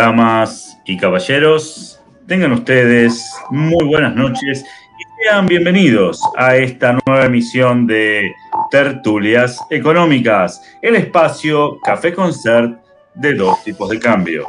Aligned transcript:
Damas 0.00 0.80
y 0.86 0.96
caballeros, 0.96 2.00
tengan 2.26 2.52
ustedes 2.52 3.22
muy 3.50 3.84
buenas 3.84 4.16
noches 4.16 4.64
y 4.98 5.22
sean 5.22 5.44
bienvenidos 5.44 6.22
a 6.38 6.56
esta 6.56 6.98
nueva 7.04 7.26
emisión 7.26 7.86
de 7.86 8.32
Tertulias 8.70 9.60
Económicas, 9.68 10.62
el 10.80 10.96
espacio 10.96 11.78
Café 11.84 12.14
Concert 12.14 12.80
de 13.14 13.34
dos 13.34 13.62
tipos 13.62 13.90
de 13.90 13.98
cambio. 13.98 14.48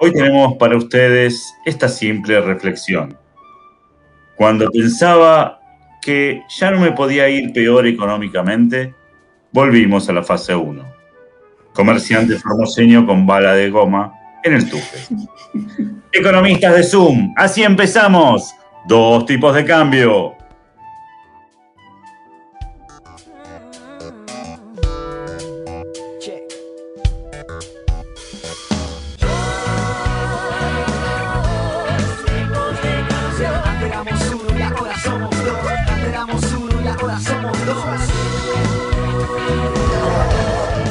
Hoy 0.00 0.12
tenemos 0.12 0.56
para 0.56 0.76
ustedes 0.76 1.54
esta 1.64 1.88
simple 1.88 2.40
reflexión. 2.40 3.16
Cuando 4.34 4.68
pensaba 4.68 5.60
que 6.02 6.42
ya 6.58 6.72
no 6.72 6.80
me 6.80 6.90
podía 6.90 7.28
ir 7.28 7.52
peor 7.52 7.86
económicamente, 7.86 8.92
volvimos 9.52 10.08
a 10.08 10.12
la 10.12 10.24
fase 10.24 10.56
1 10.56 10.87
comerciante 11.78 12.34
formoseño 12.34 13.06
con 13.06 13.24
bala 13.24 13.54
de 13.54 13.70
goma 13.70 14.12
en 14.42 14.54
el 14.54 14.68
tupe. 14.68 14.98
Economistas 16.12 16.74
de 16.74 16.82
Zoom, 16.82 17.32
así 17.36 17.62
empezamos. 17.62 18.52
Dos 18.88 19.24
tipos 19.26 19.54
de 19.54 19.64
cambio. 19.64 20.34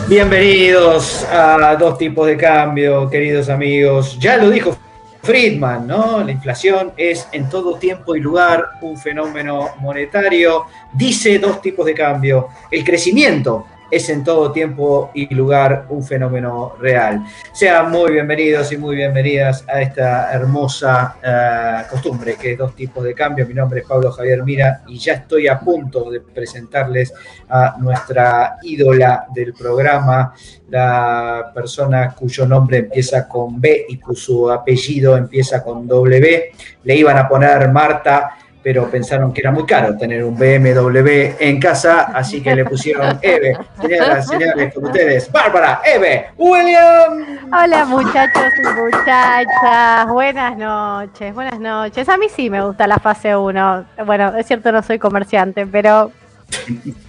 Bienvenidos 0.09 1.25
a 1.25 1.75
Dos 1.75 1.97
Tipos 1.97 2.27
de 2.27 2.37
Cambio, 2.37 3.09
queridos 3.09 3.49
amigos. 3.49 4.17
Ya 4.17 4.37
lo 4.37 4.49
dijo 4.49 4.77
Friedman, 5.21 5.85
¿no? 5.85 6.23
La 6.23 6.31
inflación 6.31 6.93
es 6.95 7.27
en 7.33 7.49
todo 7.49 7.75
tiempo 7.75 8.15
y 8.15 8.21
lugar 8.21 8.69
un 8.79 8.95
fenómeno 8.95 9.71
monetario. 9.79 10.63
Dice 10.93 11.39
Dos 11.39 11.61
Tipos 11.61 11.85
de 11.85 11.93
Cambio. 11.93 12.47
El 12.71 12.85
crecimiento 12.85 13.65
es 13.89 14.09
en 14.09 14.23
todo 14.23 14.51
tiempo 14.51 15.11
y 15.13 15.33
lugar 15.33 15.85
un 15.89 16.03
fenómeno 16.03 16.73
real. 16.79 17.25
Sean 17.53 17.89
muy 17.91 18.11
bienvenidos 18.11 18.71
y 18.71 18.77
muy 18.77 18.95
bienvenidas 18.95 19.63
a 19.67 19.81
esta 19.81 20.31
hermosa 20.31 21.15
eh, 21.23 21.83
costumbre 21.89 22.35
que 22.35 22.53
es 22.53 22.57
dos 22.57 22.75
tipos 22.75 23.03
de 23.03 23.13
cambio. 23.13 23.45
Mi 23.47 23.53
nombre 23.53 23.81
es 23.81 23.87
Pablo 23.87 24.11
Javier 24.11 24.43
Mira 24.43 24.81
y 24.87 24.97
ya 24.97 25.13
estoy 25.13 25.47
a 25.47 25.59
punto 25.59 26.09
de 26.11 26.21
presentarles 26.21 27.13
a 27.49 27.75
nuestra 27.79 28.57
ídola 28.63 29.25
del 29.33 29.53
programa, 29.53 30.33
la 30.69 31.51
persona 31.53 32.13
cuyo 32.13 32.45
nombre 32.45 32.79
empieza 32.79 33.27
con 33.27 33.59
B 33.59 33.85
y 33.87 33.97
cuyo 33.97 34.51
apellido 34.51 35.15
empieza 35.15 35.63
con 35.63 35.87
W. 35.87 36.51
Le 36.83 36.95
iban 36.95 37.17
a 37.17 37.27
poner 37.27 37.69
Marta 37.71 38.37
pero 38.67 38.91
pensaron 38.91 39.31
que 39.31 39.39
era 39.39 39.49
muy 39.49 39.65
caro 39.65 39.95
tener 39.95 40.25
un 40.25 40.37
BMW 40.37 41.37
en 41.39 41.57
casa, 41.57 42.11
así 42.13 42.43
que 42.43 42.53
le 42.53 42.65
pusieron 42.65 43.17
Eve. 43.21 43.57
Señoras, 43.79 44.27
señores, 44.27 44.73
con 44.73 44.83
ustedes, 44.83 45.31
Bárbara, 45.31 45.79
Eve, 45.85 46.31
William. 46.37 47.39
Hola 47.45 47.85
muchachos 47.85 48.51
y 48.61 48.81
muchachas, 48.81 50.09
buenas 50.09 50.57
noches, 50.57 51.33
buenas 51.33 51.57
noches. 51.61 52.09
A 52.09 52.17
mí 52.17 52.25
sí 52.27 52.49
me 52.49 52.61
gusta 52.61 52.87
la 52.87 52.97
fase 52.97 53.37
1. 53.37 53.85
Bueno, 54.05 54.35
es 54.35 54.45
cierto, 54.45 54.69
no 54.73 54.83
soy 54.83 54.99
comerciante, 54.99 55.65
pero 55.65 56.11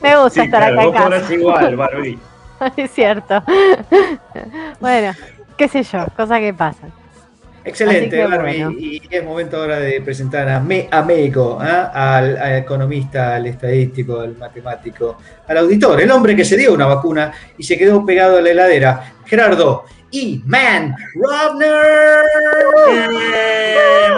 me 0.01 0.17
gusta 0.17 0.45
estar 0.45 0.63
acá 0.63 0.85
en 0.85 0.93
casa. 0.93 1.35
igual, 1.35 1.75
Barbie. 1.75 2.21
es 2.77 2.91
cierto. 2.93 3.43
bueno, 4.81 5.13
qué 5.57 5.67
sé 5.67 5.83
yo, 5.83 6.07
cosas 6.17 6.39
que 6.39 6.55
pasan. 6.55 6.93
Excelente, 7.69 8.25
Barbie. 8.25 8.67
Y 8.79 9.03
es 9.11 9.25
momento 9.25 9.59
ahora 9.59 9.79
de 9.79 10.01
presentar 10.01 10.49
a, 10.49 10.59
Me, 10.61 10.89
a 10.91 11.03
México, 11.03 11.59
¿ah? 11.61 11.91
al, 12.17 12.59
economista, 12.59 13.37
al 13.37 13.47
estadístico, 13.47 14.21
al 14.21 14.37
matemático, 14.37 15.19
al 15.47 15.59
auditor, 15.59 16.01
el 16.01 16.11
hombre 16.11 16.35
que 16.35 16.45
se 16.45 16.57
dio 16.57 16.73
una 16.73 16.87
vacuna 16.87 17.33
y 17.57 17.63
se 17.63 17.77
quedó 17.77 18.05
pegado 18.05 18.39
a 18.39 18.41
la 18.41 18.51
heladera, 18.51 19.13
Gerardo. 19.27 19.85
Y 20.11 20.43
Man 20.47 20.97
Robner. 21.15 22.25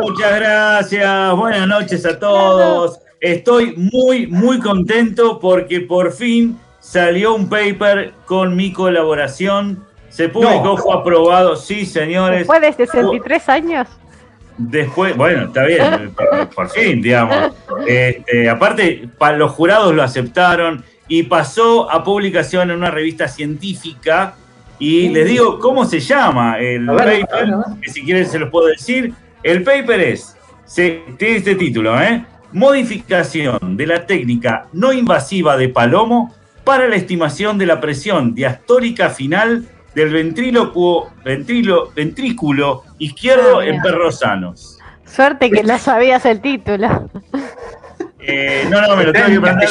muchas 0.00 0.37
gracias. 0.37 1.37
Buenas 1.37 1.67
noches 1.67 2.06
a 2.06 2.17
todos. 2.17 3.00
Estoy 3.21 3.75
muy, 3.77 4.28
muy 4.28 4.61
contento 4.61 5.41
porque 5.41 5.81
por 5.81 6.12
fin 6.12 6.56
salió 6.78 7.34
un 7.34 7.49
paper 7.49 8.12
con 8.25 8.55
mi 8.55 8.72
colaboración 8.72 9.84
se 10.10 10.28
publicó, 10.28 10.76
fue 10.76 10.94
aprobado, 10.94 11.56
sí, 11.56 11.87
señores. 11.87 12.47
¿Fue 12.47 12.60
de 12.60 12.72
63 12.72 13.48
años? 13.48 13.88
Después, 14.59 15.16
bueno, 15.16 15.47
está 15.47 15.65
bien, 15.65 16.15
por, 16.54 16.69
fin, 16.69 17.00
digamos. 17.00 17.54
Este, 17.87 18.50
aparte, 18.50 19.09
los 19.37 19.53
jurados 19.53 19.94
lo 19.94 20.03
aceptaron 20.03 20.84
y 21.09 21.22
pasó 21.22 21.91
a 21.91 22.04
publicación 22.04 22.70
en 22.70 22.76
una 22.76 22.91
revista 22.91 23.26
científica. 23.28 24.34
Y 24.78 25.09
les 25.10 25.28
digo 25.28 25.59
cómo 25.59 25.84
se 25.84 26.00
llama 26.00 26.59
el 26.59 26.87
paper, 26.87 27.54
que 27.81 27.91
si 27.91 28.03
quieren 28.03 28.26
se 28.26 28.38
los 28.38 28.50
puedo 28.50 28.66
decir. 28.66 29.12
El 29.43 29.62
paper 29.62 30.00
es, 30.00 30.37
se, 30.65 31.03
tiene 31.19 31.37
este 31.37 31.54
título, 31.54 32.00
¿eh? 32.00 32.25
Modificación 32.53 33.76
de 33.76 33.87
la 33.87 34.06
técnica 34.06 34.66
no 34.72 34.93
invasiva 34.93 35.56
de 35.56 35.69
Palomo 35.69 36.34
para 36.65 36.88
la 36.88 36.97
estimación 36.97 37.59
de 37.59 37.66
la 37.66 37.81
presión 37.81 38.34
diastólica 38.34 39.10
final 39.10 39.66
del 39.95 40.12
ventrílocuo, 40.12 41.11
ventrilo, 41.25 41.91
ventrículo 41.95 42.84
izquierdo 42.99 43.61
ah, 43.61 43.67
en 43.67 43.81
perros 43.81 44.19
sanos. 44.19 44.78
Suerte 45.05 45.51
que 45.51 45.62
no 45.62 45.78
sabías 45.78 46.25
el 46.27 46.41
título. 46.41 47.09
Eh, 48.23 48.67
no, 48.71 48.81
no, 48.83 48.97
me 48.97 49.05
lo 49.05 49.12
tengo 49.12 49.27
que 49.27 49.41
preguntar 49.41 49.69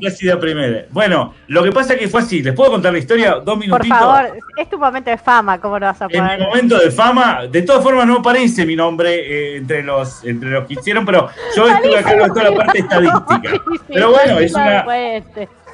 casi 0.00 0.26
de 0.26 0.36
primera. 0.36 0.84
Bueno, 0.90 1.34
lo 1.48 1.62
que 1.62 1.72
pasa 1.72 1.94
es 1.94 2.00
que 2.00 2.08
fue 2.08 2.20
así. 2.20 2.42
¿Les 2.42 2.54
puedo 2.54 2.70
contar 2.70 2.92
la 2.92 2.98
historia? 2.98 3.40
Dos 3.44 3.58
minutitos. 3.58 3.88
Por 3.88 3.98
favor, 3.98 4.38
es 4.56 4.70
tu 4.70 4.78
momento 4.78 5.10
de 5.10 5.18
fama, 5.18 5.60
¿cómo 5.60 5.78
lo 5.78 5.86
vas 5.86 6.00
a 6.00 6.08
poner? 6.08 6.32
En 6.32 6.38
mi 6.38 6.46
momento 6.46 6.78
de 6.78 6.90
fama, 6.90 7.46
de 7.50 7.62
todas 7.62 7.82
formas 7.82 8.06
no 8.06 8.18
aparece 8.18 8.64
mi 8.64 8.76
nombre 8.76 9.14
eh, 9.14 9.56
entre, 9.56 9.82
los, 9.82 10.24
entre 10.24 10.50
los 10.50 10.66
que 10.66 10.74
hicieron, 10.74 11.04
pero 11.04 11.28
yo 11.56 11.68
estuve 11.68 11.98
a 11.98 12.02
cargo 12.02 12.24
de 12.24 12.30
toda 12.30 12.50
la 12.50 12.56
parte 12.56 12.78
estadística. 12.78 13.40
Pero 13.88 14.10
bueno, 14.10 14.38
es 14.38 14.54
una, 14.54 14.84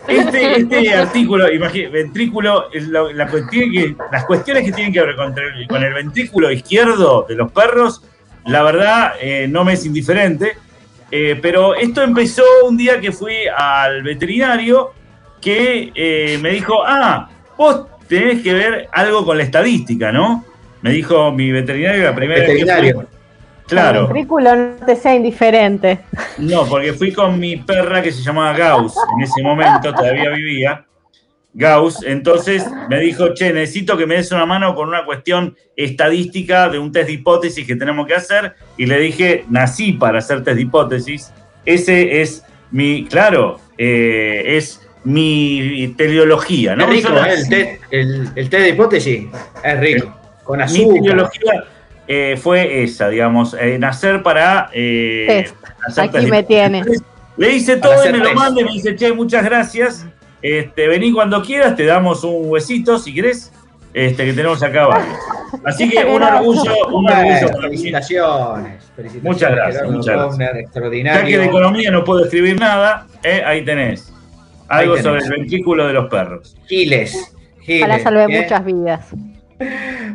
este, 0.09 0.61
este 0.61 0.95
artículo, 0.95 1.47
ventrículo, 1.91 2.69
la, 2.73 3.27
que, 3.27 3.97
las 4.13 4.25
cuestiones 4.25 4.65
que 4.65 4.73
tienen 4.73 4.93
que 4.93 5.01
ver 5.01 5.17
con, 5.17 5.83
el 5.83 5.95
ventrículo 5.95 6.51
izquierdo 6.51 7.27
de 7.29 7.35
los 7.35 7.51
perros, 7.53 8.03
la 8.47 8.63
verdad 8.63 9.15
eh, 9.21 9.47
no 9.49 9.65
me 9.65 9.75
es 9.75 9.87
indiferente, 9.87 10.53
eh, 11.11 11.39
pero 11.41 11.75
esto 11.75 12.03
empezó 12.03 12.43
un 12.67 12.77
día 12.77 13.01
que 13.01 13.13
fui 13.13 13.35
al 13.57 14.03
veterinario 14.03 14.93
que 15.41 15.93
eh, 15.95 16.39
me 16.41 16.51
dijo, 16.51 16.85
ah, 16.85 17.29
vos 17.57 17.87
tenés 18.09 18.43
que 18.43 18.53
ver 18.53 18.89
algo 18.93 19.25
con 19.25 19.39
la 19.39 19.45
estadística, 19.45 20.11
¿no? 20.13 20.45
Me 20.83 20.91
dijo 20.91 21.33
mi 21.33 21.51
veterinario 21.51 22.05
la 22.05 22.15
primera 22.15 22.41
vez 22.41 22.65
que 22.65 22.93
fui, 22.93 23.05
Claro. 23.67 24.01
El 24.01 24.07
ventrículo 24.07 24.57
no 24.57 24.87
te 24.87 24.97
sea 24.97 25.15
indiferente. 25.15 26.01
No, 26.39 26.67
porque 26.67 26.93
fui 26.93 27.13
con 27.13 27.39
mi 27.39 27.57
perra 27.57 28.03
que 28.03 28.13
se 28.13 28.23
llamaba 28.23 28.57
Gauss, 28.57 28.95
en 29.17 29.23
ese 29.23 29.43
momento 29.43 29.93
todavía 29.93 30.31
vivía. 30.31 30.85
Gauss, 31.55 32.03
entonces 32.03 32.67
me 32.89 32.99
dijo, 32.99 33.33
che, 33.33 33.53
necesito 33.53 33.97
que 33.97 34.07
me 34.07 34.17
des 34.17 34.33
una 34.33 34.45
mano 34.45 34.75
con 34.75 34.89
una 34.89 35.05
cuestión 35.05 35.57
estadística 35.77 36.69
de 36.69 36.81
un 36.81 36.91
test 36.91 37.07
de 37.07 37.13
hipótesis 37.13 37.67
que 37.67 37.77
tenemos 37.77 38.07
que 38.07 38.15
hacer. 38.15 38.55
Y 38.77 38.87
le 38.87 38.99
dije, 38.99 39.45
nací 39.49 39.93
para 39.93 40.19
hacer 40.19 40.43
test 40.43 40.57
de 40.57 40.63
hipótesis. 40.63 41.33
Ese 41.65 42.21
es 42.21 42.45
mi, 42.73 43.07
claro, 43.07 43.61
eh, 43.79 44.43
es 44.45 44.81
mi 45.05 45.95
teleología, 45.97 46.75
¿no? 46.75 46.85
Es 46.85 46.91
rico, 46.91 47.17
¿eh? 47.17 47.35
el, 47.35 47.49
test, 47.49 47.83
el, 47.91 48.51
test 48.51 48.63
de 48.65 48.69
hipótesis 48.71 49.27
es 49.63 49.81
rico. 49.81 50.13
con 50.43 50.61
azúcar. 50.61 50.93
Mi 50.93 51.01
teleología 51.01 51.65
eh, 52.07 52.39
fue 52.41 52.83
esa, 52.83 53.09
digamos, 53.09 53.57
eh, 53.59 53.79
nacer 53.79 54.23
para 54.23 54.69
eh, 54.73 55.47
Aquí 55.97 56.27
me 56.27 56.43
tiene. 56.43 56.83
Le 57.37 57.53
hice 57.53 57.77
todo 57.77 58.09
y 58.09 58.13
me 58.13 58.19
lo 58.19 58.35
manda 58.35 58.61
y 58.61 58.65
me 58.65 58.73
dice, 58.73 58.95
che, 58.95 59.13
muchas 59.13 59.45
gracias. 59.45 60.07
Este, 60.43 60.87
vení 60.87 61.13
cuando 61.13 61.43
quieras, 61.43 61.75
te 61.75 61.85
damos 61.85 62.23
un 62.23 62.51
huesito 62.51 62.99
si 62.99 63.15
querés, 63.15 63.51
este, 63.95 64.27
que 64.27 64.33
tenemos 64.35 64.63
acá 64.63 64.87
varios. 64.87 65.17
Así 65.65 65.89
que 65.89 66.05
un 66.05 66.23
orgullo, 66.23 66.89
un 66.89 67.09
orgullo. 67.09 67.61
Felicitaciones, 67.61 68.93
Muchas 69.23 69.51
gracias, 69.53 69.91
muchas 69.91 70.37
gracias. 70.37 71.05
Ya 71.05 71.25
que 71.25 71.39
de 71.39 71.45
economía 71.47 71.91
no 71.91 72.05
puedo 72.05 72.25
escribir 72.25 72.61
nada, 72.61 73.07
ahí 73.47 73.65
tenés. 73.65 74.13
Algo 74.69 74.97
sobre 74.99 75.23
el 75.23 75.31
ventrículo 75.31 75.87
de 75.87 75.93
los 75.95 76.11
perros. 76.11 76.57
Giles. 76.67 77.35
Ojalá 77.67 77.99
salve 77.99 78.29
muchas 78.29 78.65
vidas. 78.65 79.15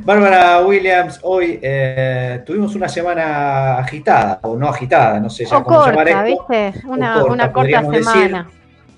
Bárbara 0.04 0.62
Williams, 0.62 1.20
hoy 1.24 1.60
eh, 1.62 2.42
tuvimos 2.46 2.76
una 2.76 2.90
semana 2.90 3.78
agitada, 3.78 4.40
o 4.44 4.56
no 4.56 4.68
agitada, 4.68 5.20
no 5.20 5.30
sé 5.30 5.46
ya 5.46 5.64
cómo 5.64 5.78
corta, 5.78 6.04
llamar 6.04 6.26
¿viste? 6.26 6.74
Una, 6.86 7.24
una 7.24 7.52
corta 7.52 7.82
semana. 7.82 8.50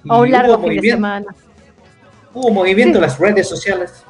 O 0.09 0.21
un 0.21 0.31
largo 0.31 0.59
fin 0.59 0.81
de 0.81 0.89
semana. 0.89 1.35
¿Hubo 2.33 2.49
movimiento 2.51 2.97
en 2.97 3.03
las 3.03 3.19
redes 3.19 3.47
sociales? 3.47 4.03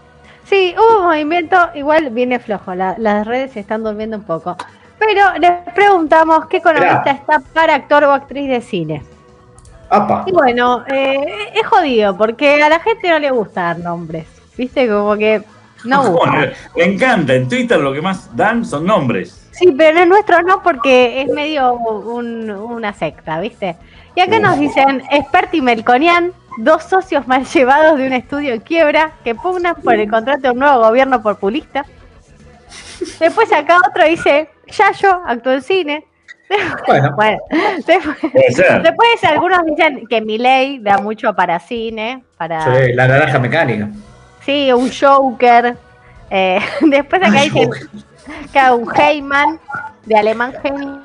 Sí, 0.46 0.76
hubo 0.78 1.04
movimiento, 1.04 1.58
igual 1.76 2.10
viene 2.12 2.40
flojo, 2.40 2.76
las 2.76 3.28
redes 3.28 3.52
se 3.52 3.60
están 3.62 3.84
durmiendo 3.84 4.18
un 4.18 4.24
poco. 4.24 4.56
Pero 5.00 5.38
les 5.40 5.52
preguntamos 5.74 6.46
qué 6.48 6.58
economista 6.58 7.12
está 7.12 7.40
para 7.54 7.76
actor 7.76 8.04
o 8.04 8.12
actriz 8.12 8.48
de 8.48 8.62
cine. 8.62 9.04
Y 10.26 10.32
bueno, 10.32 10.86
eh, 10.88 11.52
es 11.54 11.68
jodido, 11.68 12.16
porque 12.16 12.62
a 12.62 12.70
la 12.70 12.80
gente 12.80 13.10
no 13.10 13.20
le 13.20 13.32
gusta 13.32 13.62
dar 13.64 13.80
nombres. 13.80 14.28
¿Viste? 14.56 14.88
Como 14.88 15.18
que 15.18 15.42
no 15.84 16.04
gusta. 16.12 16.52
Le 16.76 16.84
encanta, 16.84 17.34
en 17.34 17.48
Twitter 17.48 17.80
lo 17.80 17.94
que 17.94 18.02
más 18.02 18.36
dan 18.36 18.66
son 18.66 18.86
nombres. 18.86 19.50
Sí, 19.52 19.74
pero 19.78 19.92
en 19.92 19.98
el 20.04 20.10
nuestro 20.10 20.42
no, 20.42 20.64
porque 20.64 21.22
es 21.22 21.30
medio 21.30 21.74
una 21.74 22.94
secta, 22.94 23.40
¿viste? 23.40 23.76
Y 24.16 24.22
acá 24.22 24.40
nos 24.40 24.58
dicen, 24.60 25.04
Experti 25.12 25.62
Melconian, 25.62 26.34
dos 26.58 26.84
socios 26.84 27.28
mal 27.28 27.46
llevados 27.46 27.98
de 27.98 28.08
un 28.08 28.14
estudio 28.14 28.54
en 28.54 28.62
quiebra 28.62 29.12
que 29.24 29.36
pugnan 29.36 29.76
por 29.76 29.96
el 29.96 30.10
contrato 30.10 30.42
de 30.42 30.52
un 30.52 30.60
nuevo 30.60 30.80
gobierno 30.80 31.22
populista. 31.22 31.86
Después 33.20 33.52
acá 33.54 33.78
otro 33.88 34.06
dice, 34.06 34.50
Yayo, 34.68 35.22
actuó 35.26 35.54
en 35.54 35.62
cine. 35.62 36.06
Bueno, 36.86 37.40
después, 38.84 39.24
algunos 39.24 39.64
dicen 39.66 40.06
que 40.10 40.20
mi 40.20 40.38
ley 40.38 40.80
da 40.80 40.98
mucho 40.98 41.34
para 41.34 41.58
cine, 41.60 42.26
para 42.38 42.68
la 42.94 43.08
naranja 43.08 43.40
mecánica. 43.40 43.88
Sí, 44.46 44.72
un 44.72 44.92
Joker. 44.92 45.76
Eh, 46.30 46.60
después 46.82 47.22
acá 47.22 47.42
dicen 47.42 47.70
que 48.54 48.72
un 48.72 48.90
Heyman 48.96 49.60
de 50.06 50.16
Alemán 50.16 50.54
Genio. 50.62 51.02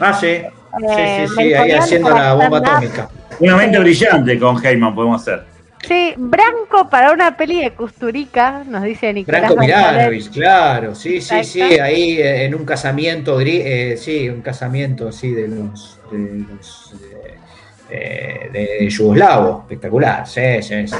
Ah, 0.00 0.12
sí. 0.12 0.42
Sí, 0.78 0.84
sí, 0.86 0.94
eh, 0.96 1.28
sí, 1.36 1.54
ahí 1.54 1.72
haciendo 1.72 2.10
la 2.10 2.34
bomba 2.34 2.58
atómica. 2.58 3.08
Una 3.40 3.56
mente 3.56 3.78
brillante 3.78 4.38
con 4.38 4.64
Heyman 4.64 4.94
podemos 4.94 5.22
hacer. 5.22 5.44
Sí, 5.86 6.14
Branco 6.16 6.90
para 6.90 7.12
una 7.12 7.36
peli 7.36 7.62
de 7.62 7.70
Custurica, 7.72 8.64
nos 8.66 8.82
dice 8.82 9.12
Nicolás. 9.12 9.42
Branco 9.42 9.60
Miranovic, 9.60 10.30
claro, 10.30 10.94
sí, 10.94 11.20
sí, 11.20 11.44
sí, 11.44 11.62
ahí 11.62 12.20
eh, 12.20 12.44
en 12.44 12.54
un 12.54 12.64
casamiento, 12.64 13.40
eh, 13.40 13.96
sí, 13.96 14.28
un 14.28 14.42
casamiento, 14.42 15.12
sí, 15.12 15.30
de 15.30 15.48
los, 15.48 16.00
de, 16.10 16.44
los, 16.52 16.94
eh, 17.90 18.50
de 18.52 18.88
Yugoslavo, 18.88 19.60
espectacular, 19.60 20.26
sí, 20.26 20.62
sí, 20.62 20.88
sí. 20.88 20.96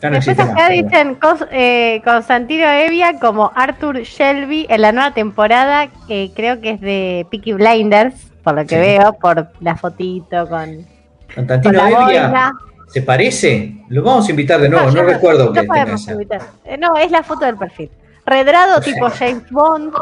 Después 0.00 0.38
acá 0.38 0.68
dicen 0.68 1.18
eh, 1.50 2.02
Constantino 2.04 2.66
Evia 2.66 3.18
como 3.18 3.50
Arthur 3.54 4.00
Shelby 4.00 4.66
en 4.68 4.82
la 4.82 4.92
nueva 4.92 5.12
temporada, 5.12 5.88
que 6.06 6.30
creo 6.34 6.60
que 6.60 6.70
es 6.70 6.80
de 6.80 7.26
Peaky 7.30 7.54
Blinders, 7.54 8.14
por 8.42 8.54
lo 8.54 8.66
que 8.66 8.78
veo, 8.78 9.14
por 9.14 9.48
la 9.60 9.76
fotito 9.76 10.48
con. 10.48 10.86
Constantino 11.34 11.86
Evia. 11.86 12.52
¿Se 12.88 13.02
parece? 13.02 13.74
Lo 13.88 14.02
vamos 14.04 14.28
a 14.28 14.30
invitar 14.30 14.60
de 14.60 14.68
nuevo, 14.68 14.88
no, 14.90 15.02
recuerdo 15.02 15.52
que 15.52 15.60
eh, 15.60 16.76
No, 16.78 16.96
es 16.96 17.10
la 17.10 17.24
foto 17.24 17.44
del 17.44 17.56
perfil. 17.56 17.90
Redrado 18.24 18.80
tipo 18.80 19.10
James 19.10 19.50
Bond. 19.50 19.92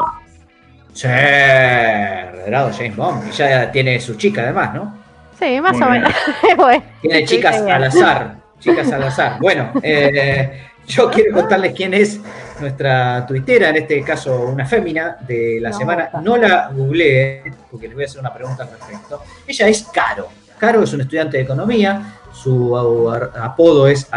Sí, 0.93 1.07
redrado 1.07 2.71
James 2.71 2.95
Bond. 2.95 3.27
Y 3.29 3.31
ya 3.31 3.71
tiene 3.71 3.99
su 3.99 4.15
chica 4.15 4.43
además, 4.43 4.75
¿no? 4.75 4.95
Sí, 5.39 5.59
más 5.59 5.75
o 5.81 5.89
menos. 5.89 6.13
tiene 7.01 7.25
chicas 7.25 7.61
al 7.61 7.83
azar. 7.85 8.42
Chicas 8.63 8.91
al 8.93 9.03
azar. 9.03 9.39
Bueno, 9.39 9.73
eh, 9.83 10.67
yo 10.87 11.11
quiero 11.11 11.33
contarles 11.33 11.73
quién 11.73 11.93
es 11.93 12.19
nuestra 12.61 13.25
tuitera, 13.25 13.69
en 13.69 13.77
este 13.77 14.01
caso 14.03 14.41
una 14.43 14.65
fémina 14.65 15.17
de 15.27 15.59
la 15.59 15.73
semana. 15.73 16.09
No 16.21 16.37
la 16.37 16.69
googleé, 16.73 17.43
porque 17.69 17.87
les 17.87 17.95
voy 17.95 18.03
a 18.03 18.07
hacer 18.07 18.21
una 18.21 18.33
pregunta 18.33 18.63
al 18.63 18.69
respecto. 18.69 19.21
Ella 19.45 19.67
es 19.67 19.83
Caro. 19.83 20.29
Caro 20.57 20.83
es 20.83 20.93
un 20.93 21.01
estudiante 21.01 21.37
de 21.37 21.43
economía, 21.43 22.19
su 22.31 22.77
apodo 22.77 23.87
es 23.87 24.07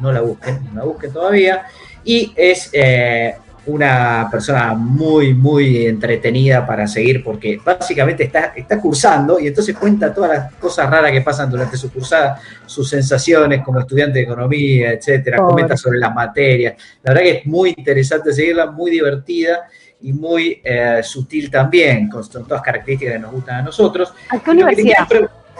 no 0.00 0.12
la 0.12 0.20
busquen, 0.20 0.68
no 0.72 0.80
la 0.80 0.86
busquen 0.86 1.12
todavía, 1.12 1.66
y 2.04 2.32
es 2.36 2.70
eh, 2.72 3.36
una 3.66 4.28
persona 4.30 4.74
muy, 4.74 5.34
muy 5.34 5.86
entretenida 5.86 6.66
para 6.66 6.86
seguir 6.86 7.22
porque 7.22 7.60
básicamente 7.62 8.24
está, 8.24 8.52
está 8.56 8.80
cursando 8.80 9.38
y 9.38 9.48
entonces 9.48 9.76
cuenta 9.76 10.12
todas 10.12 10.30
las 10.30 10.54
cosas 10.54 10.88
raras 10.88 11.12
que 11.12 11.20
pasan 11.20 11.50
durante 11.50 11.76
su 11.76 11.92
cursada, 11.92 12.40
sus 12.64 12.88
sensaciones 12.88 13.62
como 13.62 13.80
estudiante 13.80 14.18
de 14.18 14.24
economía, 14.24 14.92
etcétera, 14.92 15.38
comenta 15.38 15.76
sobre 15.76 15.98
las 15.98 16.14
materias. 16.14 16.74
La 17.02 17.12
verdad 17.12 17.24
que 17.24 17.38
es 17.38 17.46
muy 17.46 17.74
interesante 17.76 18.32
seguirla, 18.32 18.70
muy 18.70 18.90
divertida 18.90 19.66
y 20.02 20.12
muy 20.12 20.60
eh, 20.64 21.00
sutil 21.02 21.50
también, 21.50 22.08
con, 22.08 22.26
todas 22.28 22.62
características 22.62 23.14
que 23.14 23.18
nos 23.18 23.32
gustan 23.32 23.56
a 23.56 23.62
nosotros. 23.62 24.12
¿A 24.30 24.38
qué 24.38 24.50
universidad? 24.50 25.06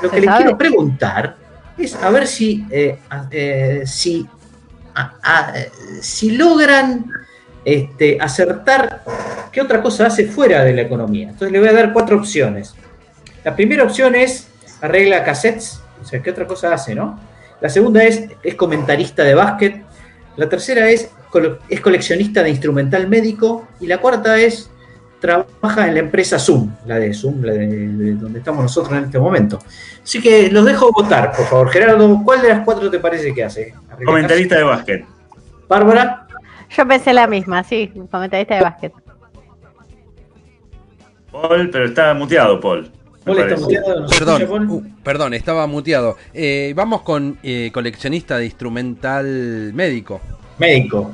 Lo 0.02 0.10
que 0.10 0.20
les 0.20 0.34
quiero 0.34 0.56
preguntar 0.56 1.36
es 1.76 1.94
a 1.94 2.08
ver 2.10 2.26
si, 2.26 2.64
eh, 2.70 2.98
eh, 3.30 3.82
si, 3.84 4.26
si 6.00 6.30
logran 6.30 7.04
este, 7.64 8.18
acertar 8.20 9.02
qué 9.52 9.60
otra 9.60 9.82
cosa 9.82 10.06
hace 10.06 10.26
fuera 10.26 10.64
de 10.64 10.72
la 10.72 10.82
economía. 10.82 11.28
Entonces 11.28 11.52
le 11.52 11.60
voy 11.60 11.68
a 11.68 11.72
dar 11.72 11.92
cuatro 11.92 12.16
opciones. 12.16 12.74
La 13.44 13.54
primera 13.54 13.84
opción 13.84 14.14
es 14.14 14.48
arregla 14.80 15.24
cassettes, 15.24 15.80
o 16.00 16.04
sea, 16.04 16.22
qué 16.22 16.30
otra 16.30 16.46
cosa 16.46 16.72
hace, 16.72 16.94
¿no? 16.94 17.18
La 17.60 17.68
segunda 17.68 18.02
es, 18.04 18.24
es 18.42 18.54
comentarista 18.54 19.22
de 19.22 19.34
básquet. 19.34 19.82
La 20.36 20.48
tercera 20.48 20.88
es, 20.88 21.10
es 21.68 21.80
coleccionista 21.80 22.42
de 22.42 22.50
instrumental 22.50 23.08
médico. 23.08 23.68
Y 23.80 23.86
la 23.86 23.98
cuarta 23.98 24.38
es 24.38 24.70
trabaja 25.20 25.86
en 25.86 25.94
la 25.94 26.00
empresa 26.00 26.38
Zoom, 26.38 26.70
la 26.86 26.98
de 26.98 27.12
Zoom, 27.12 27.42
la 27.42 27.52
de, 27.52 28.14
donde 28.14 28.38
estamos 28.38 28.62
nosotros 28.62 28.96
en 28.96 29.04
este 29.04 29.18
momento. 29.18 29.58
Así 30.02 30.20
que 30.20 30.50
los 30.50 30.64
dejo 30.64 30.90
votar, 30.90 31.32
por 31.32 31.46
favor. 31.46 31.70
Gerardo, 31.70 32.22
¿cuál 32.24 32.40
de 32.40 32.48
las 32.48 32.64
cuatro 32.64 32.90
te 32.90 32.98
parece 32.98 33.34
que 33.34 33.44
hace? 33.44 33.74
Comentarista 34.04 34.56
de 34.56 34.62
básquet. 34.62 35.04
Bárbara. 35.68 36.26
Yo 36.76 36.86
pensé 36.86 37.12
la 37.12 37.26
misma, 37.26 37.64
sí, 37.64 37.92
comentarista 38.10 38.56
de 38.56 38.62
básquet. 38.62 38.92
Paul, 41.32 41.70
pero 41.70 41.84
está 41.86 42.14
muteado, 42.14 42.60
Paul. 42.60 42.90
Paul 43.24 43.38
está 43.38 43.60
muteado, 43.60 44.06
perdón, 44.06 44.70
uh, 44.70 44.84
perdón, 45.02 45.34
estaba 45.34 45.66
muteado. 45.66 46.16
Eh, 46.32 46.72
vamos 46.76 47.02
con 47.02 47.38
eh, 47.42 47.70
coleccionista 47.72 48.38
de 48.38 48.46
instrumental 48.46 49.72
médico. 49.74 50.20
Médico. 50.58 51.12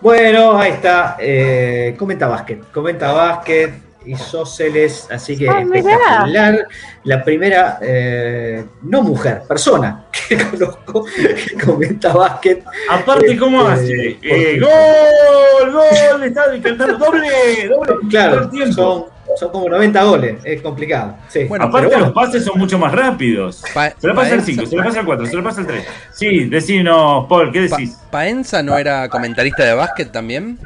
Bueno, 0.00 0.58
ahí 0.58 0.72
está. 0.72 1.16
Eh, 1.20 1.94
comenta 1.98 2.26
básquet. 2.26 2.70
Comenta 2.72 3.12
básquet 3.12 3.91
isósceles, 4.06 5.08
así 5.10 5.36
que 5.36 5.46
espectacular. 5.46 6.66
La 7.04 7.24
primera, 7.24 7.78
eh, 7.82 8.64
no 8.82 9.02
mujer, 9.02 9.42
persona 9.48 10.06
que 10.10 10.36
conozco 10.50 11.04
que 11.04 11.64
comenta 11.64 12.12
básquet. 12.12 12.64
Aparte, 12.88 13.36
¿cómo 13.36 13.68
este, 13.70 13.82
hace? 13.82 14.18
Eh, 14.22 14.60
¡Gol! 14.60 15.72
¡Gol! 15.72 16.24
Está 16.24 16.44
cantando 16.62 16.98
doble, 16.98 17.68
doble. 17.68 18.08
Claro, 18.08 18.50
son 18.72 19.12
son 19.36 19.50
como 19.50 19.68
90 19.68 20.04
goles, 20.04 20.36
es 20.44 20.62
complicado. 20.62 21.16
Sí. 21.28 21.44
Bueno, 21.44 21.66
Aparte 21.66 21.98
los 21.98 22.12
pases 22.12 22.44
son 22.44 22.58
mucho 22.58 22.78
más 22.78 22.92
rápidos. 22.92 23.62
se 23.98 24.06
lo 24.06 24.14
pasa 24.14 24.34
el 24.34 24.42
5, 24.42 24.66
se 24.66 24.76
lo 24.76 24.84
pasa 24.84 25.00
el 25.00 25.06
4, 25.06 25.26
se 25.26 25.36
lo 25.36 25.42
pasa 25.42 25.60
el 25.60 25.66
3. 25.66 25.86
Sí, 26.12 26.44
decinos, 26.44 27.26
Paul, 27.28 27.52
¿qué 27.52 27.62
decís? 27.62 27.98
¿Paenza 28.10 28.62
no 28.62 28.76
era 28.76 29.08
comentarista 29.08 29.64
de 29.64 29.74
básquet 29.74 30.10
también? 30.10 30.58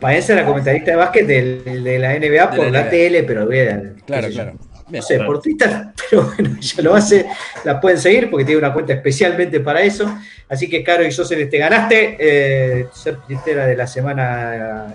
Paenza 0.00 0.32
era 0.34 0.44
comentarista 0.44 0.90
de 0.90 0.96
básquet 0.96 1.26
de, 1.26 1.98
la 1.98 2.18
NBA 2.18 2.50
por 2.50 2.70
la, 2.70 2.88
tele, 2.88 3.22
pero 3.22 3.46
vean. 3.46 3.96
Claro, 4.06 4.28
claro. 4.28 4.52
no 4.88 5.02
sé, 5.02 5.20
por 5.20 5.40
Twitter, 5.40 5.70
pero 6.10 6.30
bueno, 6.36 6.56
ella 6.60 6.82
lo 6.82 6.94
hace, 6.94 7.26
la 7.64 7.80
pueden 7.80 7.98
seguir 7.98 8.30
porque 8.30 8.44
tiene 8.44 8.58
una 8.58 8.72
cuenta 8.72 8.92
especialmente 8.92 9.60
para 9.60 9.80
eso. 9.82 10.18
Así 10.48 10.68
que, 10.68 10.82
Caro 10.82 11.04
y 11.04 11.12
Soseles, 11.12 11.48
te 11.48 11.58
ganaste 11.58 12.16
eh, 12.18 12.86
ser 12.92 13.16
tuitera 13.26 13.66
de 13.66 13.76
la 13.76 13.86
semana 13.86 14.86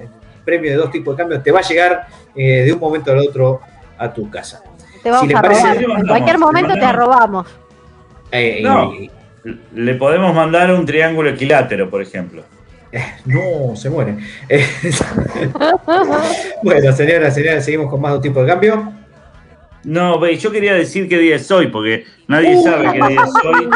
premio 0.50 0.72
de 0.72 0.77
dos 0.77 0.91
tipos 0.91 1.15
de 1.15 1.22
cambios 1.22 1.44
te 1.44 1.51
va 1.51 1.60
a 1.60 1.63
llegar 1.63 2.08
eh, 2.36 2.63
de 2.65 2.74
un 2.74 2.79
momento 2.79 3.12
al 3.12 3.20
otro 3.20 3.62
a 3.98 4.12
tu 4.12 4.29
casa. 4.29 4.63
Te 5.03 5.12
vamos 5.12 5.34
a 5.34 5.41
robar. 5.41 5.77
En 5.77 6.08
cualquier 6.08 6.39
momento 6.39 6.74
te 6.74 6.91
robamos. 6.91 7.48
Eh, 8.32 8.60
no, 8.63 8.94
le 9.74 9.96
podemos 9.96 10.34
mandar 10.34 10.72
un 10.72 10.86
triángulo 10.86 11.29
equilátero, 11.29 11.89
por 11.89 12.01
ejemplo. 12.01 12.44
Eh, 12.91 13.03
no, 13.25 13.75
se 13.75 13.89
muere. 13.89 14.17
bueno, 16.63 16.91
señoras, 16.93 17.36
señores, 17.36 17.65
seguimos 17.65 17.89
con 17.89 18.01
más 18.01 18.13
dos 18.13 18.22
tipos 18.22 18.43
de 18.43 18.50
cambio. 18.50 18.93
No, 19.84 20.25
yo 20.27 20.51
quería 20.51 20.74
decir 20.74 21.08
qué 21.08 21.17
día 21.17 21.38
es 21.38 21.50
hoy, 21.51 21.67
porque 21.67 22.03
nadie 22.27 22.58
uh. 22.58 22.63
sabe 22.63 22.91
qué 22.91 23.08
día 23.08 23.22
es 23.24 23.46
hoy. 23.46 23.69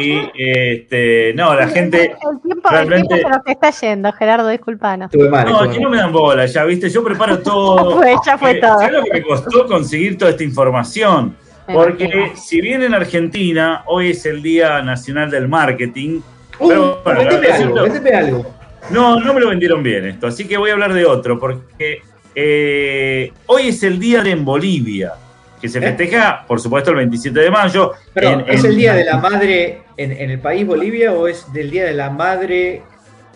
Y 0.00 0.30
este, 0.36 1.32
no, 1.34 1.54
la 1.54 1.68
gente. 1.68 2.12
El 2.12 2.40
tiempo, 2.40 2.68
realmente... 2.68 3.14
el 3.14 3.20
tiempo 3.20 3.28
se 3.28 3.38
nos 3.38 3.46
está 3.46 3.70
yendo, 3.86 4.12
Gerardo, 4.12 4.48
disculpanos. 4.48 5.10
no, 5.12 5.60
aquí 5.60 5.80
no 5.80 5.90
me 5.90 5.96
dan 5.96 6.12
bola, 6.12 6.46
ya 6.46 6.64
viste, 6.64 6.88
yo 6.88 7.02
preparo 7.02 7.38
todo. 7.42 8.00
ya 8.24 8.38
fue 8.38 8.54
todo. 8.54 8.78
¿Sabes 8.78 8.92
lo 8.92 9.04
que 9.04 9.12
me 9.12 9.22
costó 9.22 9.66
conseguir 9.66 10.16
toda 10.16 10.30
esta 10.30 10.44
información? 10.44 11.36
Porque 11.66 12.32
si 12.34 12.60
bien 12.60 12.82
en 12.82 12.94
Argentina 12.94 13.82
hoy 13.86 14.10
es 14.10 14.24
el 14.24 14.42
Día 14.42 14.80
Nacional 14.82 15.30
del 15.30 15.48
Marketing. 15.48 16.20
Uh, 16.60 16.68
pero 16.68 17.02
bueno, 17.04 17.30
algo, 17.52 17.78
algo. 18.16 18.54
No, 18.90 19.20
no 19.20 19.34
me 19.34 19.40
lo 19.40 19.48
vendieron 19.48 19.82
bien 19.82 20.06
esto, 20.06 20.26
así 20.26 20.46
que 20.46 20.56
voy 20.56 20.70
a 20.70 20.72
hablar 20.72 20.92
de 20.92 21.04
otro, 21.04 21.38
porque 21.38 22.02
eh, 22.34 23.32
hoy 23.46 23.68
es 23.68 23.82
el 23.82 23.98
día 23.98 24.22
de 24.22 24.30
en 24.30 24.44
Bolivia, 24.44 25.12
que 25.60 25.68
se 25.68 25.78
¿Eh? 25.78 25.82
festeja, 25.82 26.44
por 26.46 26.60
supuesto, 26.60 26.90
el 26.90 26.96
27 26.96 27.38
de 27.38 27.50
mayo. 27.50 27.92
Pero 28.14 28.46
es 28.46 28.64
el 28.64 28.76
día 28.76 28.94
de 28.94 29.04
la 29.04 29.18
madre 29.18 29.82
en, 29.96 30.30
el 30.30 30.38
país 30.38 30.66
Bolivia 30.66 31.12
o 31.12 31.26
es 31.26 31.52
del 31.52 31.70
Día 31.70 31.84
de 31.84 31.94
la 31.94 32.10
Madre 32.10 32.82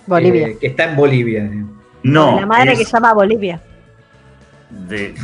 Bolivia. 0.07 0.51
que 0.59 0.69
está 0.69 0.85
en 0.85 0.97
Bolivia? 0.97 1.51
No. 2.03 2.41
La 2.41 2.47
madre 2.47 2.77
que 2.77 2.85
se 2.85 2.93
llama 2.93 3.13
Bolivia. 3.13 3.61
De, 4.71 5.15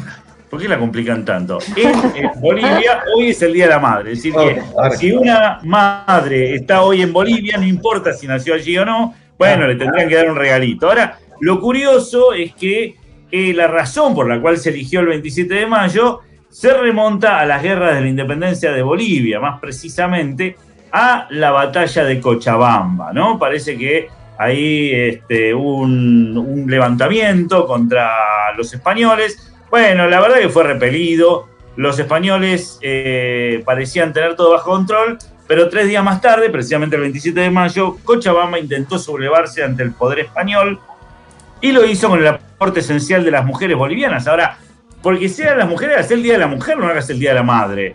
¿Por 0.48 0.60
qué 0.60 0.68
la 0.68 0.78
complican 0.78 1.24
tanto? 1.24 1.58
En, 1.76 2.40
Bolivia 2.40 3.02
hoy 3.14 3.28
es 3.30 3.42
el 3.42 3.52
Día 3.52 3.64
de 3.64 3.70
la 3.70 3.78
Madre. 3.78 4.12
Es 4.12 4.22
decir, 4.22 4.34
que 4.34 4.62
si 4.96 5.12
una 5.12 5.60
madre 5.62 6.54
está 6.54 6.82
hoy 6.82 7.02
en 7.02 7.12
Bolivia, 7.12 7.58
no 7.58 7.66
importa 7.66 8.14
si 8.14 8.26
nació 8.26 8.54
allí 8.54 8.78
o 8.78 8.84
no, 8.84 9.14
bueno, 9.38 9.66
le 9.66 9.76
tendrían 9.76 10.08
que 10.08 10.16
dar 10.16 10.30
un 10.30 10.36
regalito. 10.36 10.88
Ahora, 10.88 11.18
lo 11.40 11.60
curioso 11.60 12.32
es 12.32 12.54
que 12.54 12.96
eh, 13.30 13.52
la 13.52 13.66
razón 13.66 14.14
por 14.14 14.26
la 14.28 14.40
cual 14.40 14.56
se 14.56 14.70
eligió 14.70 15.00
el 15.00 15.06
27 15.08 15.54
de 15.54 15.66
mayo 15.66 16.20
se 16.48 16.72
remonta 16.72 17.40
a 17.40 17.46
las 17.46 17.62
guerras 17.62 17.94
de 17.94 18.00
la 18.00 18.08
independencia 18.08 18.72
de 18.72 18.82
Bolivia, 18.82 19.38
más 19.38 19.60
precisamente 19.60 20.56
a 20.90 21.26
la 21.30 21.50
batalla 21.50 22.04
de 22.04 22.20
Cochabamba, 22.20 23.12
¿no? 23.12 23.38
Parece 23.38 23.76
que 23.76 24.08
ahí 24.38 24.90
este, 24.92 25.52
un, 25.52 26.36
un 26.38 26.70
levantamiento 26.70 27.66
contra 27.66 28.10
los 28.56 28.72
españoles 28.72 29.52
bueno, 29.70 30.08
la 30.08 30.20
verdad 30.20 30.38
que 30.38 30.48
fue 30.48 30.64
repelido. 30.64 31.48
Los 31.76 31.98
españoles 31.98 32.78
eh, 32.82 33.62
parecían 33.64 34.12
tener 34.12 34.34
todo 34.34 34.52
bajo 34.52 34.70
control, 34.70 35.18
pero 35.46 35.68
tres 35.68 35.86
días 35.86 36.02
más 36.02 36.20
tarde, 36.20 36.50
precisamente 36.50 36.96
el 36.96 37.02
27 37.02 37.40
de 37.40 37.50
mayo, 37.50 37.96
Cochabamba 38.02 38.58
intentó 38.58 38.98
sublevarse 38.98 39.62
ante 39.62 39.82
el 39.82 39.92
poder 39.92 40.20
español 40.20 40.80
y 41.60 41.72
lo 41.72 41.84
hizo 41.84 42.08
con 42.08 42.18
el 42.18 42.26
aporte 42.26 42.80
esencial 42.80 43.24
de 43.24 43.30
las 43.30 43.44
mujeres 43.44 43.76
bolivianas. 43.76 44.26
Ahora, 44.26 44.58
porque 45.02 45.28
sean 45.28 45.58
las 45.58 45.68
mujeres, 45.68 45.98
hacer 45.98 46.16
el 46.16 46.24
Día 46.24 46.32
de 46.32 46.40
la 46.40 46.48
Mujer, 46.48 46.76
no 46.76 46.86
hagas 46.88 47.08
el 47.10 47.20
Día 47.20 47.30
de 47.30 47.36
la 47.36 47.42
Madre. 47.44 47.94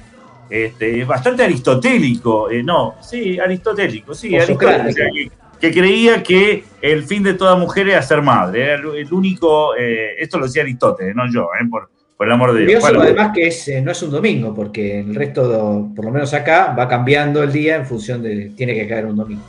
Este, 0.49 1.01
es 1.01 1.07
bastante 1.07 1.43
aristotélico, 1.43 2.49
eh, 2.49 2.63
no, 2.63 2.95
sí, 3.01 3.39
aristotélico, 3.39 4.13
sí, 4.13 4.37
aristotélico 4.37 5.42
que 5.63 5.71
creía 5.71 6.21
que 6.21 6.65
el 6.81 7.03
fin 7.03 7.23
de 7.23 7.35
toda 7.35 7.55
mujer 7.55 7.87
era 7.87 8.01
ser 8.01 8.21
madre. 8.21 8.63
Era 8.63 8.75
el 8.75 9.13
único, 9.13 9.73
eh, 9.77 10.15
esto 10.19 10.37
lo 10.37 10.45
decía 10.45 10.61
Aristóteles, 10.61 11.15
no 11.15 11.31
yo, 11.31 11.47
eh, 11.57 11.65
por, 11.71 11.89
el 12.19 12.31
amor 12.33 12.53
de 12.53 12.65
Dios. 12.65 12.83
además 12.83 13.31
que 13.33 13.47
es, 13.47 13.69
eh, 13.69 13.81
no 13.81 13.91
es 13.91 14.03
un 14.03 14.11
domingo, 14.11 14.53
porque 14.53 14.99
el 14.99 15.15
resto, 15.15 15.89
por 15.95 16.03
lo 16.03 16.11
menos 16.11 16.33
acá, 16.33 16.75
va 16.77 16.85
cambiando 16.89 17.41
el 17.41 17.53
día 17.53 17.77
en 17.77 17.85
función 17.85 18.21
de, 18.21 18.51
tiene 18.57 18.73
que 18.73 18.85
caer 18.89 19.05
un 19.05 19.15
domingo. 19.15 19.41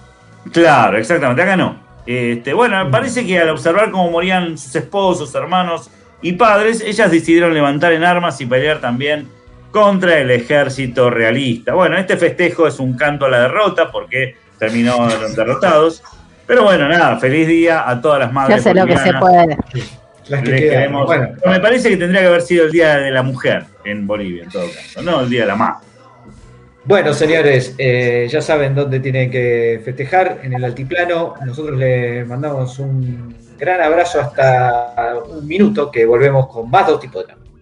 Claro, 0.53 0.99
exactamente, 0.99 1.43
acá 1.43 1.57
no. 1.57 1.81
Este, 2.07 2.55
bueno, 2.55 2.89
parece 2.93 3.27
que 3.27 3.37
al 3.41 3.49
observar 3.49 3.91
cómo 3.91 4.13
morían 4.13 4.57
sus 4.57 4.77
esposos, 4.77 5.35
hermanos 5.35 5.91
y 6.23 6.35
padres, 6.35 6.81
ellas 6.81 7.11
decidieron 7.11 7.53
levantar 7.53 7.93
en 7.93 8.05
armas 8.05 8.41
y 8.41 8.47
pelear 8.47 8.81
también 8.81 9.27
contra 9.73 10.21
el 10.21 10.31
ejército 10.31 11.11
realista. 11.11 11.75
Bueno, 11.75 11.99
este 11.99 12.17
festejo 12.17 12.69
es 12.69 12.79
un 12.79 12.95
canto 12.97 13.27
a 13.27 13.31
la 13.31 13.41
derrota 13.41 13.91
porque 13.91 14.44
terminaron 14.59 15.11
derrotados. 15.35 16.03
Pero 16.47 16.65
bueno, 16.65 16.89
nada, 16.89 17.19
feliz 17.19 17.49
día 17.49 17.89
a 17.89 18.01
todas 18.01 18.21
las 18.21 18.33
madres. 18.33 18.57
Ya 18.57 18.63
sé 18.63 18.75
lo 18.75 18.87
que 18.87 18.97
se 18.99 19.13
puede. 19.15 19.57
bueno, 21.07 21.29
me 21.47 21.61
parece 21.61 21.89
que 21.89 21.97
tendría 21.97 22.21
que 22.21 22.27
haber 22.27 22.43
sido 22.43 22.67
el 22.67 22.73
Día 22.73 22.99
de 22.99 23.11
la 23.11 23.23
Mujer 23.23 23.65
en 23.85 24.07
Bolivia, 24.07 24.45
en 24.45 24.51
todo 24.51 24.67
caso, 24.67 25.03
no 25.03 25.21
el 25.21 25.31
Día 25.31 25.43
de 25.43 25.47
la 25.47 25.57
Madre. 25.57 25.87
Bueno, 26.87 27.15
señores, 27.15 27.75
eh, 27.79 28.29
ya 28.31 28.43
saben 28.43 28.75
dónde 28.75 29.01
tienen 29.01 29.31
que 29.31 29.81
festejar, 29.83 30.41
en 30.43 30.53
el 30.53 30.65
altiplano. 30.65 31.35
Nosotros 31.45 31.79
le 31.79 32.27
mandamos 32.27 32.79
un 32.79 33.35
gran 33.59 33.81
abrazo 33.81 34.21
hasta 34.21 35.15
un 35.27 35.47
minuto, 35.47 35.91
que 35.91 36.05
volvemos 36.05 36.47
con 36.49 36.69
más 36.69 36.87
dos 36.87 37.01
tipos 37.01 37.27
de 37.27 37.33
cambio. 37.33 37.53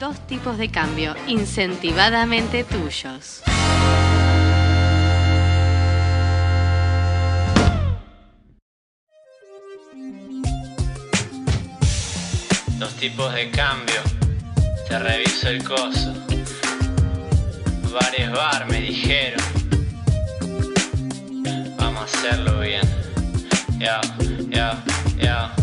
Dos 0.00 0.26
tipos 0.26 0.58
de 0.58 0.68
cambio, 0.68 1.14
incentivadamente 1.28 2.64
tuyos. 2.64 3.44
Tipos 13.00 13.32
de 13.32 13.50
cambio, 13.50 13.96
te 14.86 14.98
reviso 14.98 15.48
el 15.48 15.64
coso. 15.64 16.12
Varios 17.94 18.30
bar 18.30 18.66
me 18.68 18.78
dijeron, 18.78 19.40
vamos 21.78 22.02
a 22.02 22.04
hacerlo 22.04 22.60
bien. 22.60 22.82
Ya, 23.78 24.02
ya, 24.50 24.84
ya. 25.16 25.54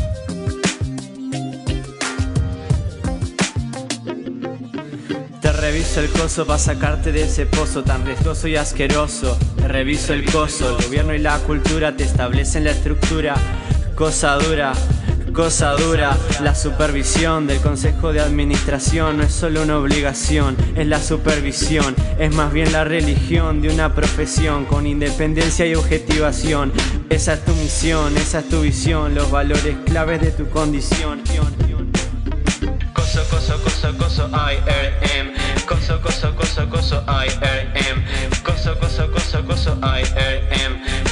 Te 5.39 5.51
reviso 5.51 6.01
el 6.01 6.09
coso 6.09 6.47
para 6.47 6.57
sacarte 6.57 7.11
de 7.11 7.25
ese 7.25 7.45
pozo 7.45 7.83
tan 7.83 8.03
riesgoso 8.03 8.47
y 8.47 8.55
asqueroso. 8.55 9.37
Te 9.57 9.67
reviso 9.67 10.13
el 10.13 10.25
coso, 10.25 10.75
el 10.75 10.85
gobierno 10.85 11.13
y 11.13 11.19
la 11.19 11.37
cultura 11.37 11.95
te 11.95 12.03
establecen 12.03 12.63
la 12.63 12.71
estructura. 12.71 13.35
Cosa 13.93 14.35
dura, 14.37 14.73
cosa 15.37 15.73
dura. 15.73 16.17
La 16.41 16.55
supervisión 16.55 17.45
del 17.45 17.61
Consejo 17.61 18.11
de 18.11 18.21
Administración 18.21 19.17
no 19.17 19.23
es 19.23 19.31
solo 19.31 19.61
una 19.61 19.77
obligación, 19.77 20.57
es 20.75 20.87
la 20.87 20.99
supervisión, 20.99 21.95
es 22.17 22.33
más 22.33 22.51
bien 22.51 22.71
la 22.71 22.83
religión 22.83 23.61
de 23.61 23.69
una 23.69 23.93
profesión 23.93 24.65
con 24.65 24.87
independencia 24.87 25.67
y 25.67 25.75
objetivación. 25.75 26.73
Esa 27.11 27.33
es 27.33 27.45
tu 27.45 27.53
misión, 27.53 28.17
esa 28.17 28.39
es 28.39 28.49
tu 28.49 28.61
visión, 28.61 29.13
los 29.13 29.29
valores 29.29 29.75
claves 29.85 30.21
de 30.21 30.31
tu 30.31 30.49
condición. 30.49 31.21
Coso, 32.93 33.23
coso, 33.29 33.61
coso, 33.63 33.95
coso, 33.95 34.29
IRM. 34.31 35.35
Coso, 35.67 36.01
coso, 36.01 36.35
coso, 36.35 36.67
coso, 36.67 37.03
IRM. 37.07 38.41
Coso, 38.43 38.75
coso, 38.79 39.11
coso, 39.11 39.45
coso, 39.45 39.79
IRM. 39.83 41.06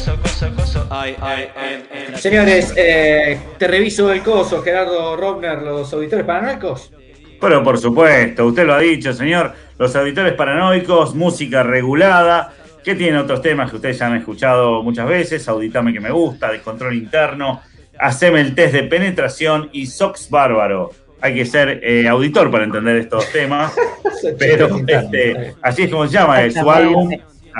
Coso, 0.00 0.16
coso, 0.22 0.54
coso, 0.56 0.86
coso, 0.86 0.88
IRM. 0.90 2.16
Señores, 2.16 2.72
eh, 2.74 3.38
te 3.58 3.68
reviso 3.68 4.10
el 4.10 4.22
coso, 4.22 4.62
Gerardo 4.62 5.14
Robner, 5.14 5.60
los 5.60 5.92
auditores 5.92 6.24
paranoicos. 6.24 6.90
Pero 7.38 7.62
por 7.62 7.76
supuesto, 7.76 8.46
usted 8.46 8.64
lo 8.64 8.72
ha 8.72 8.78
dicho, 8.78 9.12
señor, 9.12 9.52
los 9.76 9.94
auditores 9.94 10.32
paranoicos, 10.32 11.14
música 11.14 11.62
regulada, 11.62 12.50
que 12.82 12.94
tiene 12.94 13.18
otros 13.18 13.42
temas 13.42 13.68
que 13.68 13.76
ustedes 13.76 13.98
ya 13.98 14.06
han 14.06 14.16
escuchado 14.16 14.82
muchas 14.82 15.06
veces, 15.06 15.46
Auditame 15.48 15.92
que 15.92 16.00
me 16.00 16.10
gusta, 16.10 16.50
Descontrol 16.50 16.94
Interno, 16.94 17.60
Haceme 17.98 18.40
el 18.40 18.54
test 18.54 18.72
de 18.72 18.84
penetración 18.84 19.68
y 19.70 19.84
Sox 19.84 20.30
Bárbaro. 20.30 20.92
Hay 21.20 21.34
que 21.34 21.44
ser 21.44 21.80
eh, 21.82 22.08
auditor 22.08 22.50
para 22.50 22.64
entender 22.64 22.96
estos 22.96 23.30
temas, 23.32 23.74
pero 24.38 24.80
este, 24.86 25.54
así 25.60 25.82
es 25.82 25.90
como 25.90 26.06
se 26.06 26.14
llama, 26.14 26.50
su 26.50 26.70
álbum 26.70 27.10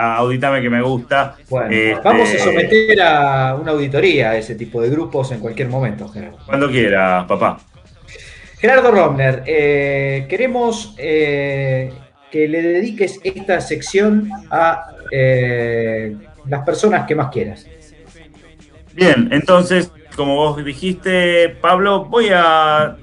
auditame 0.00 0.60
que 0.60 0.70
me 0.70 0.82
gusta. 0.82 1.36
Este, 1.38 1.94
vamos 2.02 2.32
a 2.34 2.38
someter 2.38 3.00
a 3.02 3.54
una 3.54 3.72
auditoría 3.72 4.30
a 4.30 4.36
ese 4.36 4.54
tipo 4.54 4.80
de 4.80 4.90
grupos 4.90 5.32
en 5.32 5.40
cualquier 5.40 5.68
momento, 5.68 6.08
Gerardo. 6.08 6.38
Cuando 6.46 6.70
quiera, 6.70 7.26
papá. 7.26 7.58
Gerardo 8.58 8.90
Romner, 8.90 9.42
eh, 9.46 10.26
queremos 10.28 10.94
eh, 10.98 11.92
que 12.30 12.46
le 12.46 12.62
dediques 12.62 13.18
esta 13.24 13.60
sección 13.60 14.28
a 14.50 14.86
eh, 15.10 16.14
las 16.46 16.64
personas 16.64 17.06
que 17.06 17.14
más 17.14 17.30
quieras. 17.30 17.66
Bien, 18.92 19.28
entonces, 19.32 19.90
como 20.14 20.36
vos 20.36 20.62
dijiste, 20.62 21.48
Pablo, 21.60 22.04
voy 22.04 22.28
a 22.32 22.96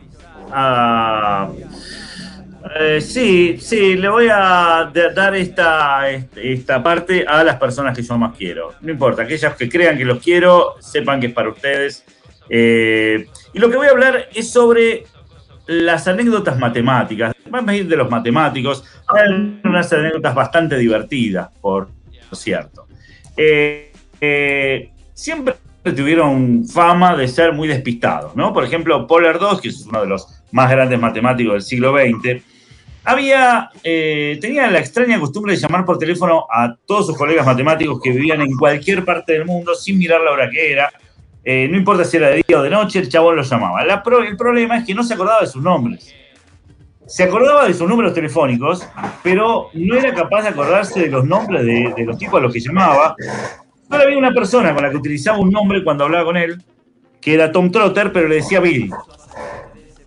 eh, 2.76 3.02
sí, 3.02 3.58
sí, 3.60 3.96
le 3.96 4.10
voy 4.10 4.28
a 4.32 4.92
dar 5.14 5.36
esta, 5.36 6.10
esta 6.10 6.82
parte 6.82 7.26
a 7.28 7.44
las 7.44 7.58
personas 7.58 7.96
que 7.96 8.04
yo 8.04 8.18
más 8.18 8.36
quiero. 8.36 8.74
No 8.82 8.92
importa, 8.92 9.24
aquellas 9.24 9.56
que 9.56 9.70
crean 9.70 9.98
que 9.98 10.06
los 10.06 10.22
quiero, 10.22 10.76
sepan 10.80 11.20
que 11.20 11.28
es 11.28 11.34
para 11.34 11.50
ustedes. 11.50 12.04
Eh, 12.50 13.28
y 13.54 13.60
lo 13.60 13.70
que 13.70 13.78
voy 13.78 13.88
a 13.88 13.92
hablar 13.92 14.30
es 14.34 14.52
sobre 14.52 15.06
las 15.68 16.08
anécdotas 16.08 16.58
matemáticas. 16.58 17.34
Vamos 17.50 17.70
a 17.70 17.76
ir 17.76 17.88
de 17.88 17.98
los 17.98 18.10
matemáticos. 18.10 18.84
Hay 19.08 19.60
unas 19.64 19.92
anécdotas 19.94 20.34
bastante 20.34 20.78
divertidas, 20.78 21.50
por 21.62 21.90
cierto. 22.32 22.88
Eh, 23.36 24.92
siempre 25.14 25.56
tuvieron 25.84 26.66
fama 26.68 27.16
de 27.16 27.28
ser 27.28 27.54
muy 27.54 27.68
despistados, 27.68 28.36
¿no? 28.36 28.54
Por 28.54 28.64
ejemplo, 28.64 29.08
Polar 29.08 29.40
II, 29.40 29.60
que 29.62 29.70
es 29.70 29.86
uno 29.86 30.02
de 30.02 30.08
los 30.08 30.28
más 30.52 30.70
grandes 30.70 31.00
matemáticos 31.00 31.54
del 31.54 31.62
siglo 31.62 31.94
XX, 31.96 32.42
había, 33.08 33.70
eh, 33.86 34.38
tenía 34.42 34.70
la 34.70 34.80
extraña 34.80 35.18
costumbre 35.18 35.54
de 35.54 35.60
llamar 35.60 35.86
por 35.86 35.98
teléfono 35.98 36.46
a 36.52 36.76
todos 36.86 37.08
sus 37.08 37.18
colegas 37.18 37.46
matemáticos 37.46 38.02
que 38.04 38.12
vivían 38.12 38.42
en 38.42 38.58
cualquier 38.58 39.06
parte 39.06 39.32
del 39.32 39.46
mundo 39.46 39.74
sin 39.76 39.98
mirar 39.98 40.20
la 40.20 40.32
hora 40.32 40.50
que 40.50 40.74
era. 40.74 40.92
Eh, 41.42 41.70
no 41.72 41.78
importa 41.78 42.04
si 42.04 42.18
era 42.18 42.28
de 42.28 42.44
día 42.46 42.60
o 42.60 42.64
de 42.64 42.70
noche, 42.70 43.00
el 43.00 43.08
chabón 43.08 43.38
los 43.38 43.50
llamaba. 43.50 43.82
el 43.82 44.36
problema 44.36 44.80
es 44.80 44.86
que 44.86 44.94
no 44.94 45.04
se 45.04 45.14
acordaba 45.14 45.40
de 45.40 45.48
sus 45.48 45.64
nombres. 45.64 46.14
Se 47.06 47.24
acordaba 47.24 47.66
de 47.66 47.74
sus 47.74 47.88
números 47.88 48.14
telefónicos, 48.14 48.86
pero 49.24 49.70
no 49.74 49.96
era 49.96 50.14
capaz 50.14 50.42
de 50.42 50.50
acordarse 50.50 51.00
de 51.00 51.08
los 51.08 51.24
nombres 51.24 51.66
de, 51.66 51.94
de 51.96 52.04
los 52.04 52.18
tipos 52.18 52.42
a 52.42 52.44
los 52.44 52.52
que 52.52 52.60
llamaba. 52.60 53.16
Ahora 53.90 54.04
había 54.04 54.18
una 54.18 54.34
persona 54.34 54.74
con 54.74 54.84
la 54.84 54.90
que 54.90 54.98
utilizaba 54.98 55.38
un 55.38 55.50
nombre 55.50 55.82
cuando 55.82 56.04
hablaba 56.04 56.26
con 56.26 56.36
él, 56.36 56.62
que 57.22 57.36
era 57.36 57.54
Tom 57.54 57.72
Trotter, 57.72 58.12
pero 58.12 58.28
le 58.28 58.36
decía 58.36 58.60
Bill. 58.60 58.92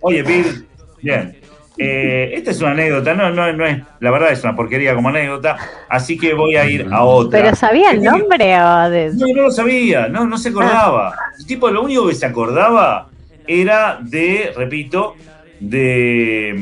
Oye, 0.02 0.22
Bill, 0.22 0.68
bien. 1.00 1.39
Eh, 1.82 2.32
esta 2.34 2.50
es 2.50 2.60
una 2.60 2.72
anécdota, 2.72 3.14
no, 3.14 3.30
no, 3.30 3.50
no 3.54 3.64
es, 3.64 3.78
la 4.00 4.10
verdad 4.10 4.32
es 4.32 4.44
una 4.44 4.54
porquería 4.54 4.94
como 4.94 5.08
anécdota, 5.08 5.56
así 5.88 6.18
que 6.18 6.34
voy 6.34 6.54
a 6.56 6.68
ir 6.68 6.86
a 6.92 7.04
otra. 7.04 7.40
¿Pero 7.40 7.56
sabía 7.56 7.92
el 7.92 8.02
nombre 8.02 8.60
o 8.60 8.90
de... 8.90 9.10
No, 9.14 9.26
no 9.34 9.42
lo 9.44 9.50
sabía, 9.50 10.06
no, 10.06 10.26
no 10.26 10.36
se 10.36 10.50
acordaba. 10.50 11.14
El 11.38 11.46
tipo 11.46 11.70
lo 11.70 11.82
único 11.82 12.06
que 12.06 12.14
se 12.14 12.26
acordaba 12.26 13.08
era 13.46 13.98
de, 14.02 14.52
repito, 14.54 15.14
de, 15.58 16.54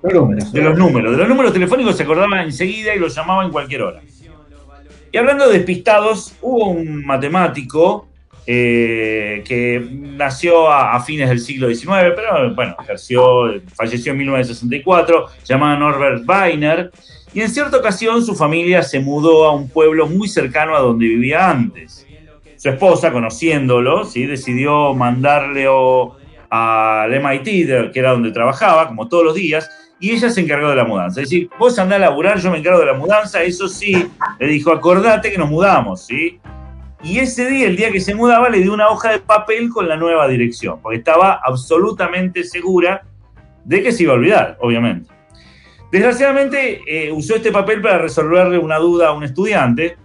de 0.00 0.62
los 0.62 0.78
números. 0.78 1.10
De 1.10 1.18
los 1.18 1.28
números 1.28 1.52
telefónicos 1.52 1.96
se 1.96 2.04
acordaba 2.04 2.40
enseguida 2.42 2.94
y 2.94 3.00
los 3.00 3.12
llamaba 3.16 3.44
en 3.44 3.50
cualquier 3.50 3.82
hora. 3.82 4.00
Y 5.10 5.18
hablando 5.18 5.48
de 5.48 5.58
despistados, 5.58 6.36
hubo 6.40 6.68
un 6.68 7.04
matemático 7.04 8.06
eh, 8.46 9.44
que 9.46 9.86
nació 9.92 10.70
a, 10.70 10.98
fines 11.00 11.28
del 11.28 11.38
siglo 11.38 11.68
XIX, 11.68 12.12
pero 12.16 12.54
bueno, 12.54 12.76
ejerció, 12.82 13.60
falleció 13.74 14.12
en 14.12 14.18
1964, 14.18 15.26
llamado 15.44 15.78
Norbert 15.78 16.28
Weiner, 16.28 16.90
y 17.34 17.40
en 17.40 17.48
cierta 17.48 17.76
ocasión 17.76 18.24
su 18.24 18.34
familia 18.34 18.82
se 18.82 19.00
mudó 19.00 19.46
a 19.46 19.54
un 19.54 19.68
pueblo 19.68 20.06
muy 20.06 20.28
cercano 20.28 20.76
a 20.76 20.80
donde 20.80 21.06
vivía 21.06 21.50
antes. 21.50 22.06
Su 22.56 22.68
esposa, 22.68 23.10
conociéndolo, 23.10 24.04
¿sí? 24.04 24.26
decidió 24.26 24.92
mandarle 24.94 25.66
al 26.50 27.10
MIT, 27.10 27.92
que 27.92 27.98
era 27.98 28.10
donde 28.10 28.32
trabajaba, 28.32 28.88
como 28.88 29.08
todos 29.08 29.24
los 29.24 29.34
días, 29.34 29.70
y 29.98 30.10
ella 30.10 30.30
se 30.30 30.40
encargó 30.40 30.68
de 30.68 30.76
la 30.76 30.84
mudanza. 30.84 31.22
Es 31.22 31.30
decir, 31.30 31.48
vos 31.58 31.78
andás 31.78 31.96
a 31.96 32.00
laburar, 32.00 32.38
yo 32.38 32.50
me 32.50 32.58
encargo 32.58 32.80
de 32.80 32.86
la 32.86 32.94
mudanza, 32.94 33.42
eso 33.42 33.68
sí, 33.68 34.08
le 34.38 34.46
dijo, 34.48 34.72
acordate 34.72 35.30
que 35.30 35.38
nos 35.38 35.48
mudamos, 35.48 36.06
¿sí? 36.06 36.40
Y 37.02 37.18
ese 37.18 37.48
día, 37.48 37.66
el 37.66 37.76
día 37.76 37.90
que 37.90 38.00
se 38.00 38.14
mudaba, 38.14 38.48
le 38.48 38.58
dio 38.58 38.72
una 38.72 38.88
hoja 38.88 39.10
de 39.10 39.18
papel 39.18 39.70
con 39.70 39.88
la 39.88 39.96
nueva 39.96 40.28
dirección, 40.28 40.80
porque 40.80 40.98
estaba 40.98 41.40
absolutamente 41.44 42.44
segura 42.44 43.02
de 43.64 43.82
que 43.82 43.92
se 43.92 44.04
iba 44.04 44.12
a 44.12 44.16
olvidar, 44.16 44.58
obviamente. 44.60 45.10
Desgraciadamente, 45.90 46.80
eh, 46.86 47.12
usó 47.12 47.36
este 47.36 47.50
papel 47.50 47.82
para 47.82 47.98
resolverle 47.98 48.58
una 48.58 48.78
duda 48.78 49.08
a 49.08 49.12
un 49.12 49.24
estudiante, 49.24 49.96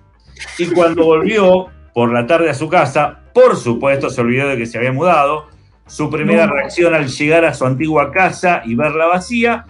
y 0.58 0.68
cuando 0.68 1.06
volvió 1.06 1.68
por 1.94 2.12
la 2.12 2.26
tarde 2.26 2.50
a 2.50 2.54
su 2.54 2.68
casa, 2.68 3.20
por 3.34 3.56
supuesto 3.56 4.10
se 4.10 4.22
olvidó 4.22 4.48
de 4.48 4.58
que 4.58 4.66
se 4.66 4.78
había 4.78 4.92
mudado. 4.92 5.48
Su 5.86 6.10
primera 6.10 6.48
reacción 6.48 6.94
al 6.94 7.08
llegar 7.08 7.46
a 7.46 7.54
su 7.54 7.66
antigua 7.66 8.12
casa 8.12 8.62
y 8.66 8.76
verla 8.76 9.06
vacía 9.06 9.66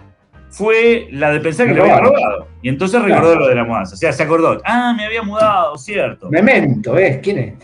fue 0.50 1.08
la 1.10 1.30
de 1.30 1.40
pensar 1.40 1.66
que 1.66 1.74
lo 1.74 1.82
había 1.82 2.00
robado. 2.00 2.48
Y 2.62 2.68
entonces 2.68 3.00
recordó 3.02 3.36
lo 3.36 3.48
de 3.48 3.54
la 3.54 3.64
mudanza. 3.64 3.94
O 3.94 3.98
sea, 3.98 4.12
se 4.12 4.22
acordó. 4.22 4.60
Ah, 4.64 4.94
me 4.96 5.04
había 5.04 5.22
mudado, 5.22 5.76
cierto. 5.76 6.30
Memento, 6.30 6.92
¿ves? 6.94 7.20
¿Quién 7.22 7.38
es? 7.38 7.54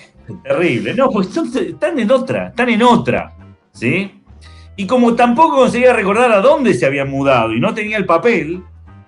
Terrible. 0.43 0.95
No, 0.95 1.11
pues 1.11 1.29
están 1.37 1.99
en 1.99 2.11
otra, 2.11 2.49
están 2.49 2.69
en 2.69 2.83
otra. 2.83 3.35
¿Sí? 3.73 4.23
Y 4.77 4.87
como 4.87 5.15
tampoco 5.15 5.57
conseguía 5.57 5.93
recordar 5.93 6.33
a 6.33 6.41
dónde 6.41 6.75
se 6.75 6.87
había 6.87 7.05
mudado 7.05 7.53
y 7.53 7.61
no 7.61 7.75
tenía 7.75 7.97
el 7.97 8.07
papel, 8.07 8.63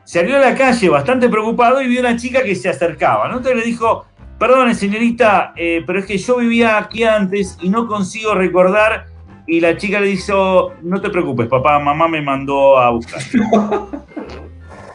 salió 0.04 0.36
a 0.36 0.40
la 0.40 0.54
calle 0.54 0.88
bastante 0.88 1.28
preocupado 1.28 1.82
y 1.82 1.88
vio 1.88 2.00
una 2.00 2.16
chica 2.16 2.42
que 2.42 2.54
se 2.54 2.68
acercaba. 2.68 3.28
¿no? 3.28 3.38
Entonces 3.38 3.58
le 3.58 3.66
dijo, 3.66 4.06
perdone 4.38 4.74
señorita, 4.74 5.52
eh, 5.56 5.82
pero 5.86 5.98
es 5.98 6.06
que 6.06 6.18
yo 6.18 6.36
vivía 6.36 6.78
aquí 6.78 7.02
antes 7.04 7.58
y 7.60 7.68
no 7.68 7.88
consigo 7.88 8.34
recordar 8.34 9.06
y 9.46 9.60
la 9.60 9.76
chica 9.76 10.00
le 10.00 10.08
dijo, 10.08 10.74
no 10.82 11.00
te 11.00 11.10
preocupes, 11.10 11.46
papá, 11.46 11.78
mamá 11.78 12.08
me 12.08 12.20
mandó 12.20 12.78
a 12.78 12.90
buscar. 12.90 13.20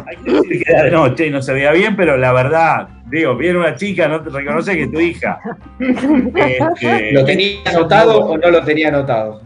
Hay 0.08 0.18
que 0.18 0.32
decir 0.32 0.64
que 0.64 0.72
era 0.72 0.84
de 0.84 0.92
noche 0.92 1.28
y 1.28 1.30
no 1.30 1.42
se 1.42 1.54
veía 1.54 1.72
bien, 1.72 1.96
pero 1.96 2.18
la 2.18 2.34
verdad, 2.34 2.90
digo, 3.06 3.36
viene 3.36 3.60
una 3.60 3.76
chica, 3.76 4.10
no 4.10 4.22
te 4.22 4.30
reconoce 4.30 4.76
que 4.76 4.84
es 4.84 4.92
tu 4.92 5.00
hija. 5.00 5.40
Este, 5.80 7.14
¿Lo 7.14 7.24
tenía 7.24 7.60
anotado 7.66 8.20
o 8.20 8.38
no 8.38 8.50
lo 8.50 8.64
tenía 8.64 8.90
anotado? 8.90 9.42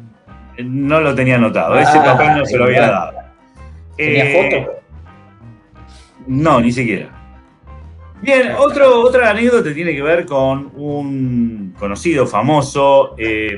No 0.58 1.02
lo 1.02 1.13
tenía 1.13 1.36
anotado, 1.36 1.78
ese 1.78 1.98
ah, 1.98 2.04
papel 2.04 2.38
no 2.38 2.46
se 2.46 2.58
lo 2.58 2.65
había 2.65 2.88
dado. 2.88 3.18
¿Tenía 3.98 4.26
eh, 4.26 4.63
foto? 4.65 4.72
No, 6.28 6.62
ni 6.62 6.72
siquiera. 6.72 7.10
Bien, 8.22 8.54
otro, 8.58 9.02
otra 9.02 9.30
anécdota 9.30 9.74
tiene 9.74 9.94
que 9.94 10.02
ver 10.02 10.26
con 10.26 10.72
un 10.76 11.76
conocido, 11.78 12.26
famoso 12.26 13.13
eh, 13.18 13.58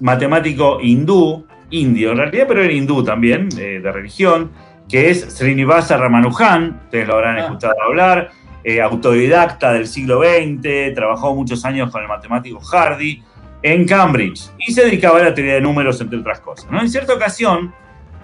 matemático 0.00 0.78
hindú, 0.80 1.46
indio 1.70 2.12
en 2.12 2.18
realidad, 2.18 2.46
pero 2.48 2.62
era 2.62 2.72
hindú 2.72 3.04
también, 3.04 3.48
de 3.48 3.92
religión, 3.92 4.50
que 4.88 5.10
es 5.10 5.20
Srinivasa 5.36 5.96
Ramanujan, 5.96 6.80
ustedes 6.84 7.06
lo 7.06 7.14
habrán 7.14 7.36
ah. 7.36 7.40
escuchado 7.40 7.74
hablar, 7.86 8.30
eh, 8.64 8.80
autodidacta 8.80 9.72
del 9.72 9.86
siglo 9.86 10.20
XX, 10.20 10.94
trabajó 10.94 11.34
muchos 11.34 11.64
años 11.64 11.90
con 11.90 12.02
el 12.02 12.08
matemático 12.08 12.60
Hardy 12.60 13.22
en 13.62 13.86
Cambridge 13.86 14.50
y 14.58 14.72
se 14.72 14.84
dedicaba 14.84 15.18
a 15.18 15.24
la 15.24 15.34
teoría 15.34 15.54
de 15.54 15.60
números, 15.60 16.00
entre 16.00 16.18
otras 16.18 16.40
cosas. 16.40 16.70
¿no? 16.70 16.80
En 16.80 16.88
cierta 16.88 17.14
ocasión, 17.14 17.72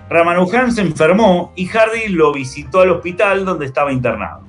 Ramanujan 0.09 0.73
se 0.73 0.81
enfermó 0.81 1.53
y 1.57 1.67
Hardy 1.67 2.09
lo 2.09 2.33
visitó 2.33 2.81
al 2.81 2.91
hospital 2.91 3.45
donde 3.45 3.67
estaba 3.67 3.93
internado. 3.93 4.43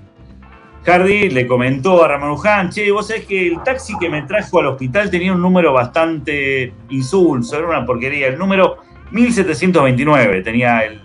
Hardy 0.86 1.30
le 1.30 1.48
comentó 1.48 2.04
a 2.04 2.08
Ramanujan, 2.10 2.70
che, 2.70 2.92
vos 2.92 3.08
sabés 3.08 3.26
que 3.26 3.48
el 3.48 3.64
taxi 3.64 3.98
que 3.98 4.10
me 4.10 4.22
trajo 4.24 4.60
al 4.60 4.68
hospital 4.68 5.10
tenía 5.10 5.34
un 5.34 5.42
número 5.42 5.74
bastante 5.74 6.74
insulso, 6.90 7.58
era 7.58 7.68
una 7.68 7.86
porquería. 7.86 8.28
El 8.28 8.38
número 8.38 8.78
1729 9.12 10.42
tenía 10.44 10.82
el, 10.82 11.02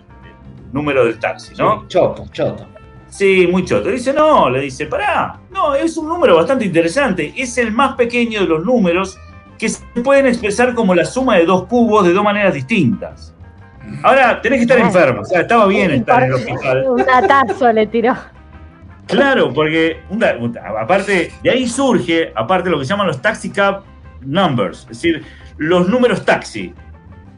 número 0.72 1.04
del 1.04 1.18
taxi, 1.18 1.54
¿no? 1.56 1.86
choto, 1.88 2.26
choto. 2.32 2.66
Sí, 3.08 3.48
muy 3.50 3.64
choto. 3.64 3.88
Dice, 3.88 4.12
no, 4.12 4.48
le 4.50 4.60
dice, 4.60 4.86
pará, 4.86 5.40
no, 5.50 5.74
es 5.74 5.96
un 5.96 6.08
número 6.08 6.36
bastante 6.36 6.64
interesante. 6.64 7.32
Es 7.36 7.58
el 7.58 7.72
más 7.72 7.96
pequeño 7.96 8.40
de 8.40 8.46
los 8.46 8.64
números 8.64 9.18
que 9.58 9.68
se 9.68 9.82
pueden 10.04 10.26
expresar 10.26 10.74
como 10.74 10.94
la 10.94 11.04
suma 11.04 11.36
de 11.36 11.44
dos 11.44 11.64
cubos 11.64 12.06
de 12.06 12.12
dos 12.12 12.22
maneras 12.22 12.54
distintas. 12.54 13.34
Ahora, 14.02 14.40
tenés 14.40 14.58
que 14.58 14.62
estar 14.62 14.78
enfermo, 14.78 15.22
o 15.22 15.24
sea, 15.24 15.40
estaba 15.40 15.66
bien 15.66 15.90
estar 15.90 16.22
en 16.22 16.28
el 16.28 16.34
hospital. 16.34 16.84
Un 16.88 17.04
atazo 17.10 17.72
le 17.72 17.86
tiró. 17.88 18.14
Claro, 19.10 19.52
porque 19.52 20.00
aparte, 20.78 21.32
de 21.42 21.50
ahí 21.50 21.68
surge, 21.68 22.32
aparte 22.34 22.70
lo 22.70 22.78
que 22.78 22.84
se 22.84 22.90
llaman 22.90 23.06
los 23.06 23.20
taxi 23.20 23.50
cab 23.50 23.82
numbers, 24.22 24.80
es 24.82 24.88
decir, 24.88 25.24
los 25.56 25.88
números 25.88 26.24
taxi, 26.24 26.72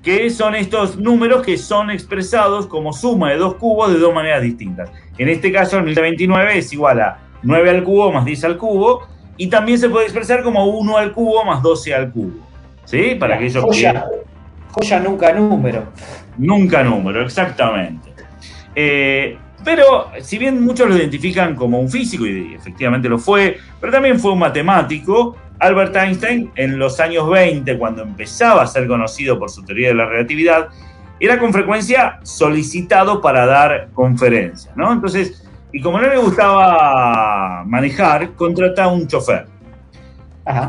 que 0.02 0.30
son 0.30 0.54
estos 0.54 0.96
números 0.96 1.42
que 1.42 1.56
son 1.56 1.90
expresados 1.90 2.66
como 2.66 2.92
suma 2.92 3.30
de 3.30 3.36
dos 3.36 3.54
cubos 3.54 3.92
de 3.92 3.98
dos 3.98 4.14
maneras 4.14 4.42
distintas. 4.42 4.90
En 5.18 5.28
este 5.28 5.52
caso, 5.52 5.78
el 5.78 5.84
1029 5.84 6.58
es 6.58 6.72
igual 6.72 7.00
a 7.00 7.18
9 7.42 7.70
al 7.70 7.84
cubo 7.84 8.12
más 8.12 8.24
10 8.24 8.44
al 8.44 8.58
cubo, 8.58 9.06
y 9.36 9.48
también 9.48 9.78
se 9.78 9.88
puede 9.88 10.04
expresar 10.04 10.42
como 10.42 10.66
1 10.66 10.96
al 10.96 11.12
cubo 11.12 11.44
más 11.44 11.62
12 11.62 11.94
al 11.94 12.12
cubo. 12.12 12.32
¿Sí? 12.84 13.16
Para 13.18 13.38
que 13.38 13.46
ellos 13.46 13.64
joya, 13.64 14.04
joya 14.72 15.00
nunca 15.00 15.32
número. 15.32 15.84
Nunca 16.36 16.82
número, 16.82 17.22
exactamente. 17.22 18.12
Eh, 18.74 19.38
pero 19.64 20.10
si 20.20 20.38
bien 20.38 20.62
muchos 20.62 20.88
lo 20.88 20.96
identifican 20.96 21.54
como 21.54 21.78
un 21.78 21.90
físico, 21.90 22.26
y 22.26 22.54
efectivamente 22.54 23.08
lo 23.08 23.18
fue, 23.18 23.58
pero 23.80 23.92
también 23.92 24.18
fue 24.18 24.32
un 24.32 24.38
matemático, 24.38 25.36
Albert 25.58 25.94
Einstein 25.94 26.50
en 26.56 26.78
los 26.78 26.98
años 26.98 27.28
20, 27.28 27.78
cuando 27.78 28.02
empezaba 28.02 28.62
a 28.62 28.66
ser 28.66 28.86
conocido 28.88 29.38
por 29.38 29.50
su 29.50 29.64
teoría 29.64 29.88
de 29.88 29.94
la 29.94 30.06
relatividad, 30.06 30.68
era 31.20 31.38
con 31.38 31.52
frecuencia 31.52 32.18
solicitado 32.24 33.20
para 33.20 33.46
dar 33.46 33.90
conferencias, 33.92 34.76
¿no? 34.76 34.92
Entonces, 34.92 35.48
y 35.72 35.80
como 35.80 36.00
no 36.00 36.08
le 36.08 36.18
gustaba 36.18 37.62
manejar, 37.64 38.32
contrata 38.32 38.84
a 38.84 38.88
un 38.88 39.06
chofer. 39.06 39.46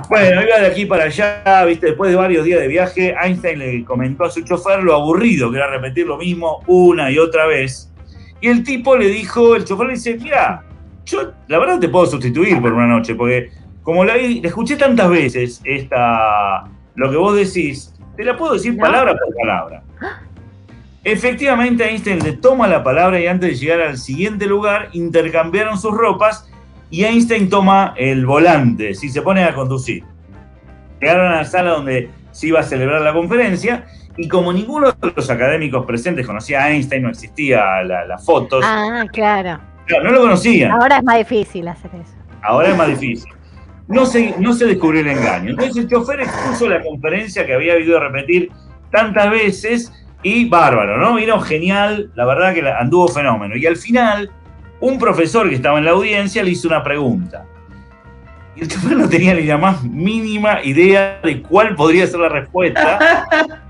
Bueno, 0.08 0.44
iba 0.44 0.60
de 0.60 0.68
aquí 0.68 0.86
para 0.86 1.06
allá, 1.06 1.66
viste, 1.66 1.88
después 1.88 2.12
de 2.12 2.16
varios 2.16 2.46
días 2.46 2.60
de 2.60 2.68
viaje, 2.68 3.16
Einstein 3.20 3.58
le 3.58 3.84
comentó 3.84 4.26
a 4.26 4.30
su 4.30 4.42
chofer 4.42 4.84
lo 4.84 4.94
aburrido 4.94 5.50
que 5.50 5.58
era 5.58 5.68
repetir 5.68 6.06
lo 6.06 6.18
mismo 6.18 6.60
una 6.68 7.10
y 7.10 7.18
otra 7.18 7.48
vez 7.48 7.92
y 8.44 8.50
el 8.50 8.62
tipo 8.62 8.98
le 8.98 9.08
dijo, 9.08 9.56
el 9.56 9.64
chofer 9.64 9.88
le 9.88 9.94
dice, 9.94 10.18
mira, 10.22 10.66
yo 11.06 11.32
la 11.48 11.60
verdad 11.60 11.80
te 11.80 11.88
puedo 11.88 12.06
sustituir 12.08 12.60
por 12.60 12.74
una 12.74 12.88
noche, 12.88 13.16
porque 13.16 13.52
como 13.84 14.04
la, 14.04 14.18
escuché 14.18 14.76
tantas 14.76 15.10
veces 15.10 15.62
esta, 15.64 16.66
lo 16.96 17.10
que 17.10 17.16
vos 17.16 17.38
decís, 17.38 17.96
te 18.18 18.26
la 18.26 18.36
puedo 18.36 18.56
decir 18.56 18.76
palabra 18.76 19.14
por 19.14 19.34
palabra. 19.34 19.84
Efectivamente, 21.06 21.88
Einstein 21.90 22.20
le 22.20 22.34
toma 22.34 22.68
la 22.68 22.84
palabra 22.84 23.18
y 23.18 23.28
antes 23.28 23.52
de 23.52 23.56
llegar 23.56 23.80
al 23.80 23.98
siguiente 23.98 24.46
lugar, 24.46 24.90
intercambiaron 24.92 25.80
sus 25.80 25.96
ropas 25.96 26.52
y 26.90 27.06
Einstein 27.06 27.50
toma 27.50 27.94
el 27.96 28.26
volante, 28.26 28.94
si 28.94 29.08
se 29.08 29.22
pone 29.22 29.46
a 29.46 29.54
conducir. 29.54 30.04
Llegaron 31.00 31.32
a 31.32 31.38
la 31.38 31.46
sala 31.46 31.72
donde 31.72 32.10
se 32.32 32.48
iba 32.48 32.60
a 32.60 32.64
celebrar 32.64 33.00
la 33.04 33.14
conferencia 33.14 33.86
y 34.18 34.28
como 34.28 34.54
ninguno 34.54 34.92
de 34.92 35.14
los 35.16 35.30
académicos 35.30 35.86
presentes 35.86 36.26
conocía 36.26 36.64
a 36.64 36.72
Einstein, 36.72 37.04
no 37.04 37.10
existía 37.10 37.82
las 37.84 38.24
fotos. 38.24 38.64
Ah, 38.66 39.06
claro. 39.12 39.60
No, 39.90 40.12
lo 40.12 40.22
conocían. 40.22 40.72
Ahora 40.72 40.98
es 40.98 41.04
más 41.04 41.18
difícil 41.18 41.68
hacer 41.68 41.92
eso. 41.96 42.14
Ahora 42.42 42.70
es 42.70 42.78
más 42.78 42.88
difícil. 42.88 43.32
No 43.88 44.06
se, 44.06 44.36
no 44.40 44.54
se 44.54 44.66
descubrió 44.66 45.02
el 45.02 45.08
engaño. 45.08 45.52
Entonces 45.52 45.78
el 45.78 45.90
chofer 45.90 46.22
expuso 46.22 46.70
la 46.70 46.82
conferencia 46.82 47.46
que 47.46 47.54
había 47.54 47.74
habido 47.74 48.00
repetir 48.00 48.52
tantas 48.92 49.30
veces 49.30 49.92
y 50.22 50.48
bárbaro, 50.48 50.98
¿no? 50.98 51.16
Vino 51.16 51.40
genial, 51.42 52.12
la 52.16 52.26
verdad 52.26 52.54
que 52.54 52.68
anduvo 52.70 53.08
fenómeno. 53.10 53.58
Y 53.58 53.66
al 53.66 53.76
final, 53.76 54.32
un 54.80 54.98
profesor 54.98 55.50
que 55.50 55.56
estaba 55.56 55.80
en 55.80 55.86
la 55.86 55.92
audiencia 55.92 56.44
le 56.44 56.52
hizo 56.52 56.68
una 56.68 56.84
pregunta. 56.84 57.46
Y 58.56 58.62
el 58.62 58.68
chofer 58.68 58.96
no 58.96 59.10
tenía 59.10 59.34
ni 59.34 59.44
la 59.44 59.58
más 59.58 59.84
mínima 59.84 60.64
idea 60.64 61.20
de 61.24 61.42
cuál 61.42 61.76
podría 61.76 62.08
ser 62.08 62.20
la 62.20 62.30
respuesta. 62.30 63.26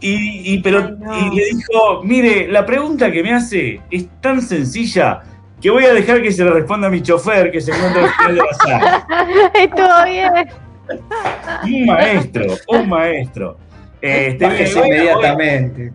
Y, 0.00 0.58
pero, 0.58 0.88
y 0.88 1.36
le 1.36 1.44
dijo, 1.46 2.02
mire, 2.04 2.48
la 2.48 2.64
pregunta 2.64 3.10
que 3.10 3.22
me 3.22 3.34
hace 3.34 3.80
es 3.90 4.06
tan 4.20 4.40
sencilla 4.40 5.22
que 5.60 5.70
voy 5.70 5.84
a 5.84 5.92
dejar 5.92 6.22
que 6.22 6.30
se 6.32 6.44
le 6.44 6.50
responda 6.50 6.86
a 6.86 6.90
mi 6.90 7.02
chofer 7.02 7.50
que 7.50 7.60
se 7.60 7.72
encuentra 7.72 8.04
al 8.04 8.10
final 8.10 8.34
de 8.34 8.40
la 8.40 8.54
sala. 8.54 9.06
Estuvo 9.54 10.04
bien. 10.04 10.32
Un 11.64 11.86
maestro, 11.86 12.46
un 12.68 12.88
maestro. 12.88 13.58
Este, 14.00 14.44
inmediatamente. 14.44 15.92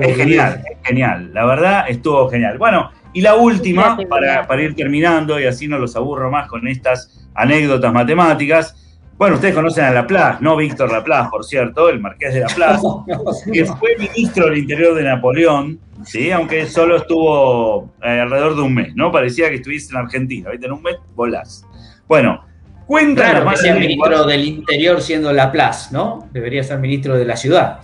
Es 0.00 0.16
genial, 0.16 0.62
es 0.70 0.78
genial. 0.86 1.30
La 1.34 1.44
verdad, 1.44 1.84
estuvo 1.88 2.28
genial. 2.30 2.58
Bueno, 2.58 2.90
y 3.12 3.20
la 3.20 3.34
última, 3.34 3.98
para, 4.08 4.46
para 4.46 4.62
ir 4.62 4.74
terminando, 4.74 5.38
y 5.38 5.46
así 5.46 5.68
no 5.68 5.78
los 5.78 5.96
aburro 5.96 6.30
más 6.30 6.48
con 6.48 6.66
estas 6.68 7.28
anécdotas 7.34 7.92
matemáticas. 7.92 8.89
Bueno, 9.20 9.34
ustedes 9.34 9.54
conocen 9.54 9.84
a 9.84 9.90
Laplace, 9.90 10.38
¿no? 10.40 10.56
Víctor 10.56 10.90
Laplace, 10.90 11.28
por 11.30 11.44
cierto, 11.44 11.90
el 11.90 12.00
marqués 12.00 12.32
de 12.32 12.40
Laplace, 12.40 12.86
que 13.52 13.66
fue 13.66 13.94
ministro 13.98 14.46
del 14.46 14.56
Interior 14.56 14.94
de 14.94 15.04
Napoleón, 15.04 15.78
¿sí? 16.06 16.30
Aunque 16.30 16.66
solo 16.66 16.96
estuvo 16.96 17.92
eh, 18.02 18.18
alrededor 18.18 18.56
de 18.56 18.62
un 18.62 18.72
mes, 18.72 18.94
¿no? 18.94 19.12
Parecía 19.12 19.50
que 19.50 19.56
estuviese 19.56 19.90
en 19.90 19.98
Argentina, 19.98 20.48
¿viste? 20.48 20.64
En 20.64 20.72
un 20.72 20.80
mes 20.80 20.96
volás. 21.14 21.66
Bueno, 22.08 22.46
cuenta 22.86 23.42
claro, 23.42 23.50
que 23.62 23.74
ministro 23.74 24.24
del 24.24 24.42
Interior 24.42 25.02
siendo 25.02 25.34
Laplace, 25.34 25.92
¿no? 25.92 26.30
Debería 26.32 26.62
ser 26.62 26.78
ministro 26.78 27.14
de 27.14 27.24
la 27.26 27.36
ciudad. 27.36 27.80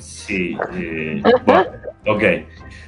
Sí, 0.00 0.56
eh, 0.72 1.22
bueno, 1.44 1.66
ok. 2.06 2.22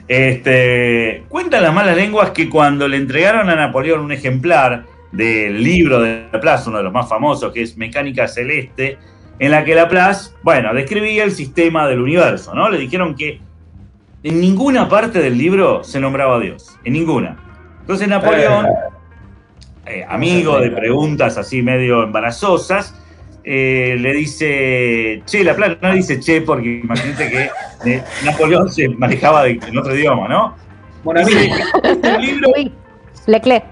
Este, 0.09 1.25
cuentan 1.29 1.65
las 1.65 1.75
malas 1.75 1.99
lenguas 1.99 2.31
que 2.31 2.49
cuando 2.49 2.89
le 2.89 2.97
entregaron 2.97 3.51
a 3.51 3.57
Napoleón 3.57 4.01
un 4.01 4.13
ejemplar 4.13 4.97
del 5.13 5.63
libro 5.63 6.01
de 6.01 6.29
Laplace, 6.33 6.69
uno 6.69 6.79
de 6.79 6.85
los 6.85 6.93
más 6.93 7.09
famosos, 7.09 7.53
que 7.53 7.63
es 7.63 7.77
Mecánica 7.77 8.29
Celeste, 8.29 8.99
en 9.39 9.51
la 9.51 9.65
que 9.65 9.75
Laplace, 9.75 10.33
bueno, 10.43 10.75
describía 10.75 11.25
el 11.25 11.33
sistema 11.33 11.87
del 11.87 12.01
universo, 12.01 12.55
¿no? 12.55 12.69
Le 12.69 12.79
dijeron 12.79 13.15
que 13.15 13.41
en 14.23 14.41
ninguna 14.41 14.89
parte 14.89 15.21
del 15.21 15.39
libro 15.39 15.85
se 15.85 16.01
nombraba 16.01 16.37
a 16.37 16.41
Dios, 16.41 16.79
en 16.85 16.93
ninguna. 16.93 17.37
Entonces 17.81 18.09
Napoleón, 18.09 18.67
eh, 19.87 20.05
amigo 20.09 20.61
de 20.61 20.71
preguntas 20.71 21.39
así 21.39 21.63
medio 21.63 22.03
embarazosas, 22.03 22.95
eh, 23.45 23.97
le 23.99 24.13
dice 24.13 25.23
che, 25.25 25.43
Laplace 25.43 25.79
no 25.81 25.95
dice 25.95 26.21
che 26.21 26.43
porque 26.43 26.81
imagínate 26.83 27.31
que 27.31 27.51
eh, 27.91 28.03
Napoleón 28.25 28.71
se 28.71 28.89
manejaba 28.89 29.47
en 29.47 29.79
otro 29.79 29.95
idioma, 29.95 30.29
¿no? 30.29 30.55
Bueno, 31.05 31.21
este 31.21 32.19
libro... 32.19 32.51
Leclerc. 33.27 33.65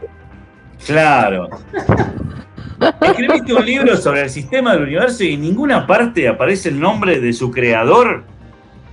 Claro. 0.87 1.49
Escribiste 3.01 3.55
un 3.55 3.64
libro 3.64 3.96
sobre 3.96 4.22
el 4.22 4.31
sistema 4.31 4.75
del 4.75 4.83
universo 4.83 5.25
y 5.25 5.35
en 5.35 5.42
ninguna 5.42 5.87
parte 5.87 6.29
aparece 6.29 6.68
el 6.68 6.79
nombre 6.79 7.20
de 7.20 7.33
su 7.33 7.51
creador. 7.51 8.25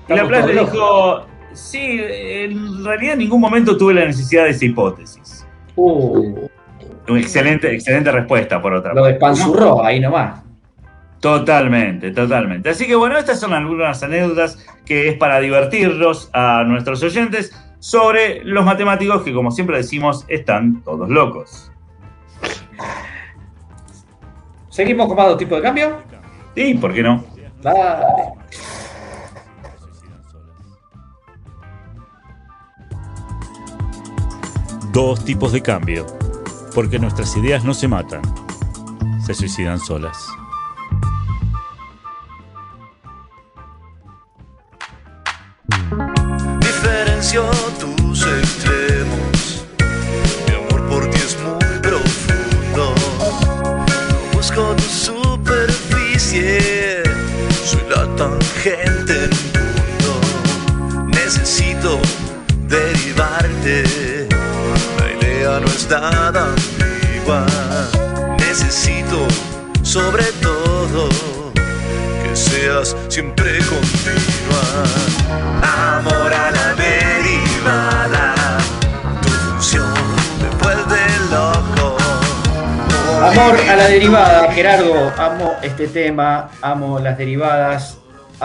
Y 0.07 0.13
Laplace 0.13 0.53
le 0.53 0.61
dijo, 0.61 1.25
sí, 1.53 1.99
en 1.99 2.83
realidad 2.83 3.13
en 3.13 3.19
ningún 3.19 3.41
momento 3.41 3.77
tuve 3.77 3.93
la 3.93 4.05
necesidad 4.05 4.45
de 4.45 4.51
esa 4.51 4.65
hipótesis. 4.65 5.45
Uh. 5.75 6.47
Una 7.09 7.19
excelente, 7.19 7.73
excelente 7.73 8.11
respuesta, 8.11 8.61
por 8.61 8.73
otra 8.73 8.93
parte. 8.93 9.01
Lo 9.01 9.05
despanzurró 9.05 9.83
ahí 9.83 9.99
nomás. 9.99 10.41
Totalmente, 11.19 12.11
totalmente. 12.11 12.69
Así 12.69 12.87
que 12.87 12.95
bueno, 12.95 13.17
estas 13.17 13.39
son 13.39 13.53
algunas 13.53 14.01
anécdotas 14.03 14.65
que 14.85 15.09
es 15.09 15.17
para 15.17 15.39
divertirlos 15.39 16.29
a 16.33 16.63
nuestros 16.65 17.03
oyentes 17.03 17.53
sobre 17.79 18.43
los 18.43 18.63
matemáticos 18.63 19.23
que, 19.23 19.33
como 19.33 19.51
siempre 19.51 19.77
decimos, 19.77 20.25
están 20.29 20.81
todos 20.83 21.09
locos. 21.09 21.72
¿Seguimos 24.69 25.07
con 25.07 25.17
más 25.17 25.27
dos 25.27 25.37
tipos 25.37 25.57
de 25.59 25.61
cambio? 25.61 25.97
Sí, 26.55 26.73
¿por 26.75 26.93
qué 26.93 27.03
no? 27.03 27.23
Vale. 27.61 28.33
Dos 34.91 35.23
tipos 35.25 35.51
de 35.51 35.61
cambio. 35.61 36.05
Porque 36.75 36.97
nuestras 36.97 37.35
ideas 37.37 37.63
no 37.63 37.73
se 37.73 37.87
matan, 37.87 38.21
se 39.23 39.33
suicidan 39.33 39.79
solas. 39.79 40.27
Diferencio 46.59 47.43
tus 47.79 48.02
tangente 58.63 59.25
en 59.25 59.31
un 59.31 59.73
mundo. 59.75 61.07
Necesito 61.07 61.99
derivarte. 62.67 64.27
La 64.99 65.27
idea 65.27 65.59
no 65.59 65.67
es 65.67 65.89
nada 65.89 66.45
ambigua. 66.45 67.45
Necesito 68.39 69.27
sobre 69.81 70.23
todo 70.41 71.09
que 72.23 72.35
seas 72.35 72.95
siempre 73.09 73.59
continua. 73.59 74.63
Amor 75.97 76.33
a 76.33 76.51
la 76.51 76.73
derivada, 76.75 78.35
tu 79.21 79.29
función 79.29 79.93
me 80.41 80.49
vuelve 80.63 81.01
loco. 81.31 81.97
Amor 83.21 83.59
a 83.69 83.75
la 83.75 83.87
derivada, 83.87 84.51
Gerardo, 84.51 85.11
amo 85.17 85.53
este 85.61 85.87
tema, 85.87 86.49
amo 86.61 86.99
las 86.99 87.17
derivadas, 87.17 87.97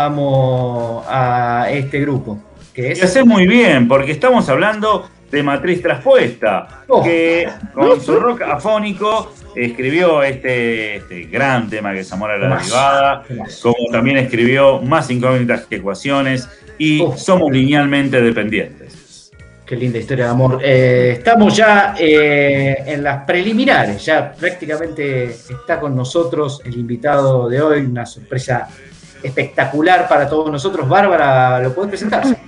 amo 0.04 1.04
a 1.08 1.66
este 1.70 2.00
grupo. 2.00 2.38
Que 2.72 2.92
es... 2.92 2.98
Y 2.98 3.02
haces 3.02 3.26
muy 3.26 3.46
bien, 3.46 3.88
porque 3.88 4.12
estamos 4.12 4.48
hablando 4.48 5.08
de 5.30 5.42
matriz 5.42 5.82
traspuesta, 5.82 6.84
Oh. 6.88 7.02
que 7.02 7.46
con 7.74 8.00
su 8.00 8.18
rock 8.18 8.42
afónico 8.42 9.32
escribió 9.54 10.22
este, 10.22 10.96
este 10.96 11.24
gran 11.24 11.68
tema 11.68 11.92
que 11.92 12.00
es 12.00 12.12
Amor 12.12 12.30
a 12.30 12.38
la 12.38 12.56
derivada, 12.56 13.24
como 13.62 13.76
también 13.92 14.16
escribió 14.16 14.80
Más 14.80 15.10
incógnitas 15.10 15.66
que 15.66 15.76
ecuaciones 15.76 16.48
y 16.78 17.02
Oh. 17.02 17.16
Somos 17.16 17.50
linealmente 17.52 18.22
dependientes. 18.22 19.30
Qué 19.66 19.76
linda 19.76 19.98
historia 19.98 20.24
de 20.26 20.30
amor. 20.30 20.60
Eh, 20.64 21.16
estamos 21.18 21.54
ya 21.54 21.94
eh, 21.98 22.84
en 22.86 23.02
las 23.04 23.24
preliminares, 23.26 24.02
ya 24.02 24.32
prácticamente 24.32 25.24
está 25.26 25.78
con 25.78 25.94
nosotros 25.94 26.62
el 26.64 26.74
invitado 26.78 27.50
de 27.50 27.60
hoy, 27.60 27.80
una 27.82 28.06
sorpresa 28.06 28.66
espectacular 29.22 30.08
para 30.08 30.28
todos 30.28 30.50
nosotros. 30.50 30.88
Bárbara, 30.88 31.60
¿lo 31.60 31.74
podés 31.74 31.90
presentarse? 31.90 32.38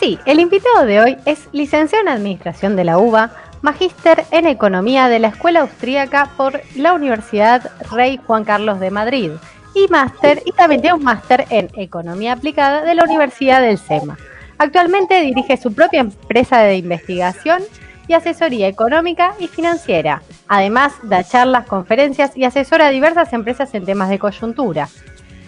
Sí, 0.00 0.18
el 0.26 0.38
invitado 0.38 0.84
de 0.84 1.00
hoy 1.00 1.16
es 1.24 1.48
licenciado 1.52 2.02
en 2.02 2.08
Administración 2.08 2.76
de 2.76 2.84
la 2.84 2.98
UBA, 2.98 3.32
magíster 3.62 4.24
en 4.30 4.46
Economía 4.46 5.08
de 5.08 5.18
la 5.18 5.28
Escuela 5.28 5.60
Austríaca 5.60 6.30
por 6.36 6.60
la 6.76 6.92
Universidad 6.92 7.70
Rey 7.90 8.20
Juan 8.24 8.44
Carlos 8.44 8.78
de 8.78 8.90
Madrid 8.90 9.32
y 9.74 9.88
máster 9.88 10.40
y 10.44 10.52
también 10.52 10.80
tiene 10.82 10.96
un 10.96 11.02
máster 11.02 11.46
en 11.50 11.68
Economía 11.74 12.34
Aplicada 12.34 12.82
de 12.82 12.94
la 12.94 13.04
Universidad 13.04 13.60
del 13.60 13.78
SEMA. 13.78 14.16
Actualmente 14.56 15.20
dirige 15.20 15.56
su 15.56 15.72
propia 15.72 16.00
empresa 16.00 16.60
de 16.60 16.76
investigación 16.76 17.62
y 18.06 18.14
asesoría 18.14 18.68
económica 18.68 19.34
y 19.38 19.48
financiera. 19.48 20.22
Además, 20.46 20.94
da 21.02 21.24
charlas, 21.24 21.66
conferencias 21.66 22.36
y 22.36 22.44
asesora 22.44 22.86
a 22.86 22.90
diversas 22.90 23.32
empresas 23.32 23.74
en 23.74 23.84
temas 23.84 24.08
de 24.08 24.18
coyuntura 24.18 24.88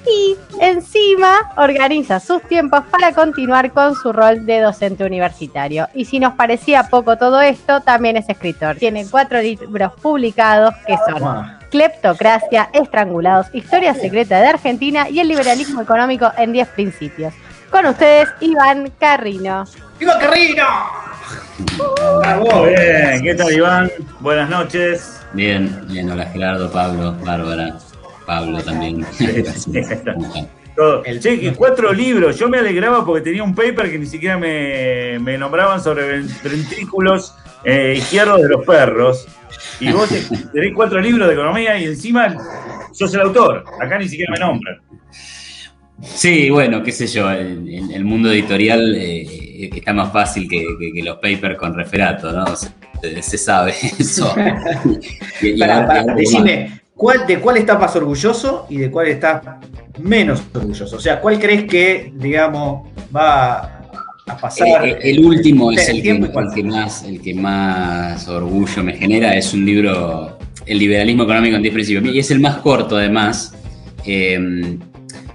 y 0.07 0.37
encima 0.61 1.53
organiza 1.57 2.21
sus 2.21 2.43
tiempos 2.43 2.83
para 2.91 3.13
continuar 3.13 3.73
con 3.73 3.95
su 3.95 4.13
rol 4.13 4.47
de 4.47 4.61
docente 4.61 5.05
universitario. 5.05 5.89
Y 5.95 6.05
si 6.05 6.19
nos 6.21 6.35
parecía 6.35 6.85
poco 6.85 7.17
todo 7.17 7.41
esto, 7.41 7.81
también 7.81 8.17
es 8.17 8.29
escritor. 8.29 8.77
Tiene 8.77 9.07
cuatro 9.11 9.41
libros 9.41 9.93
publicados 10.01 10.75
que 10.87 10.97
son 11.09 11.59
Cleptocracia, 11.71 12.69
Estrangulados, 12.73 13.47
Historia 13.53 13.95
Secreta 13.95 14.41
de 14.41 14.49
Argentina 14.49 15.09
y 15.09 15.21
el 15.21 15.29
liberalismo 15.29 15.81
económico 15.83 16.31
en 16.37 16.53
10 16.53 16.69
principios. 16.69 17.33
Con 17.71 17.87
ustedes, 17.87 18.29
Iván 18.41 18.93
Carrino. 18.99 19.65
¡Iván 20.01 20.21
Carrino! 20.21 20.67
Muy 22.41 22.71
bien, 22.71 23.23
¿qué 23.23 23.35
tal 23.37 23.53
Iván? 23.53 23.91
Buenas 24.19 24.49
noches. 24.49 25.21
Bien, 25.33 25.87
bien, 25.87 26.11
hola 26.11 26.27
Gerardo, 26.27 26.73
Pablo, 26.73 27.15
Bárbara, 27.25 27.77
Pablo 28.31 28.63
también. 28.63 29.05
Todo. 30.77 31.03
Che, 31.03 31.41
que 31.41 31.53
cuatro 31.53 31.93
libros. 31.93 32.39
Yo 32.39 32.49
me 32.49 32.59
alegraba 32.59 33.05
porque 33.05 33.23
tenía 33.23 33.43
un 33.43 33.55
paper 33.57 33.91
que 33.91 33.99
ni 33.99 34.07
siquiera 34.07 34.39
me, 34.39 35.19
me 35.19 35.37
nombraban 35.37 35.83
sobre 35.83 36.07
ven- 36.07 36.29
ventrículos 36.45 37.35
eh, 37.65 37.95
izquierdos 37.99 38.41
de 38.43 38.49
los 38.49 38.65
perros. 38.65 39.27
Y 39.81 39.91
vos 39.91 40.09
tenés 40.53 40.73
cuatro 40.75 41.01
libros 41.01 41.27
de 41.27 41.35
economía 41.35 41.77
y 41.77 41.85
encima 41.87 42.37
sos 42.93 43.13
el 43.15 43.21
autor. 43.23 43.65
Acá 43.83 43.99
ni 43.99 44.09
siquiera 44.09 44.33
me 44.33 44.39
nombran. 44.39 44.77
Sí, 46.03 46.49
bueno, 46.51 46.83
qué 46.85 46.93
sé 46.93 47.07
yo, 47.09 47.31
en 47.33 47.69
en 47.69 47.91
el 47.91 48.05
mundo 48.05 48.31
editorial 48.33 48.95
eh, 48.97 49.69
está 49.75 49.93
más 49.93 50.13
fácil 50.13 50.49
que, 50.49 50.65
que- 50.79 50.93
que 50.93 51.03
los 51.03 51.17
papers 51.17 51.57
con 51.59 51.75
referato, 51.75 52.31
¿no? 52.33 52.47
Se, 52.57 53.23
se 53.23 53.37
sabe 53.39 53.75
eso. 53.99 54.33
Y- 55.43 55.49
y 55.63 55.67
decime, 56.17 56.80
¿cuál, 57.01 57.27
¿de 57.27 57.41
cuál 57.41 57.57
estás 57.57 57.81
más 57.81 57.97
orgulloso 57.97 58.67
y 58.69 58.77
de 58.77 58.91
cuál 58.91 59.09
estás 59.09 59.43
menos 59.99 60.43
orgulloso? 60.55 60.97
O 60.97 61.01
sea, 61.01 61.19
¿cuál 61.19 61.39
crees 61.39 61.65
que, 61.65 62.13
digamos, 62.15 62.89
va 63.15 63.81
a 64.27 64.37
pasar? 64.39 64.87
Eh, 64.87 64.99
el, 65.05 65.25
último 65.25 65.73
es 65.73 65.89
el, 65.89 66.03
que, 66.03 66.63
más, 66.63 67.03
el 67.05 67.23
que 67.23 67.33
más 67.33 68.29
orgullo 68.29 68.85
me 68.85 68.93
genera. 68.99 69.35
Es 69.35 69.55
un 69.55 69.65
libro, 69.65 70.37
El 70.67 70.79
liberalismo 70.79 71.23
económico 71.23 71.57
en 71.57 71.63
10 71.63 71.73
principios. 71.73 72.15
Y 72.15 72.19
es 72.19 72.31
el 72.31 72.39
más 72.39 72.59
corto, 72.59 72.99
además. 72.99 73.55
Eh, 74.05 74.79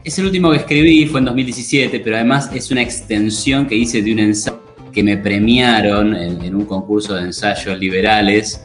es 0.04 0.20
el 0.20 0.26
último 0.26 0.52
que 0.52 0.58
escribí, 0.58 1.08
fue 1.08 1.20
en 1.20 1.26
2017, 1.26 2.00
pero 2.00 2.18
además 2.18 2.52
es 2.54 2.70
una 2.70 2.84
extensión 2.84 3.66
que 3.66 3.74
hice 3.74 4.04
de 4.04 4.14
un 4.14 4.20
ensayo 4.20 4.62
que 4.94 5.02
me 5.02 5.18
premiaron 5.18 6.16
en, 6.16 6.56
un 6.56 6.66
concurso 6.66 7.16
de 7.16 7.24
ensayos 7.24 7.80
liberales. 7.80 8.62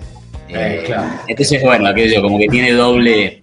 Eh, 0.53 0.85
eh, 0.89 0.95
entonces, 1.29 1.63
bueno, 1.63 1.89
aquello 1.89 2.23
como 2.23 2.39
que 2.39 2.49
tiene 2.49 2.73
doble, 2.73 3.43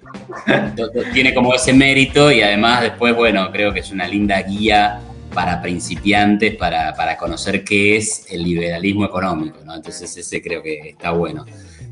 tiene 1.14 1.34
como 1.34 1.54
ese 1.54 1.74
mérito 1.74 2.32
y 2.32 2.42
además 2.42 2.82
después, 2.82 3.16
bueno, 3.16 3.52
creo 3.52 3.74
que 3.74 3.80
es 3.80 3.92
una 3.92 4.08
linda 4.08 4.42
guía 4.42 5.00
para 5.34 5.62
principiantes, 5.62 6.56
para, 6.56 6.94
para 6.94 7.18
conocer 7.18 7.64
qué 7.64 7.98
es 7.98 8.26
el 8.30 8.44
liberalismo 8.44 9.06
económico, 9.06 9.60
¿no? 9.66 9.76
Entonces 9.76 10.16
ese 10.18 10.42
creo 10.42 10.62
que 10.64 10.90
está 10.90 11.12
bueno. 11.12 11.46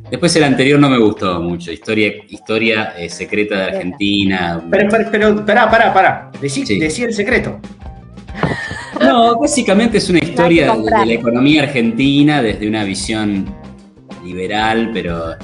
Después 0.10 0.36
el 0.36 0.44
anterior 0.44 0.80
no 0.80 0.90
me 0.90 1.00
gustó 1.00 1.42
mucho, 1.42 1.72
Historia, 1.72 2.14
historia 2.30 2.94
eh, 2.98 3.10
secreta 3.10 3.56
de 3.56 3.64
Argentina. 3.64 4.64
Pero, 4.70 4.90
pero, 4.90 5.12
pero 5.12 5.46
pará, 5.46 5.70
pará, 5.70 5.94
pará. 5.94 6.32
Decí, 6.40 6.64
el 7.04 7.14
secreto. 7.14 7.60
No, 9.02 9.40
básicamente 9.40 9.98
es 9.98 10.10
una 10.10 10.20
historia 10.20 10.74
de, 10.74 11.06
la 11.06 11.14
economía 11.14 11.64
argentina 11.64 12.42
desde 12.42 12.68
una 12.68 12.84
visión 12.84 13.46
liberal, 14.36 14.92
pero 14.94 15.36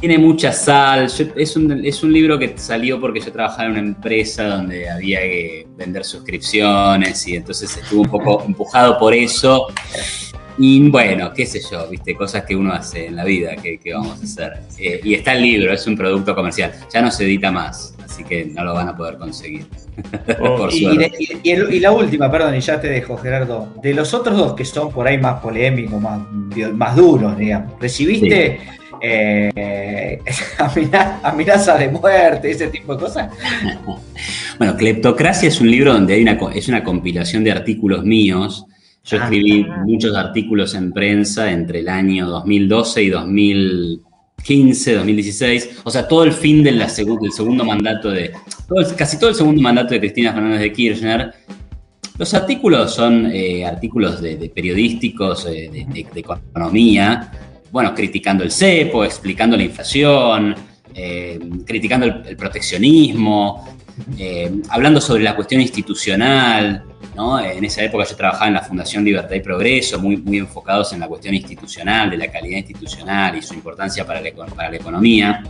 tiene 0.00 0.18
mucha 0.18 0.52
sal. 0.52 1.10
es, 1.36 1.56
un, 1.56 1.84
es 1.84 2.02
un 2.02 2.12
libro 2.12 2.38
que 2.38 2.54
salió 2.56 3.00
porque 3.00 3.20
yo 3.20 3.32
trabajaba 3.32 3.64
en 3.64 3.70
una 3.72 3.80
empresa 3.80 4.44
donde 4.44 4.88
había 4.88 5.20
que 5.20 5.66
vender 5.76 6.04
suscripciones 6.04 7.26
y 7.26 7.36
entonces 7.36 7.76
estuvo 7.76 8.02
un 8.02 8.08
poco 8.08 8.44
empujado 8.44 8.98
por 8.98 9.14
eso. 9.14 9.66
Y 10.60 10.88
bueno, 10.88 11.32
qué 11.32 11.46
sé 11.46 11.60
yo, 11.70 11.88
viste, 11.88 12.16
cosas 12.16 12.44
que 12.44 12.56
uno 12.56 12.72
hace 12.72 13.06
en 13.06 13.16
la 13.16 13.24
vida, 13.24 13.54
que, 13.56 13.80
vamos 13.92 14.20
a 14.20 14.24
hacer. 14.24 14.52
Eh, 14.78 15.00
y 15.04 15.14
está 15.14 15.32
el 15.32 15.42
libro, 15.42 15.72
es 15.72 15.86
un 15.86 15.96
producto 15.96 16.34
comercial. 16.34 16.72
Ya 16.92 17.00
no 17.00 17.10
se 17.12 17.24
edita 17.24 17.52
más, 17.52 17.94
así 18.18 18.24
que 18.24 18.46
no 18.46 18.64
lo 18.64 18.74
van 18.74 18.88
a 18.88 18.96
poder 18.96 19.16
conseguir. 19.16 19.66
por 20.38 20.72
y, 20.72 21.08
y, 21.44 21.80
la 21.80 21.92
última, 21.92 22.30
perdón, 22.30 22.56
y 22.56 22.60
ya 22.60 22.80
te 22.80 22.88
dejo, 22.88 23.16
Gerardo. 23.16 23.68
De 23.82 23.94
los 23.94 24.12
otros 24.14 24.36
dos 24.36 24.54
que 24.54 24.64
son 24.64 24.90
por 24.90 25.06
ahí 25.06 25.18
más 25.18 25.40
polémicos, 25.40 26.00
más, 26.00 26.20
más 26.74 26.96
duros, 26.96 27.38
digamos, 27.38 27.74
¿recibiste 27.80 28.60
eh, 29.00 30.20
amenaza 31.22 31.76
de 31.76 31.88
muerte, 31.88 32.50
ese 32.50 32.68
tipo 32.68 32.94
de 32.94 33.00
cosas? 33.00 33.32
bueno, 34.58 34.76
Cleptocracia 34.76 35.48
es 35.48 35.60
un 35.60 35.70
libro 35.70 35.92
donde 35.92 36.14
hay 36.14 36.22
una, 36.22 36.38
es 36.54 36.68
una 36.68 36.82
compilación 36.82 37.44
de 37.44 37.52
artículos 37.52 38.04
míos 38.04 38.66
yo 39.04 39.16
ah, 39.18 39.24
escribí 39.24 39.64
muchos 39.86 40.14
artículos 40.14 40.74
en 40.74 40.92
prensa 40.92 41.50
entre 41.50 41.78
el 41.78 41.88
año 41.88 42.26
2012 42.26 43.04
y 43.04 43.08
2015, 44.48 44.94
2016, 44.94 45.70
o 45.84 45.90
sea, 45.90 46.08
todo 46.08 46.24
el 46.24 46.32
fin 46.32 46.62
del 46.62 46.82
segundo 46.88 47.64
mandato 47.64 48.10
de, 48.10 48.32
casi 48.96 49.18
todo 49.18 49.30
el 49.30 49.36
segundo 49.36 49.60
mandato 49.60 49.92
de 49.94 50.00
Cristina 50.00 50.32
Fernández 50.32 50.60
de 50.60 50.72
Kirchner. 50.72 51.34
Los 52.18 52.34
artículos 52.34 52.94
son 52.94 53.30
eh, 53.32 53.64
artículos 53.64 54.20
de, 54.22 54.50
periodísticos 54.54 55.46
eh, 55.46 55.70
de, 55.70 56.06
economía, 56.20 57.30
bueno, 57.70 57.94
criticando 57.94 58.42
el 58.42 58.50
cepo, 58.50 59.04
explicando 59.04 59.56
la 59.56 59.64
inflación, 59.64 60.54
eh, 60.94 61.38
criticando 61.66 62.06
el 62.06 62.36
proteccionismo, 62.36 63.76
hablando 64.70 65.00
sobre 65.00 65.24
la 65.24 65.36
cuestión 65.36 65.60
institucional, 65.60 66.84
en 67.44 67.64
esa 67.64 67.82
época 67.82 68.04
yo 68.04 68.16
trabajaba 68.16 68.48
en 68.48 68.54
la 68.54 68.62
Fundación 68.62 69.04
Libertad 69.04 69.34
y 69.34 69.40
Progreso, 69.40 69.98
muy, 69.98 70.22
enfocados 70.38 70.92
en 70.92 71.00
la 71.00 71.08
cuestión 71.08 71.34
institucional, 71.34 72.10
de 72.10 72.16
la 72.16 72.30
calidad 72.30 72.58
institucional 72.58 73.36
y 73.36 73.42
su 73.42 73.54
importancia 73.54 74.06
para 74.06 74.20
la, 74.20 74.76
economía. 74.76 75.42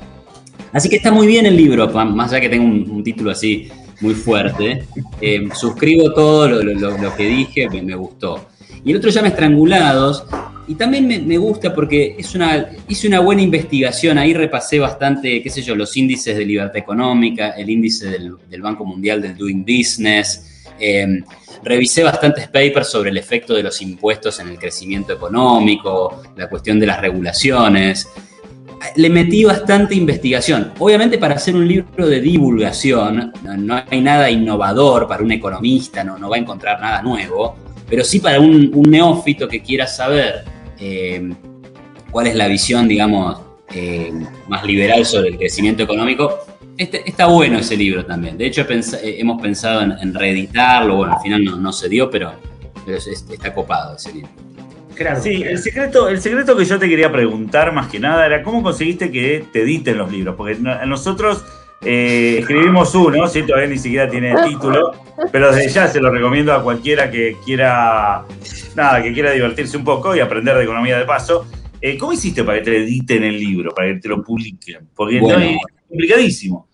Así 0.72 0.88
que 0.88 0.96
está 0.96 1.11
muy 1.11 1.26
bien 1.26 1.46
el 1.46 1.56
libro, 1.56 1.88
más 1.88 2.32
allá 2.32 2.40
que 2.40 2.48
tenga 2.48 2.64
un, 2.64 3.02
título 3.02 3.30
así 3.30 3.68
muy 4.00 4.14
fuerte. 4.14 4.84
Eh, 5.20 5.48
suscribo 5.54 6.12
todo 6.12 6.48
lo, 6.48 7.16
que 7.16 7.26
dije, 7.26 7.68
me, 7.68 7.94
gustó. 7.94 8.48
Y 8.84 8.92
el 8.92 8.96
otro 8.96 9.11
llama 9.11 9.28
Estrangulados, 9.28 10.24
y 10.66 10.74
también 10.74 11.26
me, 11.26 11.38
gusta 11.38 11.74
porque 11.74 12.14
es 12.18 12.34
una, 12.34 12.70
hice 12.88 13.08
una 13.08 13.20
buena 13.20 13.42
investigación, 13.42 14.18
ahí 14.18 14.34
repasé 14.34 14.78
bastante, 14.78 15.42
qué 15.42 15.50
sé 15.50 15.62
yo, 15.62 15.74
los 15.74 15.96
índices 15.96 16.37
de 16.37 16.44
libertad 16.44 16.76
económica, 16.76 17.50
el 17.50 17.70
índice 17.70 18.08
del, 18.08 18.34
del 18.48 18.62
Banco 18.62 18.84
Mundial 18.84 19.20
del 19.20 19.37
Doing 19.37 19.64
Business, 19.64 20.47
eh, 20.78 21.22
revisé 21.62 22.02
bastantes 22.02 22.46
papers 22.48 22.88
sobre 22.88 23.10
el 23.10 23.16
efecto 23.16 23.54
de 23.54 23.62
los 23.62 23.80
impuestos 23.82 24.38
en 24.40 24.48
el 24.48 24.58
crecimiento 24.58 25.12
económico, 25.12 26.22
la 26.36 26.48
cuestión 26.48 26.78
de 26.78 26.86
las 26.86 27.00
regulaciones. 27.00 28.08
Le 28.94 29.10
metí 29.10 29.44
bastante 29.44 29.94
investigación. 29.94 30.72
Obviamente 30.78 31.18
para 31.18 31.34
hacer 31.34 31.56
un 31.56 31.66
libro 31.66 32.06
de 32.06 32.20
divulgación 32.20 33.32
no, 33.42 33.82
hay 33.90 34.00
nada 34.00 34.30
innovador 34.30 35.08
para 35.08 35.22
un 35.22 35.32
economista, 35.32 36.04
no, 36.04 36.28
va 36.28 36.36
a 36.36 36.38
encontrar 36.38 36.80
nada 36.80 37.02
nuevo, 37.02 37.56
pero 37.88 38.04
sí 38.04 38.20
para 38.20 38.38
un, 38.38 38.70
neófito 38.88 39.48
que 39.48 39.62
quiera 39.62 39.86
saber 39.86 40.44
eh, 40.78 41.32
cuál 42.10 42.28
es 42.28 42.36
la 42.36 42.46
visión, 42.46 42.86
digamos, 42.86 43.40
eh, 43.74 44.12
más 44.46 44.64
liberal 44.64 45.04
sobre 45.04 45.30
el 45.30 45.36
crecimiento 45.36 45.82
económico, 45.82 46.38
este, 46.78 47.08
está 47.08 47.26
bueno 47.26 47.58
ese 47.58 47.76
libro 47.76 48.04
también. 48.06 48.38
De 48.38 48.46
hecho, 48.46 48.62
eh, 48.62 49.16
hemos 49.18 49.42
pensado 49.42 49.82
en, 49.82 50.14
reeditarlo. 50.14 50.96
Bueno, 50.96 51.14
al 51.14 51.20
final 51.20 51.44
no, 51.60 51.72
se 51.72 51.88
dio, 51.88 52.08
pero, 52.08 52.32
está 52.86 53.52
copado 53.52 53.96
ese 53.96 54.12
libro. 54.12 54.30
Sí, 55.20 55.42
el 55.42 55.58
secreto, 55.58 56.08
el 56.08 56.20
secreto 56.20 56.56
que 56.56 56.64
yo 56.64 56.78
te 56.78 56.88
quería 56.88 57.10
preguntar 57.12 57.72
más 57.72 57.88
que 57.88 58.00
nada 58.00 58.26
era 58.26 58.42
cómo 58.42 58.62
conseguiste 58.62 59.10
que 59.12 59.44
te 59.52 59.62
editen 59.62 59.98
los 59.98 60.10
libros. 60.10 60.34
Porque 60.36 60.56
nosotros 60.56 61.44
eh, 61.82 62.38
escribimos 62.40 62.94
uno, 62.94 63.26
¿sí? 63.28 63.42
todavía 63.42 63.68
ni 63.68 63.78
siquiera 63.78 64.08
tiene 64.08 64.34
título, 64.48 64.92
pero 65.30 65.52
desde 65.52 65.70
ya 65.70 65.88
se 65.88 66.00
lo 66.00 66.10
recomiendo 66.10 66.52
a 66.52 66.62
cualquiera 66.62 67.10
que 67.10 67.36
quiera, 67.44 68.24
nada, 68.74 69.02
que 69.02 69.12
quiera 69.12 69.30
divertirse 69.32 69.76
un 69.76 69.84
poco 69.84 70.14
y 70.16 70.20
aprender 70.20 70.56
de 70.56 70.64
economía 70.64 70.98
de 70.98 71.04
paso. 71.04 71.46
Eh, 71.80 71.96
¿Cómo 71.96 72.12
hiciste 72.12 72.42
para 72.42 72.58
que 72.58 72.64
te 72.64 72.78
editen 72.78 73.22
el 73.22 73.38
libro, 73.38 73.72
para 73.72 73.88
que 73.88 74.00
te 74.00 74.08
lo 74.08 74.22
publiquen? 74.22 74.88
Porque 74.94 75.18
es 75.18 75.58
complicadísimo. 75.88 76.67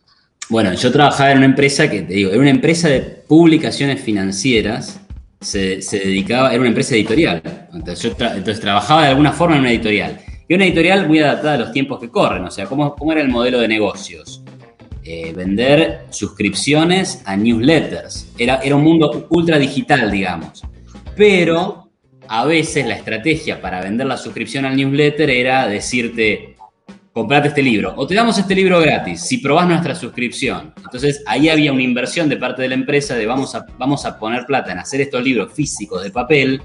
Bueno, 0.50 0.74
yo 0.74 0.92
trabajaba 0.92 1.33
en 1.33 1.38
una 1.38 1.46
empresa 1.46 1.88
que, 1.90 2.02
te 2.02 2.14
digo, 2.14 2.30
era 2.30 2.40
una 2.40 2.50
empresa 2.50 2.88
de 2.88 3.00
publicaciones 3.00 4.00
financieras, 4.00 5.00
se, 5.40 5.78
dedicaba, 5.90 6.50
era 6.50 6.61
una 6.61 6.68
empresa 6.68 6.94
editorial. 6.94 7.42
Entonces, 7.72 8.61
trabajaba 8.61 9.02
de 9.02 9.09
alguna 9.09 9.33
forma 9.33 9.57
en 9.57 9.62
una 9.62 9.70
editorial. 9.70 10.20
Y 10.46 10.54
una 10.54 10.66
editorial 10.66 11.09
muy 11.09 11.20
adaptada 11.20 11.54
a 11.54 11.59
los 11.59 11.72
tiempos 11.72 11.98
que 11.98 12.11
corren, 12.11 12.44
o 12.44 12.50
sea, 12.50 12.66
¿cómo, 12.66 12.94
cómo 12.94 13.12
era 13.12 13.22
el 13.22 13.28
modelo 13.28 13.61
de 13.61 13.68
negocios? 13.68 14.42
Eh, 15.02 15.33
vender 15.35 16.07
suscripciones 16.11 17.22
a 17.24 17.37
newsletters. 17.37 18.28
Era, 18.38 18.57
era 18.62 18.76
un 18.76 18.83
mundo 18.83 19.26
ultra 19.30 19.59
digital, 19.59 20.11
digamos. 20.11 20.62
Pero 21.16 21.90
a 22.28 22.44
veces 22.44 22.87
la 22.87 22.94
estrategia 22.94 23.61
para 23.61 23.80
vender 23.80 24.07
la 24.07 24.16
suscripción 24.16 24.64
al 24.64 24.76
newsletter 24.76 25.30
era 25.30 25.66
decirte, 25.66 26.53
comprate 27.14 27.46
este 27.46 27.62
libro 27.62 27.94
o 27.96 28.09
te 28.09 28.14
damos 28.16 28.37
este 28.38 28.57
libro 28.57 28.81
gratis 28.81 29.20
si 29.20 29.38
probás 29.38 29.68
nuestra 29.68 29.94
suscripción. 29.94 30.74
Entonces 30.77 31.22
ahí 31.27 31.48
había 31.48 31.72
una 31.72 31.83
inversión 31.83 32.29
de 32.29 32.37
parte 32.37 32.62
de 32.62 32.68
la 32.68 32.74
empresa 32.74 33.14
de 33.14 33.24
vamos 33.24 33.55
a, 33.55 33.64
vamos 33.79 34.05
a 34.05 34.18
poner 34.18 34.44
plata 34.46 34.72
en 34.72 34.81
hacer 34.81 35.00
estos 35.00 35.22
libros 35.22 35.53
físicos 35.53 36.03
de 36.03 36.11
papel, 36.11 36.61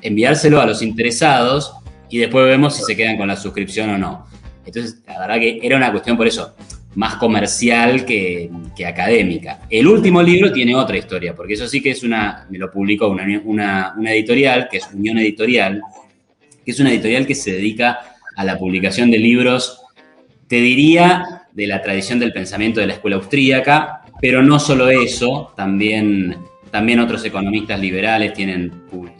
enviárselo 0.00 0.60
a 0.60 0.66
los 0.66 0.82
interesados 0.82 1.74
y 2.08 2.18
después 2.18 2.46
vemos 2.46 2.76
si 2.76 2.84
se 2.84 2.96
quedan 2.96 3.16
con 3.16 3.26
la 3.26 3.34
suscripción 3.34 3.90
o 3.90 3.98
no. 3.98 4.26
Entonces, 4.64 5.02
la 5.04 5.18
verdad 5.18 5.40
que 5.40 5.58
era 5.60 5.76
una 5.76 5.90
cuestión 5.90 6.16
por 6.16 6.28
eso 6.28 6.54
más 6.94 7.16
comercial 7.16 8.04
que, 8.04 8.50
académica. 8.86 9.60
El 9.70 9.88
último 9.88 10.22
libro 10.22 10.52
tiene 10.52 10.76
otra 10.76 10.96
historia, 10.96 11.34
porque 11.34 11.54
eso 11.54 11.66
sí 11.66 11.80
que 11.80 11.90
es 11.90 12.02
una, 12.02 12.46
me 12.50 12.58
lo 12.58 12.70
publicó 12.70 13.08
una, 13.08 13.24
una, 13.44 13.94
una 13.96 14.12
editorial, 14.12 14.68
que 14.70 14.76
es 14.78 14.88
Unión 14.92 15.18
Editorial, 15.18 15.80
que 16.64 16.70
es 16.70 16.80
una 16.80 16.90
editorial 16.90 17.26
que 17.26 17.34
se 17.34 17.52
dedica 17.52 18.11
a 18.42 18.44
la 18.44 18.58
publicación 18.58 19.10
de 19.10 19.18
libros, 19.18 19.80
te 20.48 20.56
diría, 20.56 21.46
de 21.52 21.66
la 21.66 21.80
tradición 21.80 22.18
del 22.18 22.32
pensamiento 22.32 22.80
de 22.80 22.86
la 22.86 22.94
escuela 22.94 23.16
austríaca, 23.16 24.02
pero 24.20 24.42
no 24.42 24.58
solo 24.58 24.88
eso, 24.88 25.52
también, 25.56 26.36
también 26.70 27.00
otros 27.00 27.24
economistas 27.24 27.80
liberales 27.80 28.34
tienen, 28.34 28.72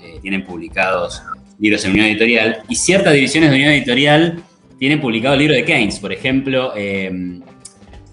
eh, 0.03 0.19
tienen 0.21 0.45
publicados 0.45 1.23
libros 1.59 1.85
en 1.85 1.93
Unión 1.93 2.07
Editorial, 2.07 2.63
y 2.69 2.75
ciertas 2.75 3.15
divisiones 3.15 3.51
de 3.51 3.57
Unión 3.57 3.71
Editorial 3.71 4.43
tienen 4.79 5.01
publicado 5.01 5.35
el 5.35 5.41
libro 5.41 5.55
de 5.55 5.65
Keynes, 5.65 6.01
por 6.01 6.13
ejemplo, 6.13 6.73
em, 6.77 7.41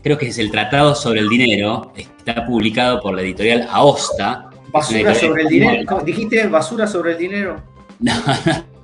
creo 0.04 0.18
que 0.18 0.28
es 0.28 0.38
el 0.38 0.52
Tratado 0.52 0.94
sobre 0.94 1.22
el 1.22 1.30
Dinero, 1.30 1.92
está 1.96 2.46
publicado 2.46 3.02
por 3.02 3.16
la 3.16 3.22
editorial 3.24 3.68
Aosta. 3.72 4.50
¿Basura 4.72 5.16
sobre 5.16 5.44
el 5.44 5.50
dinero? 5.50 6.02
¿Dijiste 6.06 6.46
basura 6.48 6.86
sobre 6.86 7.14
el 7.14 7.18
dinero? 7.18 7.69
No, 8.00 8.14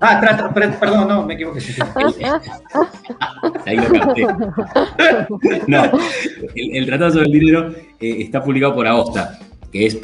Ah, 0.01 0.51
perdón, 0.53 1.07
no, 1.07 1.25
me 1.25 1.35
equivoqué. 1.35 1.59
Ahí 3.65 3.77
lo 3.77 3.83
capté. 3.91 4.27
No, 5.67 5.83
el, 6.53 6.85
Tratado 6.85 7.11
sobre 7.11 7.25
el 7.25 7.31
Dinero 7.31 7.73
eh, 7.99 8.17
está 8.19 8.43
publicado 8.43 8.75
por 8.75 8.85
Aosta, 8.87 9.39
que 9.71 9.85
es, 9.85 9.97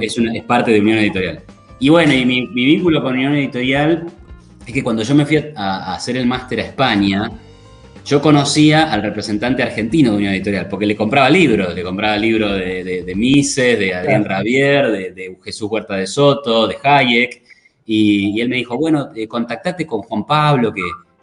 es, 0.00 0.18
una, 0.18 0.34
es, 0.34 0.42
parte 0.44 0.70
de 0.70 0.80
Unión 0.80 0.98
Editorial. 0.98 1.42
Y 1.78 1.88
bueno, 1.90 2.14
y 2.14 2.24
mi, 2.24 2.46
vínculo 2.46 3.02
con 3.02 3.14
Unión 3.14 3.34
Editorial 3.34 4.06
es 4.66 4.72
que 4.72 4.82
cuando 4.82 5.02
yo 5.02 5.14
me 5.14 5.26
fui 5.26 5.44
a 5.54 5.94
hacer 5.94 6.16
el 6.16 6.26
máster 6.26 6.60
a 6.60 6.64
España, 6.64 7.30
yo 8.04 8.20
conocía 8.20 8.92
al 8.92 9.02
representante 9.02 9.62
argentino 9.62 10.10
de 10.10 10.16
Unión 10.16 10.32
Editorial, 10.34 10.68
porque 10.68 10.86
le 10.86 10.96
compraba 10.96 11.30
libros, 11.30 11.74
le 11.74 11.82
compraba 11.82 12.16
libros 12.16 12.58
de, 12.58 13.12
Mises, 13.16 13.78
de 13.78 13.94
Adrián 13.94 14.24
Ravier, 14.24 14.90
de, 14.90 15.36
Jesús 15.42 15.70
Huerta 15.70 15.96
de 15.96 16.06
Soto, 16.06 16.66
de 16.66 16.76
Hayek, 16.82 17.43
y, 17.86 18.40
él 18.40 18.48
me 18.48 18.56
dijo, 18.56 18.76
bueno, 18.76 19.10
eh, 19.14 19.28
contactate 19.28 19.86
con 19.86 20.02
Juan 20.02 20.26
Pablo, 20.26 20.72
que, 20.72 20.82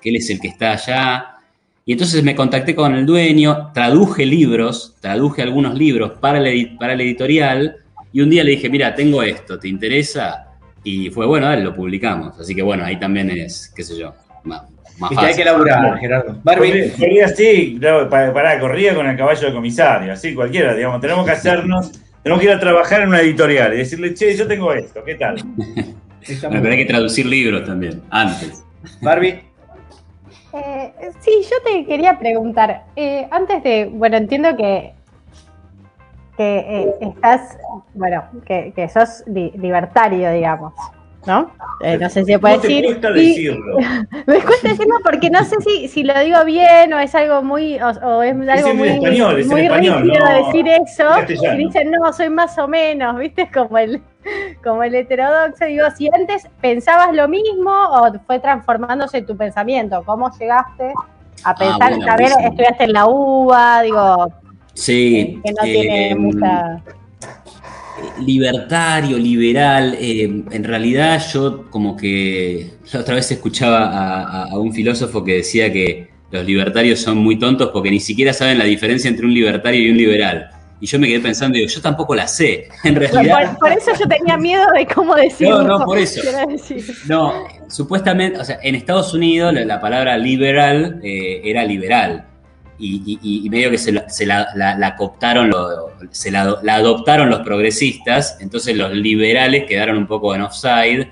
él 0.09 0.15
es 0.15 0.29
el 0.29 0.39
que 0.39 0.49
está 0.49 0.71
allá. 0.71 1.37
Y 1.85 1.93
entonces 1.93 2.23
me 2.23 2.35
contacté 2.35 2.75
con 2.75 2.93
el 2.95 3.05
dueño, 3.05 3.71
traduje 3.73 4.25
libros, 4.25 4.95
traduje 4.99 5.41
algunos 5.41 5.75
libros 5.75 6.13
para 6.19 6.39
el, 6.39 6.77
para 6.77 6.93
el 6.93 7.01
editorial, 7.01 7.77
y 8.13 8.21
un 8.21 8.29
día 8.29 8.43
le 8.43 8.51
dije, 8.51 8.69
mira, 8.69 8.93
tengo 8.93 9.23
esto, 9.23 9.57
¿te 9.57 9.67
interesa? 9.67 10.47
Y 10.83 11.09
fue, 11.09 11.25
bueno, 11.25 11.47
dale, 11.47 11.63
lo 11.63 11.75
publicamos. 11.75 12.39
Así 12.39 12.53
que 12.55 12.61
bueno, 12.61 12.83
ahí 12.83 12.99
también 12.99 13.29
es, 13.31 13.71
qué 13.75 13.83
sé 13.83 13.97
yo, 13.97 14.13
y 15.09 15.17
hay 15.17 15.35
que 15.35 15.45
laburar, 15.45 15.97
Gerardo. 15.99 16.37
Barbie. 16.43 16.91
Corría 16.91 17.25
así, 17.25 17.79
para, 18.09 18.59
corría 18.59 18.93
con 18.93 19.07
el 19.07 19.17
caballo 19.17 19.47
de 19.47 19.53
comisario, 19.53 20.13
así 20.13 20.33
cualquiera, 20.33 20.75
digamos. 20.75 21.01
Tenemos 21.01 21.25
que 21.25 21.31
hacernos, 21.31 21.91
tenemos 22.21 22.41
que 22.41 22.49
ir 22.49 22.53
a 22.53 22.59
trabajar 22.59 23.01
en 23.01 23.09
una 23.09 23.21
editorial 23.21 23.73
y 23.73 23.77
decirle, 23.77 24.13
che, 24.13 24.35
yo 24.35 24.47
tengo 24.47 24.71
esto, 24.73 25.03
¿qué 25.03 25.15
tal? 25.15 25.37
Pero 26.25 26.69
hay 26.69 26.77
que 26.77 26.85
traducir 26.85 27.25
libros 27.25 27.65
también, 27.65 28.01
antes. 28.09 28.63
Barbie. 29.01 29.43
Eh, 30.53 30.93
sí, 31.19 31.31
yo 31.43 31.55
te 31.65 31.85
quería 31.85 32.19
preguntar, 32.19 32.83
eh, 32.95 33.27
antes 33.31 33.63
de, 33.63 33.85
bueno, 33.85 34.17
entiendo 34.17 34.55
que, 34.57 34.93
que 36.35 36.57
eh, 36.57 36.95
estás, 37.01 37.57
bueno, 37.93 38.23
que, 38.45 38.73
que 38.75 38.89
sos 38.89 39.23
libertario, 39.27 40.31
digamos. 40.31 40.73
¿No? 41.25 41.51
Eh, 41.81 41.97
no 41.97 42.09
sé 42.09 42.25
si 42.25 42.33
se 42.33 42.39
puede 42.39 42.57
no 42.57 42.61
decir. 42.61 42.81
Me 42.81 42.87
cuesta 42.87 43.11
decirlo. 43.11 43.77
me 44.27 44.39
cuesta 44.41 44.69
decirlo 44.69 44.95
porque 45.03 45.29
no 45.29 45.43
sé 45.43 45.55
si, 45.61 45.87
si 45.87 46.03
lo 46.03 46.19
digo 46.19 46.43
bien 46.45 46.93
o 46.93 46.99
es 46.99 47.13
algo 47.15 47.43
muy, 47.43 47.79
o, 47.79 47.89
es 48.23 48.49
algo 48.49 48.73
muy, 48.73 48.89
español, 48.89 49.39
es 49.39 49.47
muy 49.47 49.61
español, 49.61 50.11
decir 50.45 50.67
eso. 50.67 51.09
Y 51.53 51.57
dicen, 51.57 51.91
no, 51.91 52.11
soy 52.13 52.29
más 52.29 52.57
o 52.57 52.67
menos, 52.67 53.17
¿viste? 53.17 53.49
Como 53.51 53.77
el, 53.77 54.01
como 54.63 54.83
el 54.83 54.95
heterodoxo. 54.95 55.65
Digo, 55.65 55.85
si 55.95 56.09
antes 56.13 56.47
pensabas 56.61 57.13
lo 57.13 57.27
mismo 57.27 57.71
o 57.71 58.11
fue 58.25 58.39
transformándose 58.39 59.21
tu 59.21 59.37
pensamiento, 59.37 60.03
¿cómo 60.05 60.31
llegaste 60.37 60.93
a 61.43 61.51
ah, 61.51 61.55
pensar, 61.55 61.93
a 61.93 62.17
ver, 62.17 62.31
estudiaste 62.43 62.83
en 62.83 62.93
la 62.93 63.07
UBA, 63.07 63.81
digo, 63.81 64.31
sí, 64.73 65.41
que 65.43 65.51
no 65.53 65.63
tiene 65.63 66.11
em, 66.11 66.19
mucha 66.19 66.81
libertario, 68.25 69.17
liberal, 69.17 69.95
eh, 69.99 70.23
en 70.23 70.63
realidad 70.63 71.21
yo 71.31 71.69
como 71.69 71.95
que 71.95 72.71
la 72.91 72.99
otra 72.99 73.15
vez 73.15 73.31
escuchaba 73.31 74.43
a, 74.43 74.57
un 74.57 74.73
filósofo 74.73 75.23
que 75.23 75.35
decía 75.35 75.71
que 75.71 76.09
los 76.31 76.45
libertarios 76.45 76.99
son 76.99 77.17
muy 77.17 77.37
tontos 77.37 77.69
porque 77.71 77.91
ni 77.91 77.99
siquiera 77.99 78.33
saben 78.33 78.57
la 78.57 78.65
diferencia 78.65 79.09
entre 79.09 79.25
un 79.25 79.33
libertario 79.33 79.81
y 79.81 79.89
un 79.89 79.97
liberal. 79.97 80.49
Y 80.79 80.87
yo 80.87 80.97
me 80.97 81.07
quedé 81.07 81.19
pensando, 81.19 81.57
digo, 81.57 81.69
yo 81.69 81.81
tampoco 81.81 82.15
la 82.15 82.27
sé, 82.27 82.67
en 82.83 82.95
realidad. 82.95 83.57
Por, 83.59 83.71
eso 83.71 83.91
yo 83.99 84.07
tenía 84.07 84.37
miedo 84.37 84.65
de 84.73 84.87
cómo 84.87 85.15
decirlo. 85.15 85.63
No, 85.63 85.79
no, 85.79 85.85
por 85.85 85.97
eso. 85.97 86.21
No, 87.07 87.45
supuestamente, 87.69 88.39
o 88.39 88.45
sea, 88.45 88.59
en 88.63 88.75
Estados 88.75 89.13
Unidos 89.13 89.53
la, 89.53 89.79
palabra 89.79 90.17
liberal 90.17 90.99
eh, 91.03 91.41
era 91.43 91.63
liberal 91.63 92.30
y, 92.81 93.47
medio 93.49 93.69
que 93.69 93.77
se, 93.77 93.91
la, 94.25 94.47
adoptaron 96.69 97.29
los 97.29 97.39
progresistas, 97.41 98.37
entonces 98.39 98.75
los 98.75 98.91
liberales 98.93 99.65
quedaron 99.67 99.97
un 99.97 100.07
poco 100.07 100.33
en 100.33 100.41
offside 100.41 101.09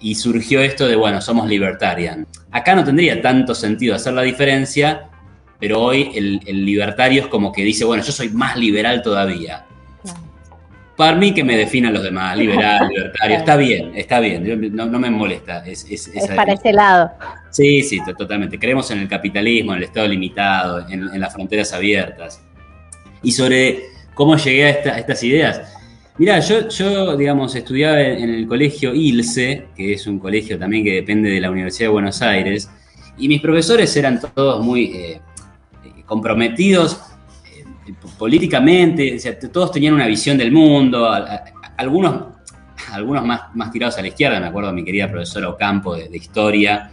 y 0.00 0.14
surgió 0.14 0.60
esto 0.60 0.88
de, 0.88 0.96
bueno, 0.96 1.20
somos 1.20 1.48
libertarian. 1.48 2.26
Acá 2.50 2.74
no 2.74 2.84
tendría 2.84 3.22
tanto 3.22 3.54
sentido 3.54 3.94
hacer 3.94 4.14
la 4.14 4.22
diferencia, 4.22 5.08
pero 5.60 5.80
hoy 5.80 6.10
el 6.14 6.66
libertario 6.66 7.22
es 7.22 7.28
como 7.28 7.52
que 7.52 7.62
dice, 7.62 7.84
bueno, 7.84 8.02
yo 8.02 8.10
soy 8.12 8.30
más 8.30 8.56
liberal 8.56 9.00
todavía. 9.02 9.66
Para 10.96 11.16
mí 11.16 11.32
que 11.32 11.42
me 11.42 11.56
definan 11.56 11.94
los 11.94 12.02
demás, 12.02 12.36
liberal, 12.36 12.88
libertario, 12.94 13.36
está 13.36 13.56
bien, 13.56 13.92
está 13.96 14.20
bien, 14.20 14.74
no, 14.74 14.86
me 14.98 15.10
molesta. 15.10 15.64
Es, 15.66 16.10
para 16.36 16.52
ese 16.52 16.72
lado. 16.72 17.10
Sí, 17.50 17.82
sí, 17.82 17.98
totalmente. 18.16 18.58
Creemos 18.58 18.90
en 18.90 18.98
el 18.98 19.08
capitalismo, 19.08 19.72
en 19.72 19.78
el 19.78 19.84
Estado 19.84 20.08
limitado, 20.08 20.86
en, 20.88 21.18
las 21.18 21.32
fronteras 21.32 21.72
abiertas. 21.72 22.42
Y 23.22 23.32
sobre 23.32 23.84
cómo 24.14 24.36
llegué 24.36 24.66
a, 24.66 24.98
estas 24.98 25.22
ideas. 25.22 25.62
Mirá, 26.18 26.40
yo, 26.40 26.68
yo, 26.68 27.16
digamos, 27.16 27.54
estudiaba 27.54 28.00
en, 28.00 28.28
el 28.28 28.46
colegio 28.46 28.94
ILSE, 28.94 29.68
que 29.74 29.94
es 29.94 30.06
un 30.06 30.18
colegio 30.18 30.58
también 30.58 30.84
que 30.84 30.92
depende 30.92 31.30
de 31.30 31.40
la 31.40 31.50
Universidad 31.50 31.88
de 31.88 31.92
Buenos 31.92 32.20
Aires, 32.20 32.70
y 33.16 33.28
mis 33.28 33.40
profesores 33.40 33.96
eran 33.96 34.20
todos 34.34 34.62
muy 34.64 34.84
eh, 34.94 35.20
comprometidos 36.04 37.00
políticamente, 38.18 39.18
todos 39.52 39.72
tenían 39.72 39.94
una 39.94 40.06
visión 40.06 40.38
del 40.38 40.52
mundo, 40.52 41.10
algunos, 41.76 42.24
algunos 42.92 43.24
más, 43.24 43.54
más 43.54 43.70
tirados 43.70 43.98
a 43.98 44.02
la 44.02 44.08
izquierda, 44.08 44.40
me 44.40 44.46
acuerdo 44.46 44.70
de 44.70 44.74
mi 44.74 44.84
querida 44.84 45.10
profesora 45.10 45.48
Ocampo 45.48 45.96
de, 45.96 46.08
historia. 46.16 46.90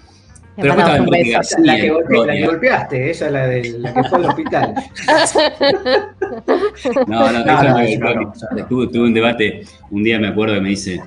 Pero 0.56 0.72
estaba 0.72 0.98
la, 0.98 1.08
que 1.08 1.40
la 1.64 2.34
que 2.34 2.46
golpeaste, 2.46 3.12
esa 3.12 3.28
es 3.28 3.32
la, 3.32 3.48
de, 3.48 3.80
la 3.80 3.94
que 3.94 4.04
fue 4.04 4.18
al 4.18 4.26
hospital. 4.26 4.74
No, 7.08 7.32
no, 7.32 7.44
no, 7.44 7.64
no, 7.64 8.68
tuve, 8.68 8.88
tuve, 8.88 9.02
un 9.02 9.14
debate, 9.14 9.64
un 9.90 10.04
día 10.04 10.20
me 10.20 10.28
acuerdo 10.28 10.56
que 10.56 10.62
me 10.62 10.70
dice, 10.70 11.02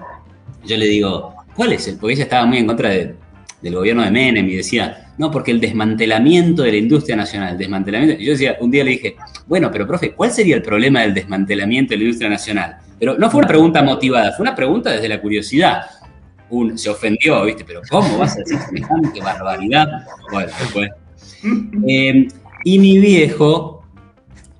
yo 0.64 0.76
le 0.76 0.86
digo, 0.86 1.34
¿cuál 1.54 1.72
es 1.72 1.86
el? 1.88 1.96
Porque 1.96 2.14
ella 2.14 2.24
estaba 2.24 2.44
muy 2.44 2.58
en 2.58 2.66
contra 2.66 2.88
de, 2.90 3.14
del 3.62 3.74
gobierno 3.74 4.02
de 4.02 4.10
Menem 4.10 4.48
y 4.48 4.56
decía, 4.56 5.01
no, 5.18 5.30
porque 5.30 5.50
el 5.50 5.60
desmantelamiento 5.60 6.62
de 6.62 6.72
la 6.72 6.76
industria 6.78 7.16
nacional, 7.16 7.58
desmantelamiento. 7.58 8.20
Y 8.20 8.26
yo 8.26 8.32
decía, 8.32 8.56
un 8.60 8.70
día 8.70 8.84
le 8.84 8.92
dije, 8.92 9.16
bueno, 9.46 9.70
pero 9.70 9.86
profe, 9.86 10.12
¿cuál 10.12 10.30
sería 10.30 10.56
el 10.56 10.62
problema 10.62 11.02
del 11.02 11.12
desmantelamiento 11.14 11.90
de 11.90 11.98
la 11.98 12.04
industria 12.04 12.30
nacional? 12.30 12.78
Pero 12.98 13.18
no 13.18 13.30
fue 13.30 13.38
una 13.38 13.48
pregunta 13.48 13.82
motivada, 13.82 14.32
fue 14.32 14.44
una 14.44 14.54
pregunta 14.54 14.90
desde 14.90 15.08
la 15.08 15.20
curiosidad. 15.20 15.82
Se 16.76 16.90
ofendió, 16.90 17.44
¿viste? 17.44 17.64
Pero 17.64 17.80
¿cómo 17.88 18.18
vas 18.18 18.36
a 18.36 18.40
decir 18.40 18.58
semejante 18.58 19.20
barbaridad? 19.20 20.06
Eh, 21.88 22.28
y 22.64 22.78
mi 22.78 22.98
viejo 22.98 23.84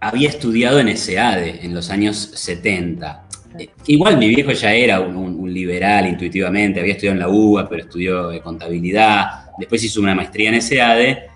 había 0.01 0.29
estudiado 0.29 0.81
en 0.81 0.97
SEADE 0.97 1.65
en 1.65 1.75
los 1.75 1.91
años 1.91 2.33
70. 2.35 3.25
Eh, 3.59 3.69
igual 3.87 4.19
mi 4.19 4.29
viejo 4.29 4.51
ya 4.53 4.73
era 4.73 5.01
un, 5.01 5.32
liberal 5.46 6.07
intuitivamente, 6.07 6.81
había 6.81 6.92
estudiado 6.92 7.14
en 7.14 7.20
la 7.20 7.28
UBA, 7.28 7.68
pero 7.68 7.83
estudió 7.83 8.42
contabilidad, 8.42 9.46
después 9.59 9.83
hizo 9.85 10.00
una 10.00 10.14
maestría 10.14 10.50
en 10.50 10.62
SEADE, 10.62 11.31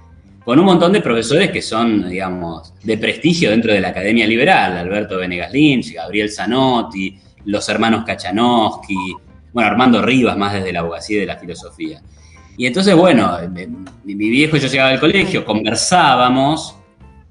con 0.44 0.58
un 0.60 0.64
montón 0.64 0.92
de 0.92 1.00
profesores 1.00 1.50
que 1.50 1.60
son, 1.60 2.08
digamos, 2.08 2.72
de 2.84 2.98
prestigio 2.98 3.50
dentro 3.50 3.72
de 3.72 3.80
la 3.80 3.88
Academia 3.88 4.26
Liberal, 4.26 4.76
Alberto 4.76 5.16
Venegas 5.16 5.52
Lynch, 5.52 5.92
Gabriel 5.92 6.30
Zanotti, 6.30 7.18
los 7.46 7.68
hermanos 7.68 8.04
Kachanowski, 8.04 9.16
bueno, 9.52 9.68
Armando 9.68 10.02
Rivas, 10.02 10.36
más 10.36 10.52
desde 10.52 10.72
la 10.72 10.80
abogacía 10.80 11.16
y 11.16 11.20
de 11.20 11.26
la 11.26 11.36
filosofía. 11.36 12.00
Y 12.56 12.66
entonces, 12.66 12.94
bueno, 12.94 13.36
mi 14.04 14.14
viejo 14.14 14.56
y 14.56 14.60
yo 14.60 14.68
llegaba 14.68 14.90
al 14.90 15.00
colegio, 15.00 15.44
conversábamos, 15.44 16.75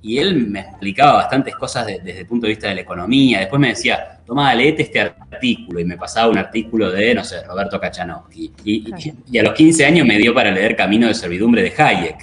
y 0.06 0.20
él 0.20 0.36
me 0.36 0.60
explicaba 0.60 1.14
bastantes 1.14 1.56
cosas 1.56 1.88
desde 1.88 2.20
el 2.20 2.28
punto 2.28 2.46
de 2.46 2.52
vista 2.52 2.70
de 2.70 2.76
la 2.76 2.82
economía. 2.82 3.40
Después 3.40 3.60
me 3.60 3.70
decía, 3.70 4.20
toma, 4.24 4.54
leete 4.54 4.84
este 4.84 5.00
artículo. 5.00 5.80
Y 5.80 5.86
me 5.86 5.98
pasaba 5.98 6.30
un 6.30 6.38
artículo 6.38 6.92
de, 6.92 7.16
no 7.16 7.24
sé, 7.24 7.44
Roberto 7.44 7.80
Kachanowski. 7.80 8.54
Y, 8.64 8.94
y, 9.32 9.40
a 9.40 9.42
los 9.42 9.54
15 9.56 9.84
años 9.84 10.06
me 10.06 10.20
dio 10.20 10.32
para 10.32 10.52
leer 10.52 10.76
Camino 10.76 11.08
de 11.08 11.16
Servidumbre 11.16 11.64
de 11.64 11.74
Hayek, 11.76 12.18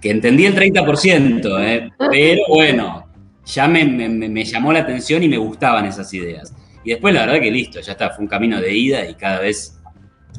que 0.00 0.10
entendí 0.10 0.46
el 0.46 0.54
30%, 0.54 1.62
¿eh? 1.62 1.90
pero 2.10 2.40
bueno, 2.48 3.06
ya 3.44 3.68
me, 3.68 3.84
me, 3.84 4.44
llamó 4.44 4.72
la 4.72 4.78
atención 4.78 5.22
y 5.22 5.28
me 5.28 5.36
gustaban 5.36 5.84
esas 5.84 6.12
ideas. 6.14 6.54
Y 6.84 6.92
después 6.92 7.12
la 7.12 7.26
verdad 7.26 7.38
que 7.38 7.50
listo, 7.50 7.80
ya 7.80 7.92
está, 7.92 8.12
fue 8.12 8.24
un 8.24 8.30
camino 8.30 8.62
de 8.62 8.74
ida 8.74 9.06
y 9.06 9.14
cada 9.14 9.40
vez 9.40 9.78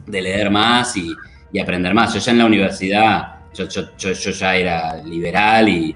de 0.08 0.20
leer 0.20 0.50
más 0.50 0.98
y, 0.98 1.14
y 1.54 1.60
aprender 1.60 1.94
más. 1.94 2.16
Yo 2.16 2.20
ya 2.20 2.32
en 2.32 2.40
la 2.40 2.46
universidad, 2.46 3.36
yo, 3.54 3.70
yo, 3.70 3.96
yo, 3.96 4.14
yo 4.14 4.32
ya 4.32 4.56
era 4.56 4.98
liberal 5.04 5.70
y 5.70 5.96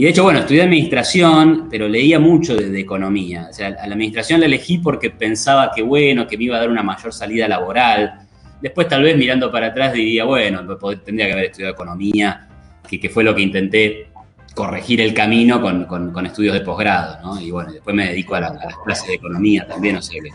y 0.00 0.04
de 0.04 0.08
hecho, 0.12 0.22
bueno, 0.22 0.38
estudié 0.38 0.62
administración, 0.62 1.68
pero 1.70 1.86
leía 1.86 2.18
mucho 2.18 2.56
de, 2.56 2.80
economía. 2.80 3.48
O 3.50 3.52
sea, 3.52 3.66
a 3.66 3.86
la 3.86 3.92
administración 3.92 4.40
la 4.40 4.46
elegí 4.46 4.78
porque 4.78 5.10
pensaba 5.10 5.70
que, 5.76 5.82
bueno, 5.82 6.26
que 6.26 6.38
me 6.38 6.44
iba 6.44 6.56
a 6.56 6.60
dar 6.60 6.70
una 6.70 6.82
mayor 6.82 7.12
salida 7.12 7.46
laboral. 7.46 8.14
Después, 8.62 8.88
tal 8.88 9.02
vez 9.02 9.14
mirando 9.18 9.52
para 9.52 9.66
atrás, 9.66 9.92
diría, 9.92 10.24
bueno, 10.24 10.62
tendría 11.04 11.26
que 11.26 11.32
haber 11.34 11.44
estudiado 11.44 11.74
economía, 11.74 12.48
que, 12.88 13.10
fue 13.10 13.22
lo 13.22 13.34
que 13.34 13.42
intenté 13.42 14.08
corregir 14.54 15.02
el 15.02 15.12
camino 15.12 15.60
con, 15.60 16.24
estudios 16.24 16.54
de 16.54 16.60
posgrado, 16.62 17.18
¿no? 17.22 17.38
Y 17.38 17.50
bueno, 17.50 17.70
después 17.70 17.94
me 17.94 18.06
dedico 18.06 18.36
a, 18.36 18.40
las 18.40 18.76
clases 18.82 19.06
de 19.06 19.14
economía 19.16 19.68
también, 19.68 19.96
o 19.96 20.00
sea 20.00 20.18
que 20.22 20.30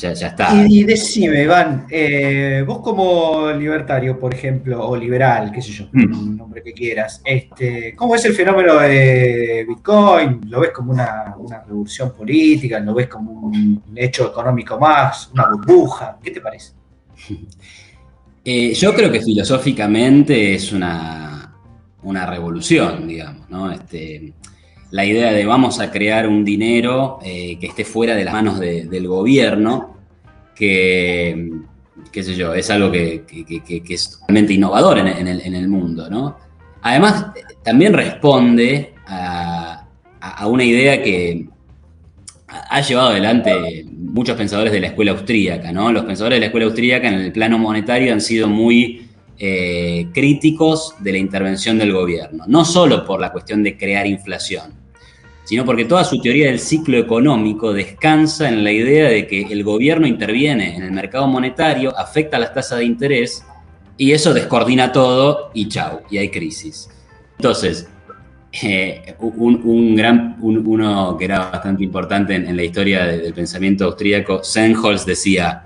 ya, 0.00 0.10
está. 0.28 0.66
Y, 0.66 0.84
decime, 0.84 1.42
Iván, 1.42 1.86
eh, 1.90 2.64
vos 2.66 2.80
como 2.80 3.50
libertario, 3.52 4.18
por 4.18 4.34
ejemplo, 4.34 4.88
o 4.88 4.96
liberal, 4.96 5.52
qué 5.52 5.60
sé 5.60 5.72
yo, 5.72 5.88
mm. 5.92 6.36
nombre 6.36 6.62
que 6.62 6.72
quieras, 6.72 7.20
este, 7.24 7.94
¿cómo 7.94 8.14
es 8.14 8.24
el 8.24 8.34
fenómeno 8.34 8.78
de 8.80 9.64
Bitcoin? 9.68 10.40
¿Lo 10.48 10.60
ves 10.60 10.70
como 10.70 10.92
una, 10.92 11.34
revolución 11.66 12.12
política? 12.12 12.80
¿Lo 12.80 12.94
ves 12.94 13.08
como 13.08 13.32
un 13.32 13.82
hecho 13.94 14.28
económico 14.28 14.78
más? 14.78 15.30
¿Una 15.32 15.48
burbuja? 15.48 16.18
¿Qué 16.22 16.30
te 16.30 16.40
parece? 16.40 16.72
Eh, 18.42 18.72
yo 18.72 18.94
creo 18.94 19.12
que 19.12 19.20
filosóficamente 19.20 20.54
es 20.54 20.72
una, 20.72 21.54
una 22.02 22.24
revolución, 22.24 23.06
digamos, 23.06 23.50
¿no? 23.50 23.70
Este, 23.70 24.32
la 24.90 25.04
idea 25.04 25.32
de 25.32 25.46
vamos 25.46 25.80
a 25.80 25.90
crear 25.90 26.26
un 26.28 26.44
dinero 26.44 27.18
eh, 27.22 27.58
que 27.60 27.68
esté 27.68 27.84
fuera 27.84 28.14
de 28.14 28.24
las 28.24 28.34
manos 28.34 28.58
del 28.58 29.06
gobierno, 29.06 29.96
que, 30.54 31.52
qué 32.10 32.22
sé 32.22 32.34
yo, 32.34 32.54
es 32.54 32.70
algo 32.70 32.90
que, 32.90 33.24
es 33.88 34.10
totalmente 34.10 34.54
innovador 34.54 34.98
en, 34.98 35.28
el, 35.28 35.68
mundo, 35.68 36.10
¿no? 36.10 36.36
Además, 36.82 37.26
también 37.62 37.92
responde 37.92 38.94
a, 39.06 39.86
una 40.46 40.64
idea 40.64 41.02
que 41.02 41.46
ha 42.48 42.80
llevado 42.80 43.10
adelante 43.10 43.86
muchos 43.86 44.36
pensadores 44.36 44.72
de 44.72 44.80
la 44.80 44.88
escuela 44.88 45.12
austríaca, 45.12 45.72
¿no? 45.72 45.92
Los 45.92 46.04
pensadores 46.04 46.36
de 46.36 46.40
la 46.40 46.46
escuela 46.46 46.66
austríaca 46.66 47.08
en 47.08 47.14
el 47.14 47.32
plano 47.32 47.58
monetario 47.58 48.12
han 48.12 48.20
sido 48.20 48.48
muy 48.48 49.06
eh, 49.38 50.08
críticos 50.12 50.94
de 50.98 51.12
la 51.12 51.18
intervención 51.18 51.78
del 51.78 51.92
gobierno, 51.92 52.44
no 52.48 52.64
solo 52.64 53.04
por 53.04 53.20
la 53.20 53.30
cuestión 53.30 53.62
de 53.62 53.76
crear 53.76 54.06
inflación, 54.06 54.79
sino 55.50 55.64
porque 55.64 55.84
toda 55.84 56.04
su 56.04 56.20
teoría 56.20 56.46
del 56.46 56.60
ciclo 56.60 56.96
económico 56.96 57.72
descansa 57.72 58.48
en 58.48 58.62
la 58.62 58.70
idea 58.70 59.08
de 59.08 59.26
que 59.26 59.42
el 59.50 59.64
gobierno 59.64 60.06
interviene 60.06 60.76
en 60.76 60.84
el 60.84 60.92
mercado 60.92 61.26
monetario, 61.26 61.92
afecta 61.98 62.38
las 62.38 62.54
tasas 62.54 62.78
de 62.78 62.84
interés 62.84 63.44
y 63.96 64.12
eso 64.12 64.32
descoordina 64.32 64.92
todo 64.92 65.50
y 65.52 65.66
chau, 65.66 66.02
y 66.08 66.18
hay 66.18 66.28
crisis. 66.28 66.88
Entonces, 67.36 67.88
eh, 68.62 69.16
un, 69.18 69.96
gran, 69.96 70.36
uno 70.40 71.16
que 71.18 71.24
era 71.24 71.50
bastante 71.50 71.82
importante 71.82 72.36
en, 72.36 72.56
la 72.56 72.62
historia 72.62 73.06
del 73.06 73.34
pensamiento 73.34 73.86
austríaco, 73.86 74.44
Senholz 74.44 75.04
decía, 75.04 75.64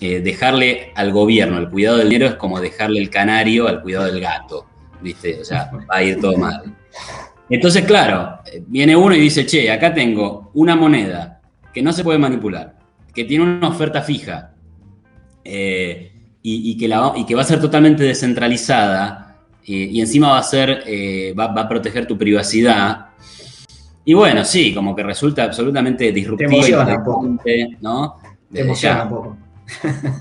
eh, 0.00 0.20
dejarle 0.20 0.92
al 0.94 1.10
gobierno 1.10 1.58
el 1.58 1.68
cuidado 1.68 1.96
del 1.96 2.08
dinero 2.08 2.30
es 2.30 2.36
como 2.36 2.60
dejarle 2.60 3.00
el 3.00 3.10
canario 3.10 3.66
al 3.66 3.82
cuidado 3.82 4.04
del 4.04 4.20
gato, 4.20 4.64
¿viste? 5.02 5.40
O 5.40 5.44
sea, 5.44 5.72
va 5.72 5.96
a 5.96 6.04
ir 6.04 6.20
todo 6.20 6.36
mal. 6.36 6.72
Entonces, 7.50 7.84
claro, 7.84 8.38
viene 8.66 8.96
uno 8.96 9.14
y 9.14 9.20
dice, 9.20 9.44
che, 9.44 9.70
acá 9.70 9.92
tengo 9.92 10.50
una 10.54 10.76
moneda 10.76 11.40
que 11.72 11.82
no 11.82 11.92
se 11.92 12.02
puede 12.04 12.18
manipular, 12.18 12.76
que 13.14 13.24
tiene 13.24 13.44
una 13.44 13.68
oferta 13.68 14.00
fija 14.00 14.54
eh, 15.44 16.12
y, 16.42 16.76
que 16.76 16.88
la, 16.88 17.12
y, 17.16 17.24
que 17.24 17.34
va 17.34 17.42
a 17.42 17.44
ser 17.44 17.60
totalmente 17.60 18.04
descentralizada 18.04 19.36
eh, 19.66 19.88
y 19.92 20.00
encima 20.00 20.30
va 20.30 20.38
a, 20.38 20.42
ser, 20.42 20.84
eh, 20.86 21.34
va, 21.38 21.46
a 21.46 21.68
proteger 21.68 22.06
tu 22.06 22.18
privacidad. 22.18 23.06
Y 24.04 24.12
bueno, 24.12 24.44
sí, 24.44 24.74
como 24.74 24.94
que 24.94 25.02
resulta 25.02 25.44
absolutamente 25.44 26.12
disruptivo. 26.12 26.50
Te 27.42 27.78
¿no? 27.80 28.16
Te 28.52 28.60
emociona 28.60 29.04
un 29.04 29.08
poco. 29.08 29.36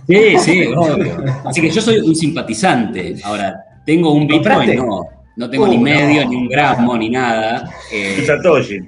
Sí, 0.07 0.37
sí, 0.39 0.65
obvio. 0.75 1.17
Así 1.45 1.61
que 1.61 1.69
yo 1.69 1.81
soy 1.81 1.99
un 1.99 2.15
simpatizante. 2.15 3.17
Ahora, 3.23 3.81
tengo 3.85 4.13
un 4.13 4.25
Bitcoin, 4.25 4.75
no. 4.77 5.22
No 5.35 5.49
tengo 5.49 5.67
ni 5.67 5.77
medio, 5.77 6.27
ni 6.27 6.35
un 6.35 6.47
gramo, 6.47 6.95
ni 6.97 7.09
nada. 7.09 7.69
Eh, 7.91 8.17
un 8.19 8.25
Satoshi. 8.25 8.79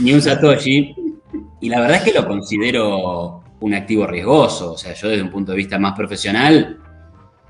Ni 0.00 0.12
un 0.12 0.20
Satoshi. 0.20 0.94
Y 1.60 1.68
la 1.68 1.80
verdad 1.80 1.96
es 1.98 2.02
que 2.02 2.12
lo 2.12 2.26
considero 2.26 3.42
un 3.60 3.74
activo 3.74 4.06
riesgoso. 4.06 4.72
O 4.72 4.78
sea, 4.78 4.92
yo 4.92 5.08
desde 5.08 5.22
un 5.22 5.30
punto 5.30 5.52
de 5.52 5.56
vista 5.56 5.78
más 5.78 5.94
profesional, 5.94 6.78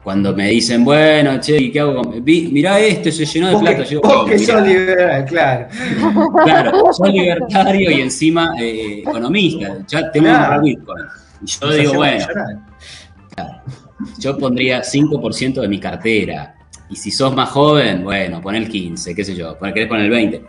cuando 0.03 0.35
me 0.35 0.49
dicen, 0.49 0.85
bueno, 0.85 1.41
che, 1.41 1.61
¿y 1.61 1.73
qué 1.73 1.81
hago 1.81 1.97
con.? 1.97 2.23
Mirá 2.23 2.79
este, 2.79 3.11
se 3.11 3.25
llenó 3.25 3.51
de 3.51 3.59
plata. 3.59 3.83
yo, 3.85 4.01
vos 4.01 4.31
que 4.31 4.39
sos 4.39 4.63
liberal, 4.63 5.25
claro. 5.25 5.69
Claro, 6.45 6.93
soy 6.93 7.13
libertario 7.13 7.91
y 7.91 8.01
encima 8.03 8.55
eh, 8.61 9.01
economista. 9.01 9.79
Ya 9.89 10.13
tengo 10.13 10.29
un 10.29 10.63
Bitcoin. 10.63 11.05
Y 11.43 11.47
yo 11.47 11.73
digo, 11.73 11.95
bueno. 11.95 12.27
yo 14.19 14.39
pondría 14.39 14.83
5% 14.83 15.61
de 15.61 15.69
mi 15.69 15.81
cartera 15.81 16.55
y 16.95 16.97
si 16.97 17.11
sos 17.11 17.35
más 17.35 17.51
joven, 17.51 18.05
bueno, 18.05 18.41
pon 18.41 18.55
el 18.55 18.69
15, 18.69 19.17
qué 19.17 19.25
sé 19.25 19.35
yo, 19.35 19.59
querés 19.59 19.89
poner 19.89 20.05
el 20.05 20.11
20. 20.13 20.45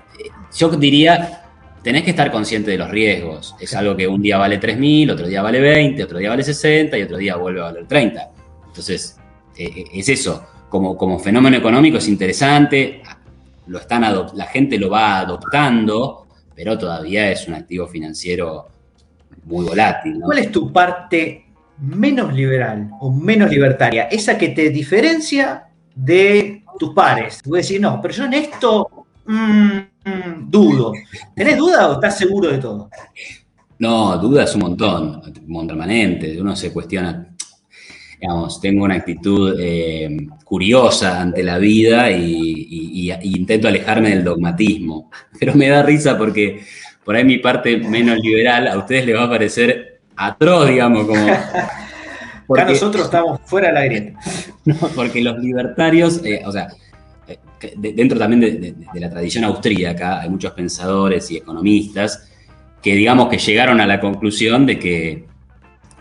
Yo 0.56 0.70
diría, 0.70 1.42
tenés 1.82 2.04
que 2.04 2.12
estar 2.12 2.32
consciente 2.32 2.70
de 2.70 2.78
los 2.78 2.88
riesgos. 2.92 3.56
Es 3.60 3.74
algo 3.74 3.96
que 3.96 4.08
un 4.08 4.22
día 4.22 4.38
vale 4.38 4.60
3.000, 4.60 5.12
otro 5.12 5.26
día 5.26 5.42
vale 5.42 5.60
20, 5.60 6.04
otro 6.04 6.20
día 6.20 6.30
vale 6.30 6.44
60 6.44 7.00
y 7.00 7.02
otro 7.02 7.18
día 7.18 7.36
vuelve 7.36 7.62
a 7.62 7.64
valer 7.64 7.88
30. 7.88 8.30
Entonces, 8.68 9.18
eh, 9.58 9.72
eh, 9.76 9.86
es 9.92 10.08
eso. 10.08 10.46
Como, 10.70 10.96
como 10.96 11.18
fenómeno 11.18 11.58
económico 11.58 11.98
es 11.98 12.08
interesante, 12.08 13.02
lo 13.66 13.80
están 13.80 14.04
la 14.04 14.46
gente 14.46 14.78
lo 14.78 14.92
va 14.92 15.22
adoptando, 15.22 16.28
pero 16.54 16.78
todavía 16.78 17.32
es 17.32 17.48
un 17.48 17.56
activo 17.56 17.88
financiero 17.88 18.68
muy 19.46 19.66
volátil. 19.66 20.20
¿Cuál 20.22 20.38
es 20.38 20.52
tu 20.52 20.72
parte 20.72 21.48
menos 21.80 22.32
liberal 22.36 22.92
o 23.00 23.12
menos 23.12 23.50
libertaria? 23.50 24.04
Esa 24.04 24.38
que 24.38 24.50
te 24.50 24.70
diferencia 24.70 25.70
de 25.96 26.64
tus 26.78 26.94
pares. 26.94 27.42
Tú 27.42 27.52
decir, 27.52 27.80
no, 27.80 28.02
pero 28.02 28.14
yo 28.14 28.26
en 28.26 28.34
esto 28.34 28.90
mm, 29.26 29.78
mm, 30.04 30.50
dudo. 30.50 30.94
¿Tenés 31.34 31.58
duda 31.58 31.90
o 31.90 31.94
estás 31.94 32.18
seguro 32.18 32.52
de 32.52 32.58
todo? 32.58 32.90
No, 33.80 34.18
dudas 34.18 34.54
un 34.56 34.62
montón, 34.62 35.22
un 35.48 35.68
permanente. 35.68 36.40
Uno 36.40 36.56
se 36.56 36.72
cuestiona. 36.72 37.30
Digamos, 38.20 38.62
tengo 38.62 38.86
una 38.86 38.96
actitud 38.96 39.56
eh, 39.60 40.28
curiosa 40.44 41.22
ante 41.22 41.44
la 41.44 41.58
vida 41.58 42.10
y, 42.10 43.12
intento 43.24 43.68
alejarme 43.68 44.10
del 44.10 44.24
dogmatismo. 44.24 45.10
Pero 45.40 45.56
me 45.56 45.70
da 45.70 45.84
risa 45.84 46.18
porque 46.18 46.62
por 47.04 47.16
ahí 47.16 47.24
mi 47.24 47.38
parte 47.38 47.78
menos 47.78 48.20
liberal 48.20 48.68
a 48.68 48.78
ustedes 48.78 49.06
les 49.06 49.16
va 49.16 49.24
a 49.24 49.30
parecer 49.30 50.02
atroz, 50.16 50.70
digamos, 50.70 51.06
como 51.06 51.28
Acá 52.50 52.66
nosotros 52.66 53.06
estamos 53.06 53.42
fuera 53.46 53.70
de 53.70 53.74
la 53.74 53.86
grieta. 53.86 54.20
No, 54.66 54.76
porque 54.96 55.22
los 55.22 55.38
libertarios, 55.40 56.22
eh, 56.24 56.42
o 56.46 56.52
sea, 56.52 56.70
eh, 57.28 57.40
dentro 57.78 58.18
también 58.18 58.42
de, 58.42 58.76
la 59.00 59.10
tradición 59.10 59.44
austríaca, 59.44 60.22
hay 60.22 60.30
muchos 60.30 60.54
pensadores 60.54 61.30
y 61.32 61.38
economistas 61.38 62.30
que 62.82 62.96
digamos 62.96 63.30
que 63.30 63.38
llegaron 63.38 63.80
a 63.80 63.86
la 63.86 64.00
conclusión 64.00 64.66
de 64.66 64.80
que 64.80 65.26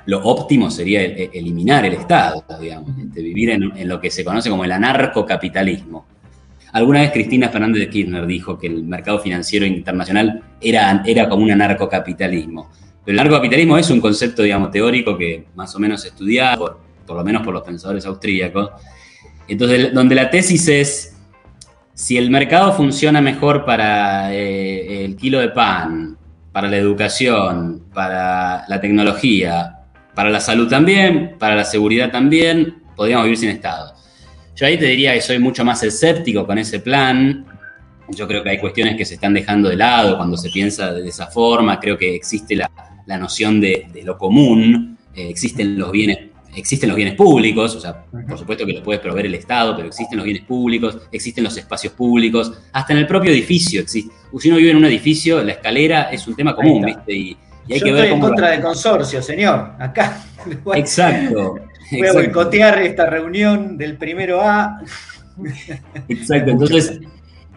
lo 0.07 0.23
óptimo 0.23 0.71
sería 0.71 1.03
eliminar 1.03 1.85
el 1.87 1.95
Estado, 1.95 2.45
digamos, 2.61 2.91
de 2.97 3.23
vivir 3.23 3.51
en, 3.51 3.89
lo 3.89 4.01
que 4.01 4.11
se 4.11 4.25
conoce 4.25 4.51
como 4.51 4.65
el 4.65 4.73
anarcocapitalismo. 4.73 6.07
Alguna 6.73 7.01
vez 7.01 7.13
Cristina 7.13 7.49
Fernández 7.49 7.81
de 7.81 7.89
Kirchner 7.89 8.27
dijo 8.27 8.59
que 8.59 8.67
el 8.67 8.83
mercado 8.83 9.19
financiero 9.21 9.65
internacional 9.65 10.43
era, 10.61 11.03
era 11.07 11.29
como 11.29 11.45
un 11.45 11.53
anarcocapitalismo. 11.53 12.71
El 13.07 13.17
narcocapitalismo 13.17 13.77
es 13.77 13.91
un 13.91 14.01
concepto, 14.01 14.43
digamos, 14.43 14.71
teórico 14.71 15.17
que 15.17 15.47
más 15.55 15.75
o 15.75 15.79
menos 15.79 16.05
estudiado, 16.05 16.81
por, 17.07 17.17
lo 17.17 17.25
menos 17.25 17.43
por 17.43 17.53
los 17.53 17.63
pensadores 17.63 18.07
austríacos. 18.07 18.71
Entonces, 19.47 19.93
donde 19.93 20.15
la 20.15 20.31
tesis 20.31 20.67
es, 20.69 21.17
si 21.93 22.17
el 22.17 22.31
mercado 22.31 22.73
funciona 22.73 23.21
mejor 23.21 23.67
para 23.67 24.33
eh, 24.35 25.05
el 25.05 25.17
kilo 25.17 25.41
de 25.41 25.51
pan, 25.51 26.17
para 26.51 26.69
la 26.69 26.77
educación, 26.79 27.85
para 27.93 28.65
la 28.69 28.81
tecnología, 28.81 29.81
para 30.15 30.31
la 30.31 30.41
salud 30.41 30.69
también, 30.69 31.37
para 31.39 31.57
la 31.57 31.65
seguridad 31.65 32.11
también, 32.11 32.83
podríamos 32.97 33.25
vivir 33.25 33.39
sin 33.39 33.51
Estado. 33.51 33.93
Yo 34.57 34.67
ahí 34.67 34.79
te 34.79 34.87
diría 34.87 35.13
que 35.13 35.21
soy 35.21 35.39
mucho 35.39 35.65
más 35.65 35.83
escéptico 35.83 36.47
con 36.47 36.57
ese 36.59 36.79
plan. 36.79 37.45
Yo 38.09 38.27
creo 38.29 38.43
que 38.43 38.51
hay 38.51 38.59
cuestiones 38.59 38.97
que 38.97 39.05
se 39.05 39.15
están 39.15 39.35
dejando 39.35 39.69
de 39.69 39.77
lado 39.77 40.17
cuando 40.17 40.37
se 40.37 40.49
piensa 40.49 40.93
de 40.93 41.09
esa 41.09 41.27
forma. 41.27 41.81
Creo 41.81 41.99
que 41.99 42.15
existe 42.15 42.55
la, 42.55 42.71
la 43.07 43.19
noción 43.19 43.61
de, 43.61 43.87
lo 44.05 44.17
común, 44.17 44.99
eh, 45.15 45.29
existen 45.29 45.79
los 45.79 45.93
bienes 45.93 46.19
existen 46.57 46.89
los 46.89 46.97
bienes 46.97 47.15
públicos, 47.15 47.75
o 47.75 47.81
sea, 47.81 48.05
por 48.05 48.39
supuesto 48.39 48.65
que 48.65 48.75
los 48.75 48.83
puede 48.83 48.99
proveer 48.99 49.27
el 49.27 49.35
Estado, 49.35 49.75
pero 49.77 49.89
existen 49.89 50.17
los 50.17 50.25
bienes 50.25 50.45
públicos, 50.45 50.99
existen 51.11 51.45
los 51.45 51.57
espacios 51.57 51.93
públicos, 51.93 52.53
hasta 52.73 52.93
en 52.93 53.01
el 53.01 53.07
propio 53.07 53.31
edificio 53.31 53.81
existe. 53.81 54.15
Si 54.39 54.49
uno 54.49 54.59
vive 54.59 54.71
en 54.71 54.77
un 54.77 54.85
edificio, 54.85 55.43
la 55.43 55.53
escalera 55.53 56.05
es 56.11 56.27
un 56.27 56.35
tema 56.35 56.55
común, 56.55 56.85
¿viste? 56.85 57.13
Y, 57.13 57.37
hay 57.71 57.81
que 57.81 57.93
ver 57.93 58.05
estoy 58.05 58.15
en 58.15 58.21
contra 58.21 58.51
del 58.51 58.61
consorcio, 58.61 59.23
señor, 59.23 59.73
acá. 59.79 60.23
Exacto. 60.75 61.57
Voy 61.91 62.07
a 62.07 62.13
boicotear 62.15 62.83
esta 62.83 63.07
reunión 63.07 63.79
del 63.79 63.97
primero 63.97 64.41
A. 64.43 64.81
Exacto, 66.09 66.51
entonces 66.51 67.01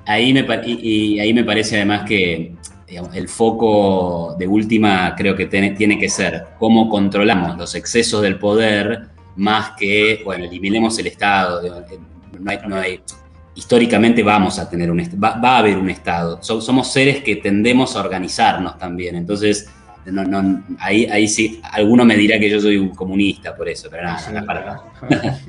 ahí 0.06 0.34
me, 0.34 0.46
y 0.66 1.20
ahí 1.20 1.34
me 1.34 1.44
parece 1.44 1.76
además 1.76 2.06
que 2.08 2.56
el 2.88 3.28
foco 3.28 4.36
de 4.40 4.48
última 4.48 5.14
creo 5.16 5.36
que 5.36 5.48
tiene, 5.48 6.00
que 6.00 6.10
ser 6.10 6.46
cómo 6.58 6.90
controlamos 6.90 7.58
los 7.58 7.76
excesos 7.76 8.22
del 8.22 8.40
poder 8.40 9.10
más 9.36 9.72
que, 9.78 10.22
bueno, 10.24 10.46
eliminemos 10.46 10.98
el 11.00 11.08
Estado. 11.08 11.86
No 12.66 12.76
hay, 12.78 13.02
históricamente 13.56 14.24
vamos 14.24 14.58
a 14.58 14.70
tener 14.70 14.90
un 14.90 15.00
va, 15.00 15.38
va 15.38 15.56
a 15.56 15.58
haber 15.60 15.78
un 15.78 15.90
Estado. 15.90 16.42
somos 16.42 16.92
seres 16.92 17.24
que 17.24 17.36
tendemos 17.38 17.96
a 17.96 18.00
organizarnos 18.00 18.78
también. 18.78 19.16
Entonces, 19.16 19.70
ahí, 20.80 21.06
ahí 21.06 21.28
sí, 21.28 21.60
alguno 21.72 22.06
me 22.06 22.16
dirá 22.16 22.40
que 22.40 22.50
yo 22.50 22.60
soy 22.60 22.78
un 22.78 22.90
comunista 22.90 23.56
por 23.56 23.68
eso, 23.68 23.90
pero 23.92 24.04
nada, 24.04 24.46
para 24.46 24.82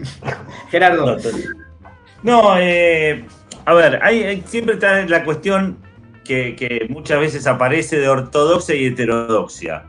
Gerardo. 0.70 1.16
No, 2.22 2.58
eh, 2.58 3.24
a 3.64 3.74
ver, 3.74 4.00
hay, 4.02 4.42
siempre 4.46 4.74
está 4.74 5.06
la 5.06 5.24
cuestión 5.24 5.87
que, 6.28 6.86
muchas 6.90 7.18
veces 7.18 7.46
aparece 7.46 7.98
de 7.98 8.08
ortodoxia 8.08 8.74
y 8.74 8.86
heterodoxia. 8.86 9.84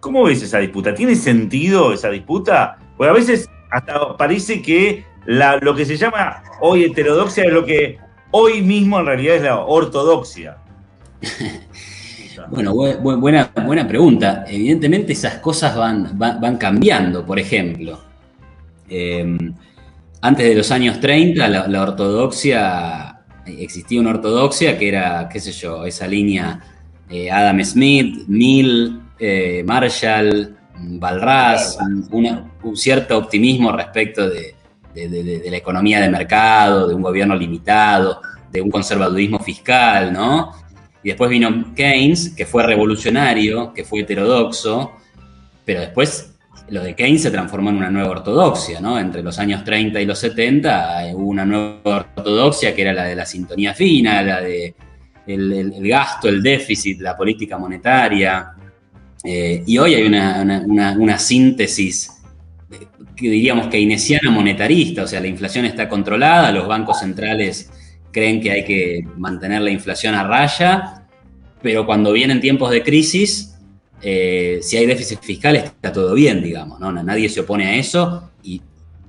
¿Cómo 0.00 0.24
ves 0.24 0.42
esa 0.42 0.58
disputa? 0.58 0.94
¿Tiene 0.94 1.14
sentido 1.14 1.92
esa 1.92 2.10
disputa? 2.10 2.76
Pues 2.96 3.08
a 3.08 3.12
veces 3.12 3.48
hasta 3.70 4.16
parece 4.16 4.60
que 4.60 5.04
lo 5.26 5.74
que 5.74 5.86
se 5.86 5.96
llama 5.96 6.42
hoy 6.60 6.84
heterodoxia 6.84 7.44
es 7.44 7.52
lo 7.52 7.64
que 7.64 7.98
hoy 8.30 8.62
mismo 8.62 9.00
en 9.00 9.06
realidad 9.06 9.36
es 9.36 9.42
la 9.42 9.60
ortodoxia. 9.60 10.58
Bueno, 12.50 12.74
buena, 12.74 13.50
buena 13.64 13.86
pregunta. 13.86 14.44
Evidentemente 14.48 15.12
esas 15.12 15.36
cosas 15.36 15.76
van, 15.76 16.18
van, 16.18 16.56
cambiando. 16.56 17.24
Por 17.24 17.38
ejemplo, 17.38 18.00
em, 18.88 19.54
antes 20.20 20.48
de 20.48 20.54
los 20.54 20.70
años 20.70 21.00
30 21.00 21.48
la, 21.48 21.82
ortodoxia, 21.82 23.13
existía 23.46 24.00
una 24.00 24.10
ortodoxia 24.10 24.78
que 24.78 24.88
era, 24.88 25.28
qué 25.30 25.40
sé 25.40 25.52
yo, 25.52 25.84
esa 25.84 26.06
línea 26.06 26.60
eh, 27.10 27.30
Adam 27.30 27.62
Smith, 27.62 28.24
Mill, 28.26 29.00
eh, 29.18 29.62
Marshall, 29.66 30.56
Balras, 30.76 31.78
un 32.10 32.76
cierto 32.76 33.18
optimismo 33.18 33.72
respecto 33.72 34.28
de, 34.28 34.54
de, 34.94 35.50
la 35.50 35.56
economía 35.56 36.00
de 36.00 36.08
mercado, 36.08 36.88
de 36.88 36.94
un 36.94 37.02
gobierno 37.02 37.34
limitado, 37.36 38.20
de 38.50 38.60
un 38.60 38.70
conservadurismo 38.70 39.38
fiscal, 39.38 40.12
¿no? 40.12 40.52
Y 41.02 41.08
después 41.08 41.30
vino 41.30 41.74
Keynes, 41.74 42.30
que 42.30 42.46
fue 42.46 42.62
revolucionario, 42.62 43.72
que 43.74 43.84
fue 43.84 44.00
heterodoxo, 44.00 44.92
pero 45.64 45.80
después 45.80 46.33
lo 46.68 46.82
de 46.82 46.94
Keynes 46.94 47.22
se 47.22 47.30
transformó 47.30 47.70
en 47.70 47.76
una 47.76 47.90
nueva 47.90 48.10
ortodoxia, 48.10 48.80
¿no? 48.80 48.98
Entre 48.98 49.22
los 49.22 49.38
años 49.38 49.64
30 49.64 50.00
y 50.00 50.06
los 50.06 50.18
70 50.18 51.10
hubo 51.14 51.28
una 51.28 51.44
nueva 51.44 51.80
ortodoxia 51.84 52.74
que 52.74 52.82
era 52.82 52.92
la 52.92 53.04
de 53.04 53.16
la 53.16 53.26
sintonía 53.26 53.74
fina, 53.74 54.22
la 54.22 54.40
de 54.40 54.74
el, 55.26 55.88
gasto, 55.88 56.28
el 56.28 56.42
déficit, 56.42 57.00
la 57.00 57.16
política 57.16 57.58
monetaria. 57.58 58.52
Eh, 59.22 59.62
y 59.66 59.78
hoy 59.78 59.94
hay 59.94 60.04
una, 60.04 61.18
síntesis 61.18 62.10
que 63.16 63.30
diríamos 63.30 63.68
keynesiana 63.68 64.30
monetarista, 64.30 65.04
o 65.04 65.06
sea, 65.06 65.20
la 65.20 65.28
inflación 65.28 65.64
está 65.64 65.88
controlada, 65.88 66.50
los 66.50 66.66
bancos 66.66 66.98
centrales 66.98 67.70
creen 68.10 68.40
que 68.40 68.50
hay 68.50 68.64
que 68.64 69.06
mantener 69.16 69.62
la 69.62 69.70
inflación 69.70 70.14
a 70.14 70.24
raya, 70.24 71.06
pero 71.62 71.86
cuando 71.86 72.12
vienen 72.12 72.40
tiempos 72.40 72.70
de 72.70 72.82
crisis, 72.82 73.53
eh, 74.06 74.58
si 74.60 74.76
hay 74.76 74.84
déficit 74.84 75.20
fiscal 75.22 75.56
está 75.56 75.90
todo 75.90 76.12
bien, 76.12 76.42
digamos, 76.42 76.78
¿no? 76.78 76.92
Nadie 76.92 77.26
se 77.30 77.40
opone 77.40 77.64
a 77.64 77.76
eso 77.76 78.32
y 78.42 78.60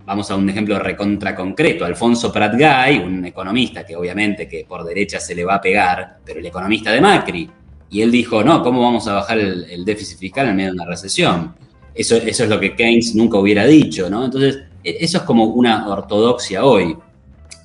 vamos 0.05 0.31
a 0.31 0.37
un 0.37 0.49
ejemplo 0.49 0.79
recontra 0.79 1.35
concreto. 1.35 1.83
Alfonso 1.83 2.31
Pratgay, 2.31 2.99
un 2.99 3.25
economista 3.25 3.85
que 3.85 3.93
obviamente 3.93 4.47
que 4.47 4.65
por 4.65 4.85
derecha 4.85 5.19
se 5.19 5.35
le 5.35 5.43
va 5.43 5.55
a 5.55 5.61
pegar, 5.61 6.19
pero 6.23 6.39
el 6.39 6.45
economista 6.45 6.93
de 6.93 7.01
Macri, 7.01 7.49
y 7.89 8.01
él 8.01 8.09
dijo, 8.09 8.41
no, 8.41 8.63
¿cómo 8.63 8.81
vamos 8.81 9.05
a 9.09 9.15
bajar 9.15 9.37
el, 9.37 9.83
déficit 9.83 10.17
fiscal 10.17 10.47
en 10.47 10.55
medio 10.55 10.69
de 10.69 10.75
una 10.75 10.85
recesión? 10.85 11.53
Eso, 11.93 12.15
eso 12.15 12.43
es 12.45 12.49
lo 12.49 12.57
que 12.57 12.73
Keynes 12.73 13.15
nunca 13.15 13.37
hubiera 13.37 13.65
dicho, 13.65 14.09
¿no? 14.09 14.23
Entonces, 14.23 14.59
e, 14.81 14.95
eso 15.01 15.17
es 15.17 15.23
como 15.23 15.43
una 15.47 15.89
ortodoxia 15.89 16.63
hoy. 16.63 16.95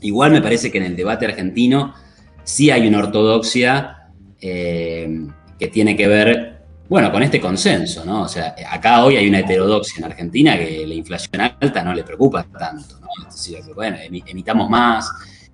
Igual 0.01 0.33
me 0.33 0.43
parece 0.43 0.69
que 0.73 0.79
en 0.79 0.85
el 0.85 0.97
debate 0.97 1.27
argentino 1.27 1.95
sí 2.43 2.73
hay 2.73 2.89
una 2.89 2.99
ortodoxia 2.99 4.09
eh, 4.41 5.29
que 5.61 5.69
tiene 5.69 5.97
que 5.97 6.09
ver, 6.09 6.50
bueno, 6.91 7.13
con 7.13 7.23
este 7.23 7.41
consenso, 7.41 8.05
¿no? 8.05 8.23
O 8.23 8.29
sea, 8.29 8.57
acá 8.69 9.05
hoy 9.05 9.17
hay 9.17 9.29
una 9.29 9.39
heterodoxia 9.39 9.99
en 9.99 10.05
Argentina 10.07 10.59
que 10.59 10.85
la 10.85 10.95
inflación 10.95 11.41
alta 11.41 11.85
no 11.85 11.95
le 11.95 12.03
preocupa 12.03 12.43
tanto, 12.43 12.99
¿no? 13.01 13.07
bueno, 13.77 13.97
emitamos 14.27 14.69
más. 14.69 15.09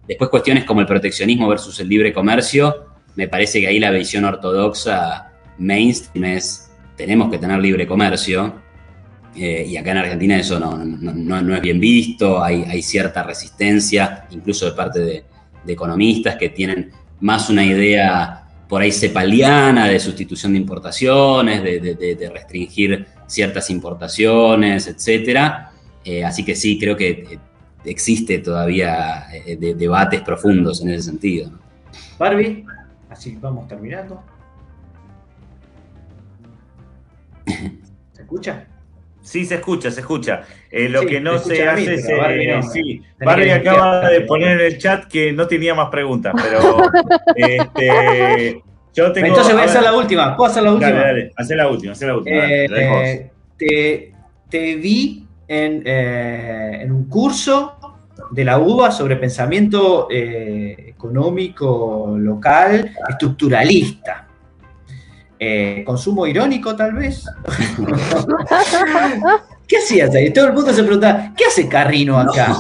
Después 0.09 0.31
cuestiones 0.31 0.65
como 0.65 0.81
el 0.81 0.87
proteccionismo 0.87 1.47
versus 1.47 1.79
el 1.81 1.91
libre 1.91 2.11
comercio, 2.15 2.87
me 3.17 3.29
parece 3.29 3.61
que 3.61 3.67
ahí 3.67 3.79
la 3.79 3.91
visión 3.91 4.25
ortodoxa 4.25 5.31
mainstream 5.59 6.25
es 6.25 6.71
tenemos 6.97 7.31
que 7.31 7.37
tener 7.37 7.59
libre 7.59 7.87
comercio, 7.87 8.55
eh, 9.37 9.67
y 9.69 9.77
acá 9.77 9.91
en 9.91 9.99
Argentina 9.99 10.39
eso 10.39 10.59
no, 10.59 10.79
no, 10.79 11.55
es 11.55 11.61
bien 11.61 11.79
visto, 11.79 12.43
hay, 12.43 12.65
hay, 12.65 12.81
cierta 12.81 13.23
resistencia, 13.23 14.27
incluso 14.31 14.65
de 14.65 14.73
parte 14.73 15.01
de, 15.01 15.25
economistas 15.69 16.37
que 16.37 16.49
tienen 16.49 16.93
más 17.21 17.51
una 17.51 17.63
idea 17.63 18.46
por 18.69 18.83
ahí 18.83 18.93
cepaliana 18.93 19.87
de 19.87 19.99
sustitución 20.01 20.53
de 20.53 20.59
importaciones, 20.59 21.63
de, 21.63 22.31
restringir 22.33 23.07
ciertas 23.27 23.71
importaciones, 23.71 24.87
etc. 24.89 25.53
Eh, 26.05 26.25
así 26.25 26.45
que 26.45 26.55
sí, 26.55 26.79
creo 26.79 26.97
que 26.97 27.11
eh, 27.11 27.39
existe 27.85 28.39
todavía 28.39 29.27
debates 29.59 30.23
profundos 30.23 30.83
en 30.83 30.91
ese 30.91 31.03
sentido. 31.03 31.51
Barbie, 32.19 32.65
así 33.09 33.37
vamos 33.41 33.69
terminando. 33.69 34.23
¿Se 38.13 38.23
escucha? 38.23 38.67
Sí, 39.27 39.45
se 39.45 39.57
escucha, 39.57 39.91
se 39.91 40.01
escucha. 40.01 40.43
Eh, 40.71 40.89
lo 40.89 41.05
que 41.05 41.21
no 41.21 41.39
se 41.39 41.67
hace 41.67 41.95
es. 41.95 42.09
Eh, 42.09 42.61
sí, 42.73 43.03
Barbie 43.19 43.51
acaba 43.51 44.09
de 44.09 44.21
poner 44.21 44.53
en 44.53 44.67
el 44.67 44.79
chat 44.79 45.07
que 45.07 45.33
no 45.33 45.49
tenía 45.49 45.75
más 45.75 45.91
preguntas, 45.91 46.33
pero. 46.41 46.79
este, 47.35 48.63
yo 48.95 49.11
tengo, 49.11 49.27
Entonces 49.27 49.53
voy 49.53 49.63
a 49.63 49.67
hacer 49.67 49.83
la 49.83 49.95
última. 49.95 50.37
¿Puedo 50.37 50.49
hacer 50.49 50.63
la 50.63 50.73
última? 50.73 50.93
Dale, 50.93 51.33
dale, 51.37 51.57
la 51.57 51.69
última, 51.69 51.93
hacer 51.93 52.09
la 52.09 52.17
última. 52.17 52.47
Eh, 52.49 53.31
te, 53.57 54.13
te, 54.49 54.77
vi 54.77 55.27
en, 55.49 55.83
en, 55.85 56.93
un 56.93 57.09
curso 57.09 58.05
de 58.31 58.45
la 58.45 58.59
UBA 58.59 58.93
sobre 58.93 59.17
pensamiento 59.17 60.07
económico 60.09 62.15
local 62.17 62.93
estructuralista. 63.09 64.26
Eh, 65.39 65.83
consumo 65.85 66.27
irónico, 66.27 66.75
tal 66.75 66.95
vez. 66.95 67.27
¿Qué 69.69 69.79
hacías 69.79 70.15
ahí? 70.15 70.33
Todo 70.33 70.47
el 70.47 70.53
mundo 70.53 70.73
se 70.73 70.83
preguntaba, 70.83 71.33
¿qué 71.37 71.47
hace 71.47 71.69
Carrino 71.69 72.19
acá? 72.19 72.57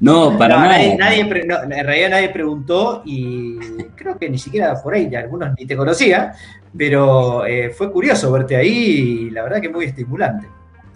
No, 0.00 0.38
para 0.38 0.56
nada. 0.56 0.78
Nadie, 0.96 1.20
en 1.20 1.30
realidad 1.30 2.10
nadie 2.10 2.28
preguntó 2.28 3.02
y 3.04 3.58
creo 3.96 4.16
que 4.16 4.30
ni 4.30 4.38
siquiera 4.38 4.80
por 4.80 4.94
ahí, 4.94 5.12
algunos 5.16 5.50
ni 5.58 5.66
te 5.66 5.76
conocía, 5.76 6.32
pero 6.76 7.44
eh, 7.44 7.70
fue 7.70 7.90
curioso 7.90 8.30
verte 8.30 8.56
ahí 8.56 8.68
y 8.68 9.30
la 9.30 9.42
verdad 9.42 9.60
que 9.60 9.68
muy 9.68 9.86
estimulante. 9.86 10.46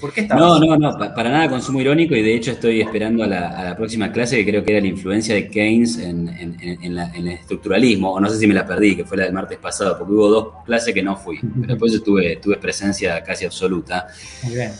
¿Por 0.02 0.12
qué 0.12 0.22
No, 0.26 0.58
no, 0.58 0.76
no, 0.76 0.98
para 0.98 1.30
nada 1.30 1.48
consumo 1.48 1.80
irónico 1.80 2.16
y 2.16 2.22
de 2.22 2.34
hecho 2.34 2.50
estoy 2.50 2.80
esperando 2.80 3.22
a 3.22 3.28
la, 3.28 3.76
próxima 3.76 4.10
clase 4.10 4.36
que 4.36 4.44
creo 4.44 4.64
que 4.64 4.72
era 4.72 4.80
la 4.80 4.88
influencia 4.88 5.32
de 5.32 5.46
Keynes 5.46 5.96
en, 5.96 6.28
el 6.60 7.28
estructuralismo, 7.28 8.12
o 8.12 8.18
no 8.18 8.28
sé 8.28 8.36
si 8.36 8.48
me 8.48 8.54
la 8.54 8.66
perdí, 8.66 8.96
que 8.96 9.04
fue 9.04 9.16
la 9.16 9.24
del 9.24 9.32
martes 9.32 9.58
pasado, 9.58 9.96
porque 9.96 10.12
hubo 10.12 10.28
dos 10.28 10.48
clases 10.66 10.92
que 10.92 11.04
no 11.04 11.16
fui, 11.16 11.38
pero 11.60 11.74
después 11.74 12.02
tuve, 12.02 12.34
tuve 12.42 12.56
presencia 12.56 13.22
casi 13.22 13.44
absoluta. 13.44 14.08
Muy 14.42 14.56
bien. 14.56 14.72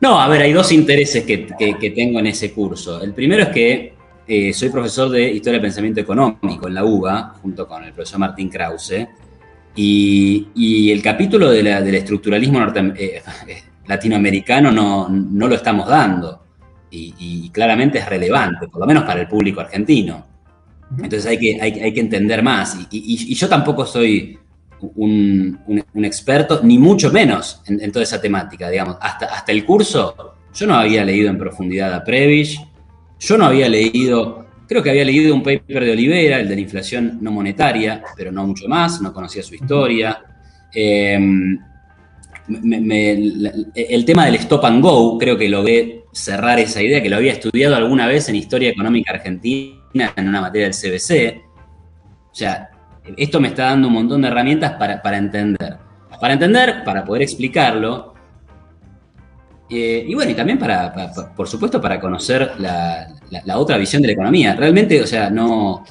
No, 0.00 0.20
a 0.20 0.28
ver, 0.28 0.42
hay 0.42 0.52
dos 0.52 0.70
intereses 0.70 1.24
que, 1.24 1.92
tengo 1.92 2.20
en 2.20 2.28
ese 2.28 2.52
curso. 2.52 3.02
El 3.02 3.12
primero 3.12 3.42
es 3.42 3.48
que 3.48 3.94
eh, 4.28 4.52
soy 4.52 4.68
profesor 4.68 5.10
de 5.10 5.32
Historia 5.32 5.54
del 5.54 5.62
Pensamiento 5.62 6.00
Económico 6.00 6.68
en 6.68 6.74
la 6.74 6.84
UBA, 6.84 7.34
junto 7.42 7.66
con 7.66 7.82
el 7.82 7.92
profesor 7.92 8.20
Martín 8.20 8.48
Krause, 8.48 9.08
y, 9.74 10.90
el 10.92 11.02
capítulo 11.02 11.50
del 11.50 11.66
estructuralismo 11.92 12.60
norteamericano, 12.60 13.48
eh, 13.48 13.62
latinoamericano 13.90 14.70
no, 14.70 15.08
no 15.08 15.48
lo 15.48 15.54
estamos 15.54 15.86
dando. 15.88 16.38
Y, 16.92 17.50
claramente 17.50 17.98
es 17.98 18.06
relevante, 18.06 18.66
por 18.68 18.80
lo 18.80 18.86
menos 18.86 19.04
para 19.04 19.20
el 19.20 19.28
público 19.28 19.60
argentino. 19.60 20.26
Entonces 20.96 21.26
hay 21.26 21.38
que, 21.38 21.60
hay, 21.60 21.92
que 21.92 22.00
entender 22.00 22.42
más. 22.42 22.76
Y, 22.90 23.34
yo 23.34 23.48
tampoco 23.48 23.86
soy 23.86 24.38
un, 24.96 25.84
experto, 25.94 26.60
ni 26.62 26.78
mucho 26.78 27.12
menos 27.12 27.62
en, 27.66 27.92
toda 27.92 28.02
esa 28.02 28.20
temática, 28.20 28.68
digamos. 28.70 28.96
Hasta, 29.00 29.26
hasta 29.26 29.52
el 29.52 29.64
curso, 29.64 30.34
yo 30.52 30.66
no 30.66 30.74
había 30.74 31.04
leído 31.04 31.30
en 31.30 31.38
profundidad 31.38 31.94
a 31.94 32.02
Prevish, 32.02 32.58
yo 33.20 33.38
no 33.38 33.44
había 33.44 33.68
leído, 33.68 34.46
creo 34.66 34.82
que 34.82 34.90
había 34.90 35.04
leído 35.04 35.34
un 35.34 35.42
paper 35.42 35.84
de 35.84 35.92
Olivera, 35.92 36.40
el 36.40 36.48
de 36.48 36.54
la 36.56 36.60
inflación 36.60 37.18
no 37.20 37.30
monetaria, 37.30 38.02
pero 38.16 38.32
no 38.32 38.46
mucho 38.46 38.66
más, 38.66 39.00
no 39.00 39.12
conocía 39.12 39.44
su 39.44 39.54
historia. 39.54 40.24
Eh, 40.74 41.18
el 42.48 44.04
tema 44.04 44.26
del 44.26 44.34
stop 44.36 44.64
and 44.64 44.82
go, 44.82 45.18
creo 45.18 45.36
que 45.36 45.48
logré 45.48 46.04
cerrar 46.12 46.58
esa 46.58 46.82
idea, 46.82 47.02
que 47.02 47.08
lo 47.08 47.16
había 47.16 47.32
estudiado 47.32 47.76
alguna 47.76 48.06
vez 48.06 48.28
en 48.28 48.36
Historia 48.36 48.70
Económica 48.70 49.12
Argentina, 49.12 50.12
en 50.16 50.28
una 50.28 50.40
materia 50.40 50.68
del 50.68 50.74
CBC. 50.74 51.42
O 52.30 52.34
sea, 52.34 52.70
esto 53.16 53.40
me 53.40 53.48
está 53.48 53.64
dando 53.64 53.88
un 53.88 53.94
montón 53.94 54.22
de 54.22 54.28
herramientas 54.28 54.72
para, 54.72 55.00
entender. 55.16 55.78
Para 56.20 56.34
entender, 56.34 56.84
para 56.84 57.04
poder 57.04 57.22
explicarlo. 57.22 58.14
Eh, 59.68 60.04
y 60.08 60.14
bueno, 60.14 60.32
y 60.32 60.34
también 60.34 60.58
para, 60.58 60.92
por 61.36 61.48
supuesto, 61.48 61.80
para 61.80 62.00
conocer 62.00 62.52
la, 62.58 63.58
otra 63.58 63.76
visión 63.78 64.02
de 64.02 64.08
la 64.08 64.12
economía. 64.14 64.54
Realmente, 64.54 65.00
o 65.00 65.06
sea, 65.06 65.30
no, 65.30 65.84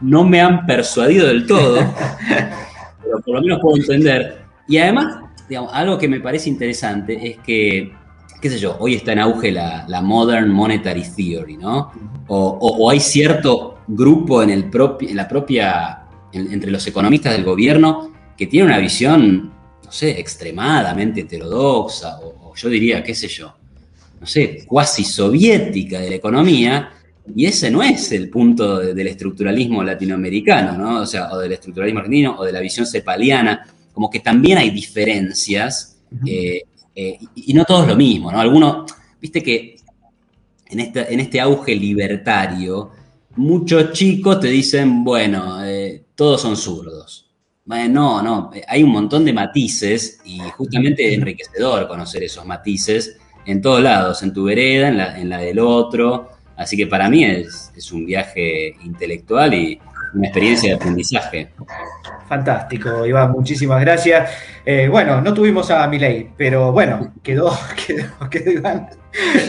no 0.00 0.24
me 0.24 0.40
han 0.40 0.66
persuadido 0.66 1.26
del 1.28 1.46
todo, 1.46 1.78
pero 3.02 3.20
por 3.24 3.34
lo 3.34 3.40
menos 3.40 3.60
puedo 3.60 3.76
entender. 3.76 4.42
Y 4.68 4.76
además, 4.76 5.27
digamos, 5.48 5.70
algo 5.72 5.98
que 5.98 6.08
me 6.08 6.20
parece 6.20 6.48
interesante 6.48 7.18
es 7.26 7.38
que, 7.38 7.92
qué 8.40 8.50
sé 8.50 8.58
yo, 8.58 8.76
hoy 8.80 8.94
está 8.94 9.12
en 9.12 9.20
auge 9.20 9.50
la, 9.50 10.00
Modern 10.02 10.50
Monetary 10.50 11.04
Theory, 11.16 11.56
¿no? 11.56 11.90
O, 12.28 12.90
hay 12.90 13.00
cierto 13.00 13.78
grupo 13.86 14.42
en, 14.42 14.50
el 14.50 14.70
en 15.00 15.16
la 15.16 15.26
propia, 15.26 16.02
entre 16.32 16.70
los 16.70 16.86
economistas 16.86 17.32
del 17.32 17.44
gobierno 17.44 18.12
que 18.36 18.46
tiene 18.46 18.66
una 18.66 18.78
visión, 18.78 19.50
no 19.84 19.90
sé, 19.92 20.20
extremadamente 20.20 21.22
heterodoxa, 21.22 22.20
o, 22.20 22.54
yo 22.54 22.68
diría, 22.68 23.02
qué 23.02 23.14
sé 23.14 23.28
yo, 23.28 23.54
no 24.20 24.26
sé, 24.26 24.64
cuasi 24.66 25.04
soviética 25.04 26.00
de 26.00 26.10
la 26.10 26.16
economía, 26.16 26.90
y 27.34 27.46
ese 27.46 27.70
no 27.70 27.82
es 27.82 28.10
el 28.12 28.28
punto 28.30 28.78
del 28.78 29.06
estructuralismo 29.06 29.82
latinoamericano, 29.82 30.76
¿no? 30.76 31.02
O 31.02 31.06
sea, 31.06 31.30
o 31.32 31.38
del 31.38 31.52
estructuralismo 31.52 32.00
argentino, 32.00 32.36
o 32.38 32.44
de 32.44 32.52
la 32.52 32.60
visión 32.60 32.86
cepaliana, 32.86 33.66
como 33.98 34.10
que 34.10 34.20
también 34.20 34.58
hay 34.58 34.70
diferencias, 34.70 35.98
eh, 36.24 36.62
eh, 36.94 37.18
y, 37.34 37.52
no 37.52 37.64
todo 37.64 37.82
es 37.82 37.88
lo 37.88 37.96
mismo, 37.96 38.30
¿no? 38.30 38.38
Algunos, 38.38 38.88
viste 39.20 39.42
que 39.42 39.74
en 40.68 40.78
este, 40.78 41.12
en 41.12 41.18
este 41.18 41.40
auge 41.40 41.74
libertario, 41.74 42.92
muchos 43.34 43.90
chicos 43.90 44.38
te 44.38 44.46
dicen, 44.46 45.02
bueno, 45.02 45.64
eh, 45.64 46.04
todos 46.14 46.40
son 46.42 46.56
zurdos. 46.56 47.28
Bueno, 47.64 47.88
no, 47.88 48.22
no, 48.22 48.50
hay 48.68 48.84
un 48.84 48.90
montón 48.92 49.24
de 49.24 49.32
matices 49.32 50.20
y 50.24 50.38
justamente 50.56 51.08
es 51.08 51.14
enriquecedor 51.14 51.88
conocer 51.88 52.22
esos 52.22 52.46
matices 52.46 53.16
en 53.46 53.60
todos 53.60 53.82
lados, 53.82 54.22
en 54.22 54.32
tu 54.32 54.44
vereda, 54.44 54.90
en 54.90 54.96
la, 54.96 55.18
en 55.18 55.28
la 55.28 55.38
del 55.38 55.58
otro. 55.58 56.28
Así 56.56 56.76
que 56.76 56.86
para 56.86 57.10
mí 57.10 57.24
es, 57.24 57.72
es 57.74 57.90
un 57.90 58.06
viaje 58.06 58.76
intelectual 58.84 59.54
y 59.54 59.80
una 60.14 60.26
experiencia 60.26 60.70
de 60.70 60.76
aprendizaje. 60.76 61.50
Fantástico, 62.28 63.06
Iván, 63.06 63.32
muchísimas 63.32 63.80
gracias. 63.80 64.30
Eh, 64.64 64.88
bueno, 64.90 65.20
no 65.20 65.32
tuvimos 65.32 65.70
a 65.70 65.86
Milei, 65.88 66.30
pero 66.36 66.72
bueno, 66.72 67.14
quedó, 67.22 67.50
quedó, 67.86 68.30
quedó 68.30 68.50
Iván. 68.50 68.88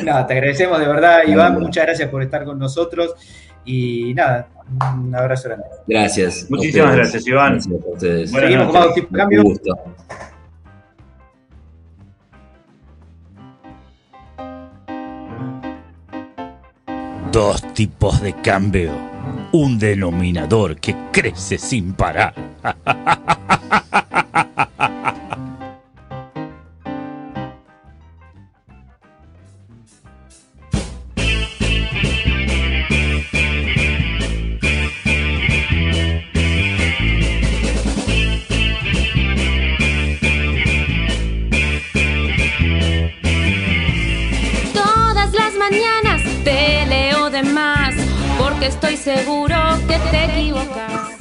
Nada, 0.04 0.26
te 0.26 0.34
agradecemos 0.34 0.80
de 0.80 0.88
verdad, 0.88 1.20
Iván, 1.28 1.60
muchas 1.60 1.86
gracias 1.86 2.10
por 2.10 2.24
estar 2.24 2.46
con 2.46 2.58
nosotros 2.58 3.16
y 3.66 4.14
nada, 4.14 4.48
un 4.98 5.14
abrazo 5.14 5.50
grande. 5.50 5.66
Gracias. 5.88 6.48
Muchísimas 6.50 6.96
gracias, 6.96 7.28
Iván. 7.28 7.62
Seguimos 7.62 8.76
con 8.76 8.94
tipo 8.94 9.16
cambio. 9.16 9.44
gusto. 9.44 9.76
Dos 17.32 17.74
tipos 17.74 18.22
de 18.22 18.34
cambio. 18.42 19.09
Un 19.52 19.80
denominador 19.80 20.76
que 20.76 20.96
crece 21.12 21.58
sin 21.58 21.94
parar. 21.94 22.36
estoy 48.66 48.98
seguro 48.98 49.56
que 49.88 49.98
te 50.12 50.26
equivocas. 50.26 51.18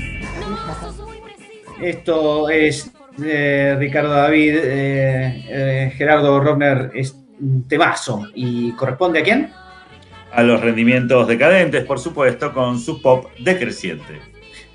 Esto 1.81 2.49
es 2.49 2.91
eh, 3.23 3.77
Ricardo 3.79 4.11
David, 4.11 4.57
eh, 4.57 5.45
eh, 5.49 5.93
Gerardo 5.97 6.41
Rovner, 6.41 6.91
es 6.95 7.15
un 7.41 7.67
temazo. 7.69 8.27
¿Y 8.35 8.73
corresponde 8.73 9.21
a 9.21 9.23
quién? 9.23 9.53
A 10.33 10.43
los 10.43 10.61
rendimientos 10.61 11.27
decadentes, 11.29 11.85
por 11.85 11.99
supuesto, 11.99 12.53
con 12.53 12.79
su 12.79 13.01
pop 13.01 13.27
decreciente. 13.39 14.28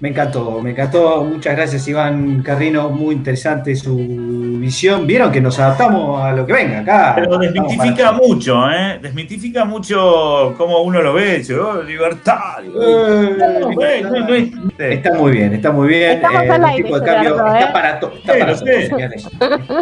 Me 0.04 0.10
encantó, 0.10 0.60
me 0.62 0.72
encantó. 0.72 1.24
Muchas 1.24 1.56
gracias, 1.56 1.88
Iván 1.88 2.44
Carrino. 2.44 2.90
Muy 2.90 3.16
interesante 3.16 3.74
su 3.74 3.96
visión. 4.60 5.08
Vieron 5.08 5.32
que 5.32 5.40
nos 5.40 5.58
adaptamos 5.60 6.22
a 6.22 6.34
lo 6.34 6.46
que 6.46 6.52
venga 6.52 6.80
acá. 6.80 7.14
Pero 7.16 7.38
desmitifica 7.38 8.12
mucho, 8.12 8.70
¿eh? 8.70 9.00
Desmitifica 9.02 9.64
mucho 9.64 10.56
cómo 10.58 10.82
uno 10.82 11.02
lo 11.02 11.14
ve. 11.14 11.38
Dice, 11.38 11.56
oh, 11.56 11.82
libertad. 11.82 12.66
está 14.78 15.14
muy 15.14 15.32
bien, 15.32 15.54
está 15.54 15.72
muy 15.72 15.88
bien. 15.88 16.22
Eh, 16.22 16.74
tipo 16.76 17.00
de 17.00 17.06
cambio 17.06 17.36
está 17.56 17.72
para, 17.72 17.98
todo, 18.02 18.12
señores. 18.58 19.30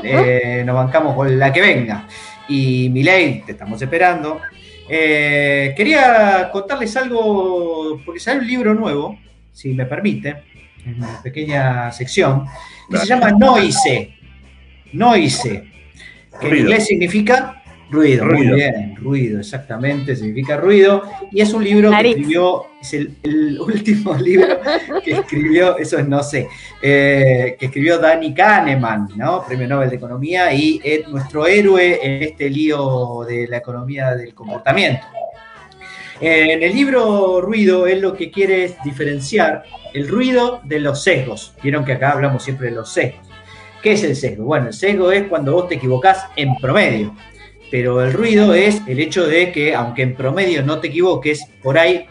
Eh, 0.04 0.62
nos 0.64 0.76
bancamos 0.76 1.16
con 1.16 1.40
la 1.40 1.52
que 1.52 1.62
venga. 1.62 2.06
Y 2.48 2.92
Milei, 2.92 3.42
te 3.42 3.54
estamos 3.54 3.82
esperando. 3.82 4.40
Eh, 4.88 5.74
quería 5.76 6.48
contarles 6.52 6.96
algo, 6.96 8.00
porque 8.06 8.20
sale 8.20 8.42
un 8.42 8.48
libro 8.48 8.76
nuevo 8.76 9.18
si 9.52 9.74
me 9.74 9.86
permite, 9.86 10.44
en 10.86 10.96
una 10.96 11.22
pequeña 11.22 11.92
sección, 11.92 12.46
que 12.90 12.98
se 12.98 13.06
llama 13.06 13.32
Noise. 13.32 14.16
Noise, 14.94 15.64
que 16.40 16.48
en 16.48 16.58
inglés 16.58 16.88
significa 16.88 17.62
ruido, 17.92 18.26
ruido, 18.26 18.48
muy 18.48 18.56
bien, 18.56 18.96
ruido, 18.96 19.40
exactamente, 19.40 20.16
significa 20.16 20.58
ruido. 20.58 21.04
Y 21.32 21.42
es 21.42 21.54
un 21.54 21.64
libro 21.64 21.92
que 21.92 22.10
escribió, 22.10 22.66
es 22.82 22.94
el, 22.94 23.60
último 23.60 24.16
libro 24.16 24.60
que 25.04 25.12
escribió, 25.12 25.78
eso 25.78 26.00
es 26.00 26.08
no 26.08 26.24
sé, 26.24 26.48
eh, 26.82 27.56
que 27.60 27.66
escribió 27.68 28.00
Danny 28.00 28.34
Kahneman, 28.34 29.10
¿no? 29.16 29.46
Premio 29.46 29.68
Nobel 29.68 29.90
de 29.90 29.98
Economía 29.98 30.54
y 30.54 30.82
es 30.84 31.08
nuestro 31.08 31.46
héroe 31.46 32.00
en 32.02 32.24
este 32.24 32.50
lío 32.50 33.26
de 33.28 33.48
la 33.48 33.58
economía 33.58 34.16
del 34.16 34.34
comportamiento. 34.34 35.06
En 36.24 36.62
el 36.62 36.76
libro 36.76 37.42
Ruido, 37.42 37.88
él 37.88 38.02
lo 38.02 38.16
que 38.16 38.30
quiere 38.30 38.64
es 38.64 38.76
diferenciar 38.84 39.64
el 39.92 40.08
ruido 40.08 40.62
de 40.64 40.80
los 40.80 41.02
sesgos. 41.02 41.56
Vieron 41.64 41.84
que 41.84 41.94
acá 41.94 42.12
hablamos 42.12 42.44
siempre 42.44 42.70
de 42.70 42.76
los 42.76 42.94
sesgos. 42.94 43.28
¿Qué 43.82 43.94
es 43.94 44.04
el 44.04 44.16
sesgo? 44.16 44.44
Bueno, 44.44 44.68
el 44.68 44.74
sesgo 44.74 45.12
es 45.12 45.24
cuando 45.24 45.54
vos 45.54 45.68
te 45.68 45.76
equivocás 45.76 46.28
en 46.36 46.56
promedio. 46.58 47.16
Pero 47.72 48.04
el 48.04 48.14
ruido 48.14 48.54
es 48.54 48.84
el 48.86 49.00
hecho 49.00 49.26
de 49.26 49.52
que, 49.52 49.74
aunque 49.74 50.04
en 50.04 50.14
promedio 50.14 50.62
no 50.62 50.80
te 50.80 50.90
equivoques, 50.90 51.44
por 51.64 51.80
ahí 51.80 52.06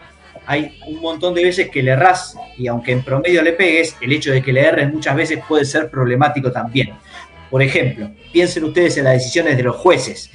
hay 0.45 0.77
un 0.87 0.99
montón 0.99 1.33
de 1.33 1.45
veces 1.45 1.69
que 1.69 1.81
le 1.81 1.91
errás 1.91 2.35
y 2.57 2.67
aunque 2.67 2.91
en 2.91 3.03
promedio 3.03 3.41
le 3.41 3.53
pegues, 3.53 3.95
el 4.01 4.11
hecho 4.11 4.33
de 4.33 4.41
que 4.41 4.51
le 4.51 4.59
erres 4.59 4.93
muchas 4.93 5.15
veces 5.15 5.39
puede 5.47 5.63
ser 5.63 5.89
problemático 5.89 6.51
también. 6.51 6.89
Por 7.49 7.63
ejemplo, 7.63 8.11
piensen 8.33 8.65
ustedes 8.65 8.97
en 8.97 9.05
las 9.05 9.13
decisiones 9.13 9.55
de 9.55 9.63
los 9.63 9.77
jueces 9.77 10.31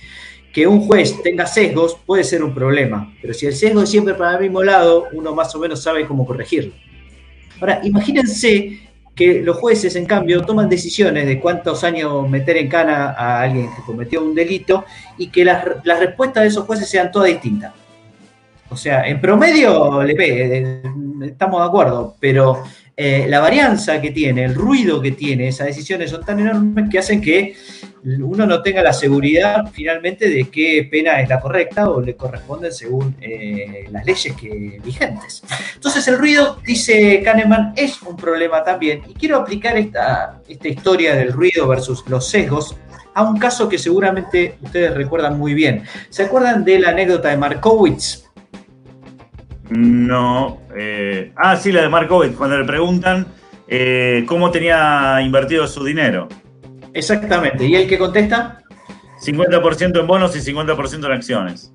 que 0.56 0.66
un 0.66 0.80
juez 0.80 1.22
tenga 1.22 1.46
sesgos 1.46 1.98
puede 2.06 2.24
ser 2.24 2.42
un 2.42 2.54
problema, 2.54 3.12
pero 3.20 3.34
si 3.34 3.44
el 3.44 3.54
sesgo 3.54 3.82
es 3.82 3.90
siempre 3.90 4.14
para 4.14 4.38
el 4.38 4.44
mismo 4.44 4.62
lado, 4.62 5.04
uno 5.12 5.34
más 5.34 5.54
o 5.54 5.58
menos 5.58 5.82
sabe 5.82 6.06
cómo 6.06 6.24
corregirlo. 6.24 6.72
Ahora, 7.60 7.82
imagínense 7.84 8.80
que 9.14 9.42
los 9.42 9.58
jueces, 9.58 9.96
en 9.96 10.06
cambio, 10.06 10.40
toman 10.46 10.70
decisiones 10.70 11.26
de 11.26 11.38
cuántos 11.40 11.84
años 11.84 12.26
meter 12.30 12.56
en 12.56 12.70
cana 12.70 13.10
a 13.10 13.42
alguien 13.42 13.66
que 13.66 13.82
cometió 13.84 14.22
un 14.22 14.34
delito 14.34 14.86
y 15.18 15.28
que 15.28 15.44
las, 15.44 15.62
respuestas 15.84 16.44
de 16.44 16.48
esos 16.48 16.64
jueces 16.64 16.88
sean 16.88 17.12
todas 17.12 17.28
distintas. 17.28 17.74
O 18.70 18.78
sea, 18.78 19.06
en 19.06 19.20
promedio 19.20 20.00
pegue, 20.16 20.82
estamos 21.20 21.60
de 21.60 21.66
acuerdo, 21.66 22.16
pero 22.18 22.62
eh, 22.98 23.26
la 23.28 23.40
varianza 23.40 24.00
que 24.00 24.10
tiene, 24.10 24.44
el 24.44 24.54
ruido 24.54 25.02
que 25.02 25.12
tiene, 25.12 25.48
esas 25.48 25.66
decisiones 25.66 26.10
son 26.10 26.24
tan 26.24 26.40
enormes 26.40 26.88
que 26.90 26.98
hacen 26.98 27.20
que 27.20 27.54
uno 28.02 28.46
no 28.46 28.62
tenga 28.62 28.82
la 28.82 28.94
seguridad 28.94 29.70
finalmente 29.70 30.30
de 30.30 30.48
qué 30.48 30.88
pena 30.90 31.20
es 31.20 31.28
la 31.28 31.40
correcta 31.40 31.90
o 31.90 32.00
le 32.00 32.16
corresponde 32.16 32.72
según 32.72 33.14
eh, 33.20 33.86
las 33.90 34.06
leyes 34.06 34.34
que, 34.34 34.80
vigentes. 34.82 35.42
Entonces 35.74 36.08
el 36.08 36.16
ruido, 36.16 36.58
dice 36.64 37.20
Kahneman, 37.22 37.74
es 37.76 38.00
un 38.00 38.16
problema 38.16 38.64
también. 38.64 39.02
Y 39.08 39.12
quiero 39.12 39.36
aplicar 39.38 39.76
esta, 39.76 40.40
esta 40.48 40.68
historia 40.68 41.14
del 41.16 41.32
ruido 41.32 41.68
versus 41.68 42.02
los 42.08 42.26
sesgos 42.28 42.76
a 43.12 43.22
un 43.22 43.38
caso 43.38 43.68
que 43.68 43.78
seguramente 43.78 44.56
ustedes 44.62 44.94
recuerdan 44.94 45.38
muy 45.38 45.52
bien. 45.52 45.84
¿Se 46.08 46.22
acuerdan 46.22 46.64
de 46.64 46.78
la 46.78 46.90
anécdota 46.90 47.28
de 47.28 47.36
Markowitz? 47.36 48.25
No. 49.70 50.60
Eh, 50.76 51.32
ah, 51.36 51.56
sí, 51.56 51.72
la 51.72 51.82
de 51.82 51.88
Markowitz, 51.88 52.36
cuando 52.36 52.58
le 52.58 52.64
preguntan 52.64 53.26
eh, 53.68 54.24
cómo 54.26 54.50
tenía 54.50 55.20
invertido 55.22 55.66
su 55.66 55.84
dinero. 55.84 56.28
Exactamente. 56.92 57.66
¿Y 57.66 57.74
el 57.74 57.88
que 57.88 57.98
contesta? 57.98 58.62
50% 59.20 60.00
en 60.00 60.06
bonos 60.06 60.36
y 60.36 60.52
50% 60.52 61.06
en 61.06 61.12
acciones. 61.12 61.72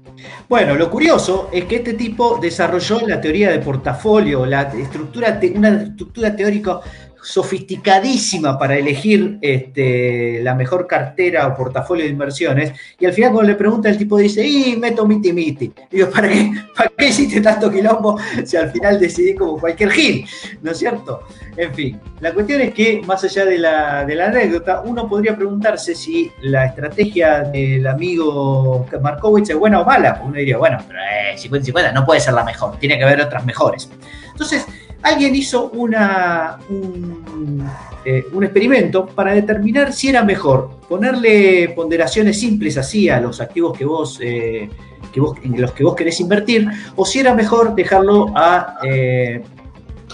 Bueno, 0.48 0.76
lo 0.76 0.90
curioso 0.90 1.50
es 1.52 1.66
que 1.66 1.78
este 1.78 1.94
tipo 1.94 2.38
desarrolló 2.42 3.00
la 3.08 3.20
teoría 3.20 3.52
de 3.52 3.60
portafolio, 3.60 4.46
la 4.46 4.64
estructura, 4.64 5.40
una 5.56 5.84
estructura 5.84 6.36
teórica 6.36 6.80
sofisticadísima 7.22 8.58
para 8.58 8.78
elegir 8.78 9.38
este, 9.42 10.42
la 10.42 10.56
mejor 10.56 10.88
cartera 10.88 11.48
o 11.48 11.56
portafolio 11.56 12.04
de 12.06 12.12
inversiones, 12.12 12.74
y 13.00 13.06
al 13.06 13.14
final 13.14 13.32
cuando 13.32 13.52
le 13.52 13.58
pregunta 13.58 13.90
el 13.90 13.98
tipo 13.98 14.18
dice, 14.18 14.46
y 14.46 14.76
meto 14.78 15.06
miti 15.06 15.32
miti. 15.32 15.72
Digo, 15.90 16.10
¿para 16.10 16.28
qué, 16.30 16.52
¿para 16.76 16.92
qué 16.98 17.08
hiciste 17.08 17.42
tanto 17.42 17.72
quilombo 17.72 18.20
si 18.44 18.58
al 18.58 18.72
final 18.72 19.00
decidí 19.00 19.36
como 19.36 19.60
cualquier 19.60 19.92
gil? 19.92 20.26
¿No 20.62 20.72
es 20.72 20.78
cierto? 20.78 21.22
En 21.58 21.74
fin, 21.74 22.00
la 22.22 22.34
cuestión 22.34 22.62
es 22.62 22.74
que, 22.74 23.02
más 23.06 23.24
allá 23.24 23.46
de 23.46 23.58
la, 23.58 24.00
anécdota, 24.00 24.82
uno 24.86 25.08
podría 25.08 25.36
preguntarse 25.36 25.96
si 25.96 26.32
la 26.42 26.66
estrategia 26.66 27.42
del 27.42 27.86
amigo 27.86 28.86
Markovich 29.02 29.50
es 29.50 29.56
buena 29.56 29.82
o 29.82 29.86
mala. 29.86 30.22
Uno 30.24 30.38
diría, 30.38 30.58
bueno, 30.58 30.78
pero 30.88 31.00
50-50 31.36 31.90
eh, 31.90 31.92
no 31.94 32.06
puede 32.06 32.20
ser 32.20 32.34
la 32.34 32.44
mejor, 32.44 32.78
tiene 32.78 32.98
que 32.98 33.04
haber 33.04 33.22
otras 33.22 33.46
mejores. 33.46 33.90
Entonces, 34.32 34.66
alguien 35.02 35.36
hizo 35.36 35.70
una, 35.72 36.60
eh, 38.06 38.26
un, 38.32 38.44
experimento 38.44 39.06
para 39.06 39.34
determinar 39.34 39.94
si 39.94 40.10
era 40.10 40.24
mejor 40.24 40.80
ponerle 40.88 41.70
ponderaciones 41.76 42.40
simples 42.40 42.78
así 42.78 43.10
a 43.10 43.20
los 43.20 43.42
activos 43.42 43.78
que 43.78 43.86
vos, 43.86 44.20
eh, 44.22 44.70
que 45.12 45.20
vos 45.20 45.38
en 45.44 45.60
los 45.60 45.72
que 45.72 45.84
vos 45.84 45.96
querés 45.96 46.20
invertir, 46.20 46.68
o 46.96 47.06
si 47.06 47.20
era 47.20 47.34
mejor 47.34 47.76
dejarlo 47.76 48.32
a, 48.36 48.78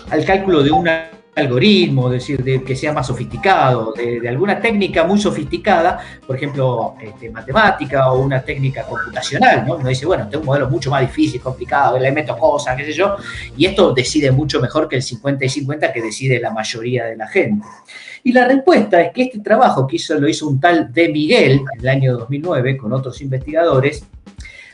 al 0.10 0.26
cálculo 0.26 0.64
de 0.64 0.72
una 0.72 1.17
algoritmo, 1.38 2.10
decir, 2.10 2.44
de 2.44 2.64
que 2.64 2.76
sea 2.76 2.94
más 2.94 3.08
sofisticado, 3.08 3.94
de, 3.94 4.28
alguna 4.28 4.60
técnica 4.60 5.04
muy 5.04 5.20
sofisticada, 5.20 6.00
por 6.26 6.36
ejemplo, 6.36 6.96
este, 7.02 7.30
matemática 7.30 8.12
o 8.12 8.22
una 8.22 8.42
técnica 8.42 8.84
computacional, 8.84 9.66
¿no? 9.66 9.76
Uno 9.76 9.88
dice, 9.90 10.06
bueno, 10.06 10.28
tengo 10.28 10.42
un 10.42 10.48
modelo 10.48 10.70
mucho 10.70 10.90
más 10.90 11.02
difícil, 11.02 11.40
complicado, 11.40 12.00
le 12.00 12.12
meto 12.12 12.38
cosas, 12.38 12.76
qué 12.76 12.86
sé 12.86 12.94
yo, 12.94 13.16
y 13.56 13.66
esto 13.66 13.94
decide 13.94 14.32
mucho 14.32 14.60
mejor 14.60 14.88
que 14.88 14.98
el 14.98 15.04
50 15.04 15.46
y 15.46 15.50
50 15.50 15.94
que 15.94 16.02
decide 16.02 16.40
la 16.40 16.52
mayoría 16.52 17.06
de 17.06 17.16
la 17.16 17.28
gente. 17.28 17.66
Y 18.24 18.34
la 18.34 18.46
respuesta 18.46 19.02
es 19.02 19.14
que 19.14 19.24
este 19.24 19.40
trabajo 19.40 19.88
que 19.88 19.98
hizo, 19.98 20.16
lo 20.20 20.28
hizo 20.28 20.48
un 20.48 20.60
tal 20.60 20.92
De 20.92 21.10
Miguel 21.10 21.62
en 21.74 21.80
el 21.80 21.88
año 21.88 22.18
2009 22.18 22.78
con 22.78 22.92
otros 22.94 23.22
investigadores, 23.22 24.04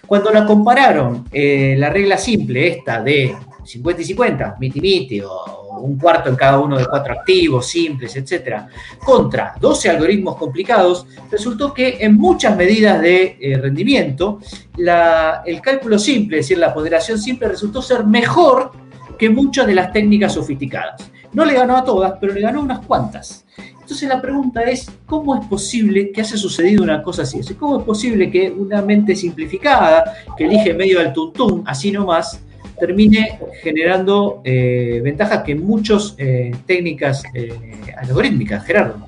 cuando 0.08 0.32
la 0.32 0.46
compararon, 0.46 1.26
eh, 1.32 1.76
la 1.78 1.90
regla 1.90 2.18
simple 2.18 2.68
esta 2.68 3.02
de 3.02 3.36
50 3.64 4.02
y 4.02 4.06
50, 4.06 4.58
miti 4.60 4.82
miti, 4.82 5.22
o 5.22 5.63
un 5.80 5.98
cuarto 5.98 6.30
en 6.30 6.36
cada 6.36 6.60
uno 6.60 6.78
de 6.78 6.86
cuatro 6.86 7.14
activos 7.14 7.68
simples, 7.68 8.16
etcétera, 8.16 8.68
contra 9.04 9.56
12 9.60 9.90
algoritmos 9.90 10.36
complicados, 10.38 11.06
resultó 11.32 11.74
que 11.74 11.98
en 12.00 12.16
muchas 12.16 12.56
medidas 12.56 13.02
de 13.02 13.38
eh, 13.40 13.58
rendimiento, 13.58 14.40
el 14.78 15.62
cálculo 15.62 16.00
simple, 16.00 16.40
es 16.40 16.46
decir, 16.46 16.58
la 16.58 16.74
ponderación 16.74 17.20
simple, 17.20 17.48
resultó 17.48 17.82
ser 17.82 18.06
mejor 18.06 18.72
que 19.18 19.30
muchas 19.30 19.68
de 19.68 19.76
las 19.76 19.92
técnicas 19.92 20.34
sofisticadas. 20.34 21.10
No 21.34 21.46
le 21.46 21.54
ganó 21.54 21.78
a 21.78 21.84
todas, 21.84 22.14
pero 22.20 22.34
le 22.34 22.42
ganó 22.42 22.62
unas 22.62 22.86
cuantas. 22.86 23.46
Entonces 23.84 24.08
la 24.08 24.22
pregunta 24.22 24.64
es, 24.64 24.90
¿cómo 25.06 25.36
es 25.36 25.46
posible 25.46 26.12
que 26.12 26.22
haya 26.22 26.38
sucedido 26.38 26.84
una 26.84 27.04
cosa 27.04 27.24
así? 27.24 27.42
¿Cómo 27.56 27.80
es 27.80 27.86
posible 27.86 28.32
que 28.32 28.50
una 28.50 28.82
mente 28.82 29.16
simplificada, 29.16 30.14
que 30.38 30.46
elige 30.46 30.74
medio 30.74 31.00
al 31.02 31.12
tuntún, 31.12 31.64
así 31.66 31.92
nomás, 31.92 32.40
termine 32.80 33.40
generando 33.62 34.42
eh, 34.44 35.02
ventajas 35.04 35.44
que 35.44 35.56
muchas 35.56 36.16
eh, 36.18 36.52
técnicas 36.66 37.24
eh, 37.34 37.54
algorítmicas, 37.98 38.66
Gerardo. 38.66 39.08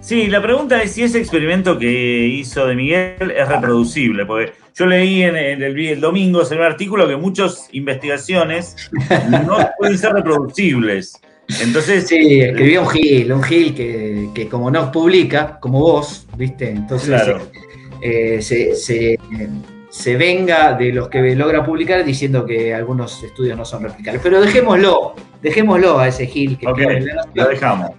Sí, 0.00 0.26
la 0.26 0.42
pregunta 0.42 0.82
es 0.82 0.92
si 0.92 1.02
ese 1.02 1.18
experimento 1.18 1.78
que 1.78 2.26
hizo 2.26 2.66
de 2.66 2.74
Miguel 2.74 3.30
es 3.36 3.48
reproducible, 3.48 4.24
porque 4.24 4.52
yo 4.74 4.86
leí 4.86 5.22
en 5.22 5.36
el, 5.36 6.00
domingo 6.00 6.42
en 6.50 6.58
un 6.58 6.64
artículo 6.64 7.06
que 7.06 7.16
muchas 7.16 7.68
investigaciones 7.72 8.90
no 9.30 9.58
pueden 9.78 9.98
ser 9.98 10.12
reproducibles. 10.12 11.20
Entonces, 11.62 12.06
sí, 12.06 12.40
escribió 12.40 12.82
un 12.82 12.88
Gil, 12.88 13.32
un 13.32 13.42
Gil 13.42 13.74
que, 13.74 14.48
como 14.50 14.70
no 14.70 14.90
publica, 14.90 15.58
como 15.60 15.80
vos, 15.80 16.26
¿viste? 16.36 16.70
Entonces 16.70 17.22
se 18.40 18.74
se 18.74 19.18
venga 20.16 20.74
de 20.74 20.92
los 20.92 21.08
que 21.08 21.34
logra 21.34 21.64
publicar 21.64 22.04
diciendo 22.04 22.46
que 22.46 22.74
algunos 22.74 23.22
estudios 23.22 23.56
no 23.56 23.64
son 23.64 23.82
replicables. 23.82 24.22
Pero 24.22 24.40
dejémoslo, 24.40 25.14
dejémoslo 25.42 25.98
a 25.98 26.08
ese 26.08 26.26
Gil 26.26 26.56
que 26.58 26.66
lo 27.34 27.48
dejamos. 27.48 27.90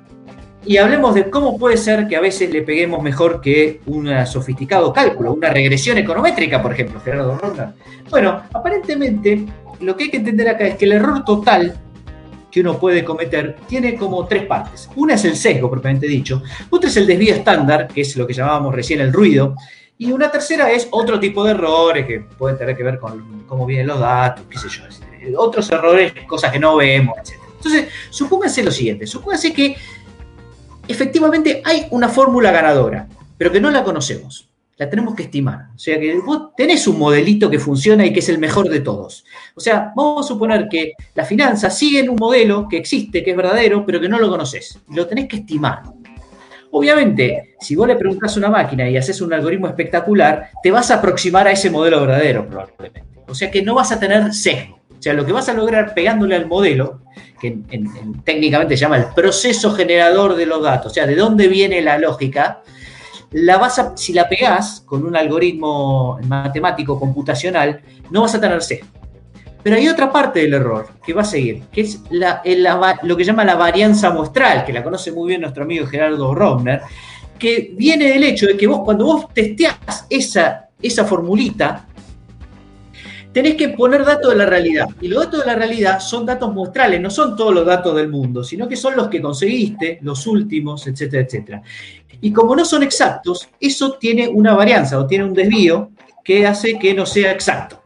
Y 0.64 0.78
hablemos 0.78 1.16
de 1.16 1.30
cómo 1.30 1.58
puede 1.58 1.76
ser 1.76 2.08
que 2.08 2.16
a 2.16 2.22
veces 2.22 2.52
le 2.52 2.62
peguemos 2.62 3.02
mejor 3.02 3.42
que 3.42 3.82
un 3.88 4.10
sofisticado 4.28 4.94
cálculo, 4.94 5.34
una 5.34 5.50
regresión 5.50 5.98
econométrica, 5.98 6.62
por 6.62 6.72
ejemplo, 6.72 7.00
Gerardo 7.00 7.36
Ronda. 7.38 7.74
Bueno, 8.10 8.44
aparentemente 8.54 9.44
lo 9.80 9.98
que 9.98 10.06
hay 10.06 10.10
que 10.12 10.18
entender 10.18 10.48
acá 10.50 10.68
es 10.68 10.76
que 10.76 10.86
el 10.86 10.92
error 10.92 11.26
total 11.26 11.76
que 12.52 12.60
uno 12.60 12.78
puede 12.78 13.04
cometer 13.04 13.56
tiene 13.68 13.96
como 13.96 14.28
tres 14.28 14.46
partes. 14.46 14.88
Una 14.96 15.16
es 15.16 15.26
el 15.26 15.36
sesgo, 15.36 15.70
propiamente 15.70 16.06
dicho. 16.06 16.44
Otra 16.70 16.90
es 16.90 16.98
el 16.98 17.08
desvío 17.08 17.34
estándar, 17.34 17.88
que 17.88 18.02
es 18.02 18.16
lo 18.16 18.28
que 18.28 18.34
llamábamos 18.34 18.76
recién 18.76 19.00
el 19.00 19.12
ruido. 19.12 19.56
Y 20.02 20.12
una 20.12 20.32
tercera 20.32 20.72
es 20.72 20.88
otro 20.90 21.20
tipo 21.20 21.44
de 21.44 21.52
errores 21.52 22.08
que 22.08 22.22
pueden 22.22 22.58
tener 22.58 22.76
que 22.76 22.82
ver 22.82 22.98
con 22.98 23.44
cómo 23.46 23.68
vienen 23.68 23.86
los 23.86 24.00
datos, 24.00 24.44
qué 24.50 24.58
sé 24.58 24.68
yo. 24.68 24.84
Otros 25.40 25.70
errores, 25.70 26.12
cosas 26.28 26.52
que 26.52 26.58
no 26.58 26.76
vemos, 26.78 27.16
etc. 27.20 27.40
Entonces, 27.58 27.88
supónganse 28.10 28.64
lo 28.64 28.72
siguiente, 28.72 29.06
supónganse 29.06 29.54
que 29.54 29.76
efectivamente 30.88 31.62
hay 31.64 31.86
una 31.92 32.10
fórmula 32.10 32.50
ganadora, 32.50 33.08
pero 33.38 33.52
que 33.52 33.62
no 33.62 33.70
la 33.70 33.84
conocemos. 33.84 34.50
La 34.78 34.90
tenemos 34.90 35.14
que 35.14 35.22
estimar. 35.22 35.68
O 35.76 35.78
sea 35.78 36.00
que 36.00 36.18
vos 36.18 36.56
tenés 36.58 36.88
un 36.88 36.98
modelito 36.98 37.48
que 37.48 37.60
funciona 37.60 38.04
y 38.04 38.12
que 38.12 38.22
es 38.22 38.30
el 38.30 38.40
mejor 38.40 38.70
de 38.70 38.80
todos. 38.80 39.24
O 39.54 39.60
sea, 39.60 39.94
vamos 39.96 40.26
a 40.26 40.28
suponer 40.30 40.68
que 40.68 40.94
las 41.14 41.28
finanzas 41.28 41.78
siguen 41.78 42.10
un 42.10 42.16
modelo 42.16 42.68
que 42.68 42.78
existe, 42.78 43.24
que 43.24 43.30
es 43.30 43.38
verdadero, 43.38 43.86
pero 43.86 44.02
que 44.02 44.10
no 44.10 44.18
lo 44.18 44.30
conoces. 44.30 44.80
Lo 44.90 45.06
tenés 45.06 45.28
que 45.28 45.36
estimar. 45.36 45.84
Obviamente, 46.72 47.56
si 47.60 47.76
vos 47.76 47.88
le 47.88 47.96
preguntás 47.96 48.36
a 48.36 48.40
una 48.40 48.50
máquina 48.50 48.90
y 48.90 48.98
haces 48.98 49.22
un 49.22 49.34
algoritmo 49.34 49.68
espectacular, 49.68 50.50
te 50.64 50.72
vas 50.72 50.90
a 50.90 50.96
aproximar 50.96 51.48
a 51.48 51.52
ese 51.52 51.70
modelo 51.70 52.00
verdadero, 52.02 52.48
probablemente. 52.48 53.04
O 53.28 53.36
sea 53.36 53.52
que 53.52 53.62
no 53.62 53.76
vas 53.76 53.92
a 53.92 54.00
tener 54.00 54.34
sesgo. 54.34 54.80
O 54.98 55.02
sea, 55.02 55.14
lo 55.14 55.26
que 55.26 55.34
vas 55.34 55.50
a 55.50 55.54
lograr 55.54 55.94
pegándole 55.94 56.36
al 56.36 56.46
modelo, 56.46 57.02
que 57.40 57.60
técnicamente 58.24 58.78
se 58.78 58.82
llama 58.82 58.98
el 58.98 59.06
proceso 59.16 59.74
generador 59.74 60.36
de 60.36 60.46
los 60.46 60.62
datos, 60.62 60.92
o 60.92 60.94
sea, 60.94 61.08
de 61.08 61.16
dónde 61.16 61.48
viene 61.48 61.82
la 61.82 61.98
lógica, 61.98 62.62
la 63.32 63.58
vas 63.58 63.80
a, 63.80 63.98
si 63.98 64.14
la 64.14 64.30
pegás 64.30 64.82
con 64.86 65.06
un 65.06 65.16
algoritmo 65.16 66.20
matemático 66.28 67.00
computacional, 67.00 67.82
no 68.12 68.22
vas 68.22 68.36
a 68.36 68.42
tener 68.42 68.62
sesgo. 68.62 68.88
Pero 69.64 69.76
hay 69.76 69.88
otra 69.88 70.12
parte 70.12 70.40
del 70.40 70.54
error 70.54 70.90
que 71.06 71.14
va 71.14 71.22
a 71.22 71.26
seguir, 71.26 71.64
que 71.72 71.82
es 71.82 72.02
lo 72.10 73.18
que 73.18 73.24
llama 73.24 73.44
la 73.44 73.56
varianza 73.56 74.10
muestral, 74.10 74.66
que 74.66 74.74
la 74.74 74.84
conoce 74.84 75.12
muy 75.12 75.30
bien 75.30 75.42
nuestro 75.42 75.64
amigo 75.64 75.86
Gerardo 75.86 76.34
Romner, 76.34 76.82
que 77.38 77.74
viene 77.76 78.10
del 78.10 78.24
hecho 78.24 78.48
de 78.48 78.58
que 78.58 78.68
vos 78.68 78.82
cuando 78.84 79.06
vos 79.06 79.28
testeás 79.34 80.06
esa, 80.10 80.70
esa 80.82 81.06
formulita, 81.06 81.88
tenés 83.32 83.56
que 83.56 83.70
poner 83.70 84.04
datos 84.04 84.32
de 84.32 84.38
la 84.38 84.46
realidad. 84.46 84.88
Y 85.00 85.08
los 85.08 85.26
datos 85.26 85.42
de 85.42 85.46
la 85.48 85.56
realidad 85.56 86.00
son 86.00 86.26
datos 86.26 86.54
muestrales, 86.54 87.00
no 87.00 87.10
son 87.10 87.36
todos 87.36 87.54
los 87.54 87.66
datos 87.66 87.96
del 87.96 88.10
mundo, 88.10 88.44
sino 88.44 88.68
que 88.68 88.76
son 88.76 88.96
los 88.96 89.08
que 89.08 89.22
conseguiste, 89.22 90.00
los 90.02 90.28
últimos, 90.28 90.86
etcétera, 90.88 91.24
etcétera. 91.24 91.62
Y 92.20 92.32
como 92.32 92.56
no 92.56 92.66
son 92.66 92.84
exactos, 92.84 93.50
eso 93.60 93.94
tiene 93.94 94.28
una 94.28 94.54
varianza 94.54 95.00
o 95.00 95.08
tiene 95.08 95.24
un 95.24 95.34
desvío 95.34 95.92
que 96.24 96.46
hace 96.46 96.78
que 96.78 96.94
no 96.94 97.06
sea 97.06 97.32
exacto. 97.32 97.82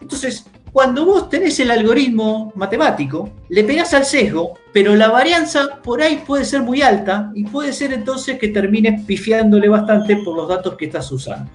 Entonces, 0.00 0.44
cuando 0.72 1.04
vos 1.04 1.28
tenés 1.28 1.60
el 1.60 1.70
algoritmo 1.70 2.50
matemático, 2.54 3.28
le 3.50 3.62
pegás 3.62 3.92
al 3.92 4.06
sesgo, 4.06 4.54
pero 4.72 4.96
la 4.96 5.10
varianza 5.10 5.82
por 5.82 6.00
ahí 6.00 6.22
puede 6.26 6.46
ser 6.46 6.62
muy 6.62 6.80
alta 6.80 7.30
y 7.34 7.44
puede 7.44 7.74
ser 7.74 7.92
entonces 7.92 8.38
que 8.38 8.48
termines 8.48 9.04
pifiándole 9.04 9.68
bastante 9.68 10.16
por 10.24 10.34
los 10.34 10.48
datos 10.48 10.74
que 10.76 10.86
estás 10.86 11.12
usando. 11.12 11.50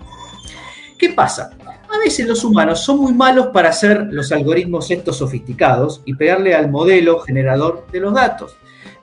¿Qué 0.99 1.09
pasa? 1.09 1.49
A 1.89 1.97
veces 1.97 2.27
los 2.27 2.43
humanos 2.43 2.81
son 2.81 2.99
muy 2.99 3.13
malos 3.13 3.47
para 3.47 3.69
hacer 3.69 4.07
los 4.11 4.31
algoritmos 4.31 4.91
estos 4.91 5.17
sofisticados 5.17 6.01
y 6.05 6.13
pegarle 6.13 6.53
al 6.53 6.69
modelo 6.69 7.19
generador 7.19 7.87
de 7.91 7.99
los 7.99 8.13
datos, 8.13 8.55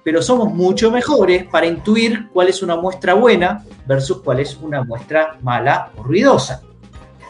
pero 0.04 0.22
somos 0.22 0.54
mucho 0.54 0.92
mejores 0.92 1.44
para 1.46 1.66
intuir 1.66 2.28
cuál 2.32 2.48
es 2.48 2.62
una 2.62 2.76
muestra 2.76 3.14
buena 3.14 3.64
versus 3.84 4.22
cuál 4.22 4.38
es 4.38 4.56
una 4.58 4.84
muestra 4.84 5.38
mala 5.42 5.90
o 5.96 6.04
ruidosa. 6.04 6.62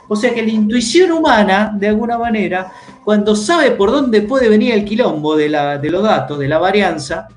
O 0.08 0.16
sea 0.16 0.34
que 0.34 0.42
la 0.42 0.50
intuición 0.50 1.12
humana, 1.12 1.72
de 1.74 1.88
alguna 1.88 2.18
manera, 2.18 2.72
cuando 3.04 3.34
sabe 3.34 3.70
por 3.72 3.90
dónde 3.90 4.22
puede 4.22 4.48
venir 4.48 4.74
el 4.74 4.84
quilombo 4.84 5.36
de, 5.36 5.48
los 5.48 6.02
datos, 6.02 6.38
de 6.38 6.48
la 6.48 6.58
varianza, 6.58 7.28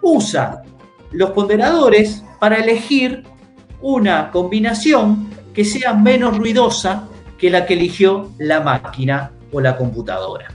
usa 0.00 0.62
los 1.12 1.30
ponderadores 1.30 2.22
para 2.38 2.56
elegir 2.56 3.24
una 3.80 4.30
combinación 4.30 5.30
que 5.54 5.64
sea 5.64 5.94
menos 5.94 6.36
ruidosa 6.38 7.08
que 7.38 7.50
la 7.50 7.66
que 7.66 7.74
eligió 7.74 8.30
la 8.38 8.60
máquina 8.60 9.32
o 9.52 9.60
la 9.60 9.76
computadora. 9.76 10.48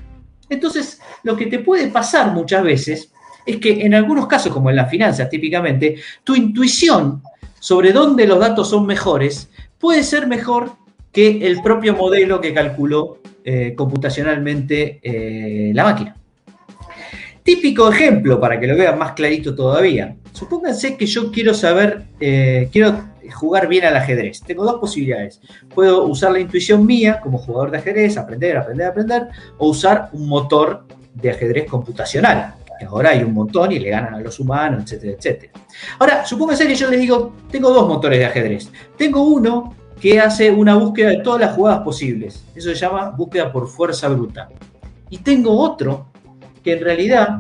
Entonces, 0.49 1.01
lo 1.23 1.35
que 1.35 1.47
te 1.47 1.59
puede 1.59 1.87
pasar 1.87 2.31
muchas 2.31 2.63
veces 2.63 3.11
es 3.45 3.57
que 3.57 3.85
en 3.85 3.93
algunos 3.93 4.27
casos, 4.27 4.53
como 4.53 4.69
en 4.69 4.75
las 4.75 4.89
finanzas 4.89 5.29
típicamente, 5.29 6.01
tu 6.23 6.35
intuición 6.35 7.21
sobre 7.59 7.91
dónde 7.91 8.27
los 8.27 8.39
datos 8.39 8.69
son 8.69 8.85
mejores 8.85 9.49
puede 9.79 10.03
ser 10.03 10.27
mejor 10.27 10.71
que 11.17 11.47
el 11.47 11.63
propio 11.63 11.95
modelo 11.95 12.39
que 12.39 12.53
calculó 12.53 13.17
eh, 13.43 13.73
computacionalmente 13.75 14.99
eh, 15.01 15.71
la 15.73 15.83
máquina. 15.83 16.15
Típico 17.41 17.91
ejemplo 17.91 18.39
para 18.39 18.59
que 18.59 18.67
lo 18.67 18.75
vean 18.75 18.99
más 18.99 19.13
clarito 19.13 19.55
todavía. 19.55 20.15
Supónganse 20.31 20.95
que 20.95 21.07
yo 21.07 21.31
quiero 21.31 21.55
saber, 21.55 22.03
eh, 22.19 22.69
quiero 22.71 23.03
jugar 23.33 23.67
bien 23.67 23.85
al 23.85 23.97
ajedrez. 23.97 24.43
Tengo 24.43 24.63
dos 24.63 24.75
posibilidades. 24.79 25.41
Puedo 25.73 26.03
usar 26.03 26.33
la 26.33 26.39
intuición 26.39 26.85
mía 26.85 27.19
como 27.19 27.39
jugador 27.39 27.71
de 27.71 27.79
ajedrez, 27.79 28.15
aprender, 28.15 28.55
aprender, 28.55 28.85
aprender, 28.85 29.27
o 29.57 29.69
usar 29.69 30.09
un 30.13 30.29
motor 30.29 30.85
de 31.15 31.31
ajedrez 31.31 31.67
computacional. 31.67 32.53
Ahora 32.87 33.09
hay 33.09 33.23
un 33.23 33.33
montón 33.33 33.71
y 33.71 33.79
le 33.79 33.89
ganan 33.89 34.13
a 34.13 34.19
los 34.19 34.39
humanos, 34.39 34.83
etcétera, 34.83 35.13
etcétera. 35.13 35.53
Ahora, 35.97 36.23
supónganse 36.27 36.67
que 36.67 36.75
yo 36.75 36.91
les 36.91 36.99
digo, 36.99 37.33
tengo 37.49 37.71
dos 37.71 37.87
motores 37.87 38.19
de 38.19 38.25
ajedrez. 38.25 38.69
Tengo 38.95 39.23
uno 39.23 39.73
que 40.01 40.19
hace 40.19 40.51
una 40.51 40.75
búsqueda 40.75 41.09
de 41.09 41.17
todas 41.17 41.41
las 41.41 41.55
jugadas 41.55 41.81
posibles. 41.81 42.43
Eso 42.55 42.69
se 42.69 42.75
llama 42.75 43.09
búsqueda 43.09 43.51
por 43.51 43.67
fuerza 43.67 44.07
bruta. 44.09 44.49
Y 45.09 45.19
tengo 45.19 45.57
otro 45.57 46.07
que 46.63 46.73
en 46.73 46.83
realidad 46.83 47.39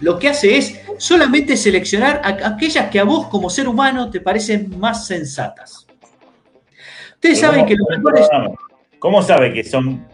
lo 0.00 0.18
que 0.18 0.28
hace 0.28 0.56
es 0.56 0.80
solamente 0.98 1.56
seleccionar 1.56 2.20
aquellas 2.24 2.90
que 2.90 3.00
a 3.00 3.04
vos 3.04 3.26
como 3.28 3.50
ser 3.50 3.68
humano 3.68 4.10
te 4.10 4.20
parecen 4.20 4.78
más 4.78 5.06
sensatas. 5.06 5.86
Ustedes 7.14 7.40
saben 7.40 7.66
que 7.66 7.74
los 7.74 7.88
mejores... 7.88 8.28
¿Cómo 8.98 9.22
sabe 9.22 9.52
que 9.52 9.62
son 9.62 10.06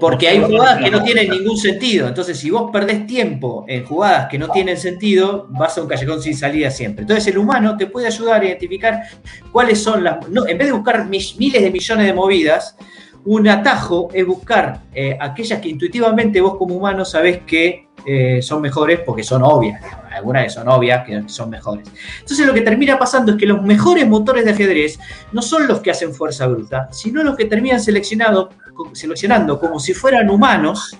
porque 0.00 0.28
hay 0.28 0.42
jugadas 0.42 0.82
que 0.82 0.90
no 0.90 1.02
tienen 1.02 1.30
ningún 1.30 1.56
sentido. 1.56 2.06
Entonces, 2.08 2.38
si 2.38 2.50
vos 2.50 2.70
perdés 2.70 3.06
tiempo 3.06 3.64
en 3.68 3.84
jugadas 3.84 4.28
que 4.30 4.38
no 4.38 4.48
tienen 4.50 4.76
sentido, 4.76 5.46
vas 5.50 5.76
a 5.76 5.82
un 5.82 5.88
callejón 5.88 6.22
sin 6.22 6.36
salida 6.36 6.70
siempre. 6.70 7.02
Entonces, 7.02 7.26
el 7.26 7.38
humano 7.38 7.76
te 7.76 7.86
puede 7.86 8.06
ayudar 8.06 8.42
a 8.42 8.44
identificar 8.44 9.02
cuáles 9.50 9.82
son 9.82 10.04
las. 10.04 10.28
No, 10.28 10.46
en 10.46 10.56
vez 10.56 10.68
de 10.68 10.72
buscar 10.72 11.06
miles 11.08 11.62
de 11.62 11.70
millones 11.70 12.06
de 12.06 12.12
movidas, 12.12 12.76
un 13.24 13.48
atajo 13.48 14.08
es 14.12 14.24
buscar 14.24 14.82
eh, 14.94 15.16
aquellas 15.20 15.60
que 15.60 15.68
intuitivamente 15.68 16.40
vos 16.40 16.56
como 16.56 16.76
humano 16.76 17.04
sabés 17.04 17.40
que 17.42 17.88
eh, 18.06 18.40
son 18.40 18.62
mejores 18.62 19.00
porque 19.00 19.22
son 19.22 19.42
obvias. 19.42 19.82
Algunas 20.10 20.44
que 20.44 20.50
son 20.50 20.68
obvias 20.68 21.04
que 21.06 21.28
son 21.28 21.50
mejores. 21.50 21.86
Entonces 22.20 22.46
lo 22.46 22.54
que 22.54 22.62
termina 22.62 22.98
pasando 22.98 23.32
es 23.32 23.38
que 23.38 23.46
los 23.46 23.62
mejores 23.62 24.06
motores 24.06 24.44
de 24.44 24.52
ajedrez 24.52 24.98
no 25.32 25.42
son 25.42 25.68
los 25.68 25.80
que 25.80 25.90
hacen 25.90 26.14
fuerza 26.14 26.46
bruta, 26.46 26.88
sino 26.90 27.22
los 27.22 27.36
que 27.36 27.44
terminan 27.44 27.80
seleccionado, 27.80 28.50
seleccionando 28.92 29.58
como 29.58 29.78
si 29.78 29.94
fueran 29.94 30.28
humanos 30.30 30.96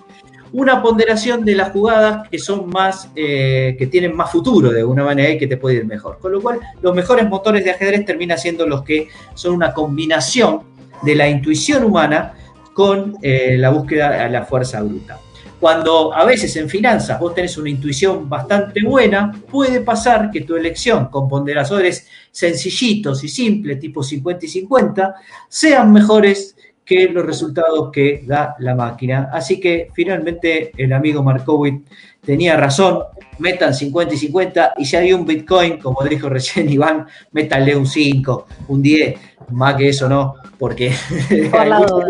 una 0.53 0.83
ponderación 0.83 1.45
de 1.45 1.55
las 1.55 1.73
jugadas 1.73 2.29
que 2.29 2.39
son 2.39 2.69
más, 2.69 3.11
eh, 3.15 3.77
que 3.79 3.87
tienen 3.87 4.17
más 4.17 4.31
futuro 4.31 4.71
de 4.71 4.81
alguna 4.81 5.05
manera 5.05 5.31
y 5.31 5.39
que 5.39 5.47
te 5.47 5.57
puede 5.57 5.77
ir 5.77 5.87
mejor. 5.87 6.19
Con 6.21 6.33
lo 6.33 6.41
cual, 6.41 6.61
los 6.81 6.95
mejores 6.95 7.29
motores 7.29 7.65
de 7.65 7.71
ajedrez 7.71 8.05
terminan 8.05 8.39
siendo 8.39 8.67
los 8.67 8.83
que 8.83 9.09
son 9.35 9.55
una 9.55 9.75
combinación 9.75 10.63
de 11.03 11.15
la 11.15 11.29
intuición 11.29 11.85
humana 11.85 12.35
con 12.73 13.17
eh, 13.23 13.57
la 13.59 13.71
búsqueda 13.71 14.25
a 14.25 14.29
la 14.29 14.45
fuerza 14.45 14.81
bruta. 14.83 15.19
Cuando 15.61 16.15
a 16.15 16.25
veces 16.25 16.55
en 16.55 16.69
finanzas 16.69 17.19
vos 17.19 17.35
tenés 17.35 17.59
una 17.59 17.69
intuición 17.69 18.29
bastante 18.29 18.81
buena, 18.85 19.33
puede 19.51 19.81
pasar 19.81 20.31
que 20.31 20.43
tu 20.43 20.55
elección 20.55 21.07
con 21.07 21.29
ponderadores 21.29 22.07
sencillitos 22.31 23.25
y 23.25 23.29
simples, 23.29 23.81
tipo 23.81 24.05
50 24.05 24.47
y 24.47 24.49
50, 24.49 25.15
sean 25.49 25.93
mejores 25.93 26.57
que 26.89 27.07
los 27.11 27.27
resultados 27.27 27.91
que 27.93 28.23
da 28.27 28.57
la 28.61 28.75
máquina. 28.75 29.29
Así 29.31 29.61
que 29.61 29.91
finalmente 29.93 30.73
el 30.75 30.95
amigo 30.95 31.23
Markowitz 31.23 31.83
tenía 32.25 32.57
razón, 32.57 33.01
metan 33.39 33.75
50 33.75 34.15
y 34.15 34.17
50 34.17 34.75
y 34.79 34.87
si 34.87 34.97
hay 34.97 35.13
un 35.13 35.27
Bitcoin, 35.27 35.79
como 35.79 36.03
dijo 36.05 36.31
recién 36.31 36.69
Iván, 36.73 37.07
métanle 37.33 37.77
un 37.77 37.87
5, 37.87 38.47
un 38.69 38.81
10, 38.81 39.21
más 39.51 39.75
que 39.75 39.91
eso 39.91 40.09
no, 40.09 40.37
porque 40.59 40.91
hay 41.53 41.71
mucho 41.71 42.01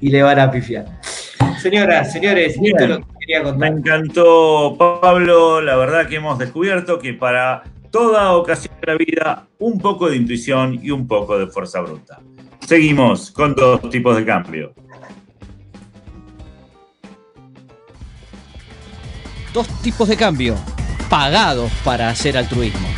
y 0.00 0.08
le 0.08 0.22
van 0.22 0.38
a 0.38 0.50
pifiar. 0.52 0.86
Señoras, 1.60 2.12
señores, 2.12 2.56
esto 2.62 2.84
es 2.84 2.88
lo 2.88 2.98
que 2.98 3.04
quería 3.18 3.42
contar. 3.42 3.72
Me 3.72 3.78
encantó, 3.78 4.76
Pablo. 4.78 5.60
La 5.60 5.74
verdad 5.74 6.06
que 6.06 6.16
hemos 6.16 6.38
descubierto 6.38 7.00
que 7.00 7.12
para 7.14 7.64
toda 7.90 8.36
ocasión 8.36 8.74
de 8.80 8.86
la 8.86 8.98
vida, 8.98 9.48
un 9.58 9.80
poco 9.80 10.08
de 10.08 10.16
intuición 10.16 10.78
y 10.80 10.92
un 10.92 11.08
poco 11.08 11.36
de 11.38 11.48
fuerza 11.48 11.80
bruta. 11.80 12.20
Seguimos 12.66 13.30
con 13.30 13.54
dos 13.54 13.80
tipos 13.90 14.16
de 14.16 14.24
cambio. 14.24 14.74
Dos 19.54 19.68
tipos 19.82 20.08
de 20.08 20.16
cambio 20.16 20.56
pagados 21.08 21.70
para 21.84 22.08
hacer 22.08 22.36
altruismo. 22.36 22.88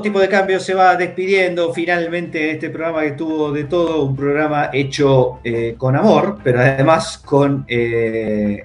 Tipo 0.00 0.20
de 0.20 0.28
cambios 0.28 0.62
se 0.62 0.74
va 0.74 0.96
despidiendo 0.96 1.72
finalmente 1.72 2.52
este 2.52 2.70
programa 2.70 3.02
que 3.02 3.12
tuvo 3.12 3.52
de 3.52 3.64
todo, 3.64 4.04
un 4.04 4.16
programa 4.16 4.70
hecho 4.72 5.40
eh, 5.44 5.74
con 5.76 5.96
amor, 5.96 6.38
pero 6.42 6.60
además 6.60 7.18
con, 7.18 7.64
eh, 7.68 8.64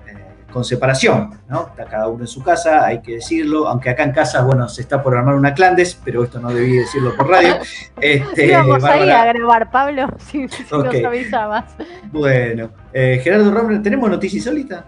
con 0.51 0.63
separación, 0.63 1.31
¿no? 1.49 1.67
Está 1.67 1.85
cada 1.85 2.07
uno 2.07 2.23
en 2.23 2.27
su 2.27 2.41
casa, 2.41 2.85
hay 2.85 3.01
que 3.01 3.15
decirlo, 3.15 3.67
aunque 3.67 3.89
acá 3.89 4.03
en 4.03 4.11
casa, 4.11 4.43
bueno, 4.43 4.69
se 4.69 4.81
está 4.81 5.03
por 5.03 5.17
armar 5.17 5.35
una 5.35 5.53
clandes, 5.53 5.99
pero 6.05 6.23
esto 6.23 6.39
no 6.39 6.49
debí 6.49 6.77
decirlo 6.77 7.15
por 7.15 7.29
radio. 7.29 7.57
Este, 7.99 8.51
vamos 8.51 8.83
a 8.83 8.97
ir 8.97 9.11
a 9.11 9.33
grabar, 9.33 9.71
Pablo, 9.71 10.07
si, 10.19 10.47
nos 10.71 11.03
avisabas. 11.05 11.75
Bueno, 12.11 12.69
eh, 12.93 13.19
Gerardo 13.23 13.51
Romero, 13.51 13.81
¿tenemos 13.81 14.09
noticias 14.09 14.45
insólitas? 14.45 14.85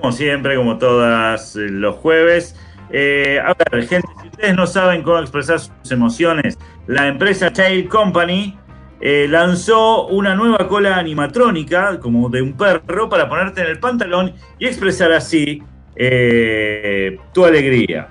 Como 0.00 0.12
siempre, 0.12 0.56
como 0.56 0.78
todas 0.78 1.56
los 1.56 1.96
jueves. 1.96 2.54
A 2.90 3.54
ver, 3.70 3.88
gente, 3.88 4.08
ustedes 4.24 4.54
no 4.54 4.66
saben 4.66 5.02
cómo 5.02 5.18
expresar 5.18 5.58
sus 5.58 5.90
emociones, 5.90 6.58
la 6.86 7.08
empresa 7.08 7.52
Child 7.52 7.88
Company 7.88 8.58
eh, 9.00 9.26
lanzó 9.28 10.06
una 10.06 10.34
nueva 10.34 10.66
cola 10.68 10.96
animatrónica, 10.96 11.98
como 12.00 12.28
de 12.30 12.40
un 12.40 12.56
perro, 12.56 13.08
para 13.08 13.28
ponerte 13.28 13.60
en 13.60 13.66
el 13.66 13.78
pantalón 13.78 14.32
y 14.58 14.66
expresar 14.66 15.12
así 15.12 15.62
eh, 15.96 17.18
tu 17.32 17.44
alegría. 17.44 18.08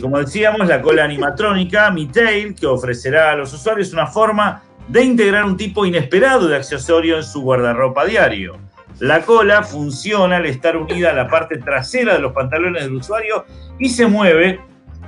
Como 0.00 0.18
decíamos, 0.18 0.66
la 0.66 0.80
cola 0.80 1.04
animatrónica, 1.04 1.90
Mi 1.90 2.06
Tail, 2.06 2.54
que 2.54 2.66
ofrecerá 2.66 3.32
a 3.32 3.36
los 3.36 3.52
usuarios 3.52 3.92
una 3.92 4.06
forma 4.06 4.62
de 4.86 5.04
integrar 5.04 5.44
un 5.44 5.56
tipo 5.56 5.84
inesperado 5.84 6.48
de 6.48 6.56
accesorio 6.56 7.16
en 7.18 7.24
su 7.24 7.42
guardarropa 7.42 8.06
diario. 8.06 8.56
La 9.00 9.22
cola 9.22 9.62
funciona 9.62 10.36
al 10.38 10.46
estar 10.46 10.76
unida 10.76 11.10
a 11.10 11.14
la 11.14 11.28
parte 11.28 11.58
trasera 11.58 12.14
de 12.14 12.20
los 12.20 12.32
pantalones 12.32 12.82
del 12.84 12.94
usuario 12.94 13.44
y 13.78 13.88
se 13.88 14.06
mueve 14.06 14.60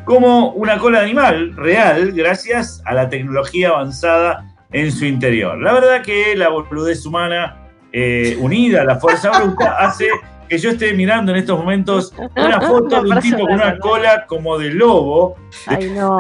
como 0.04 0.52
una 0.52 0.78
cola 0.78 1.00
de 1.00 1.06
animal 1.06 1.56
real 1.56 2.12
gracias 2.12 2.82
a 2.84 2.94
la 2.94 3.08
tecnología 3.08 3.70
avanzada 3.70 4.54
en 4.72 4.92
su 4.92 5.04
interior. 5.04 5.58
La 5.60 5.72
verdad 5.72 6.02
que 6.02 6.36
la 6.36 6.48
boludez 6.48 7.04
humana 7.04 7.68
eh, 7.92 8.36
unida 8.40 8.82
a 8.82 8.84
la 8.84 8.96
fuerza 8.96 9.30
bruta 9.30 9.76
hace 9.78 10.08
que 10.48 10.58
yo 10.58 10.70
esté 10.70 10.92
mirando 10.94 11.32
en 11.32 11.38
estos 11.38 11.58
momentos 11.58 12.12
una 12.36 12.60
foto 12.66 13.02
de 13.02 13.10
un 13.10 13.20
tipo 13.20 13.38
con 13.38 13.52
una 13.52 13.78
cola 13.78 14.26
como 14.26 14.58
de 14.58 14.70
lobo, 14.70 15.36
Ay, 15.66 15.90
no. 15.90 16.18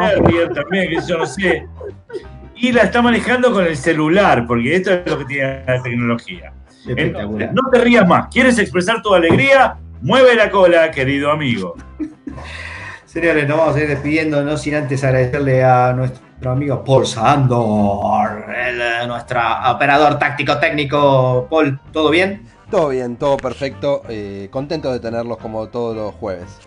también, 0.54 0.88
que 0.88 0.98
yo 1.06 1.18
no 1.18 1.26
sé, 1.26 1.66
y 2.54 2.72
la 2.72 2.82
está 2.82 3.02
manejando 3.02 3.52
con 3.52 3.64
el 3.64 3.76
celular, 3.76 4.46
porque 4.46 4.76
esto 4.76 4.92
es 4.92 5.06
lo 5.06 5.18
que 5.18 5.24
tiene 5.24 5.64
la 5.66 5.82
tecnología. 5.82 6.52
No 6.86 7.70
te 7.70 7.78
rías 7.78 8.06
más, 8.06 8.28
¿quieres 8.28 8.58
expresar 8.58 9.02
tu 9.02 9.14
alegría? 9.14 9.76
Mueve 10.02 10.34
la 10.34 10.50
cola, 10.50 10.90
querido 10.90 11.30
amigo. 11.30 11.76
Señores, 13.04 13.48
nos 13.48 13.58
vamos 13.58 13.76
a 13.76 13.80
ir 13.80 13.88
despidiendo, 13.88 14.42
no 14.42 14.56
sin 14.56 14.76
antes 14.76 15.02
agradecerle 15.02 15.64
a 15.64 15.92
nuestro 15.92 16.52
amigo 16.52 16.82
Paul 16.84 17.06
Sandor, 17.06 18.44
el, 18.54 19.08
nuestro 19.08 19.40
operador 19.68 20.18
táctico 20.18 20.58
técnico. 20.58 21.46
Paul, 21.50 21.80
¿todo 21.92 22.10
bien? 22.10 22.46
Todo 22.70 22.90
bien, 22.90 23.16
todo 23.16 23.36
perfecto. 23.36 24.02
Eh, 24.08 24.48
contento 24.50 24.92
de 24.92 25.00
tenerlos 25.00 25.38
como 25.38 25.68
todos 25.68 25.96
los 25.96 26.14
jueves. 26.14 26.60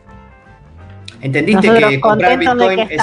¿Entendiste 1.22 1.74
que 1.74 2.02
comprar 2.02 2.38
Bitcoin 2.38 2.80
es... 2.80 3.02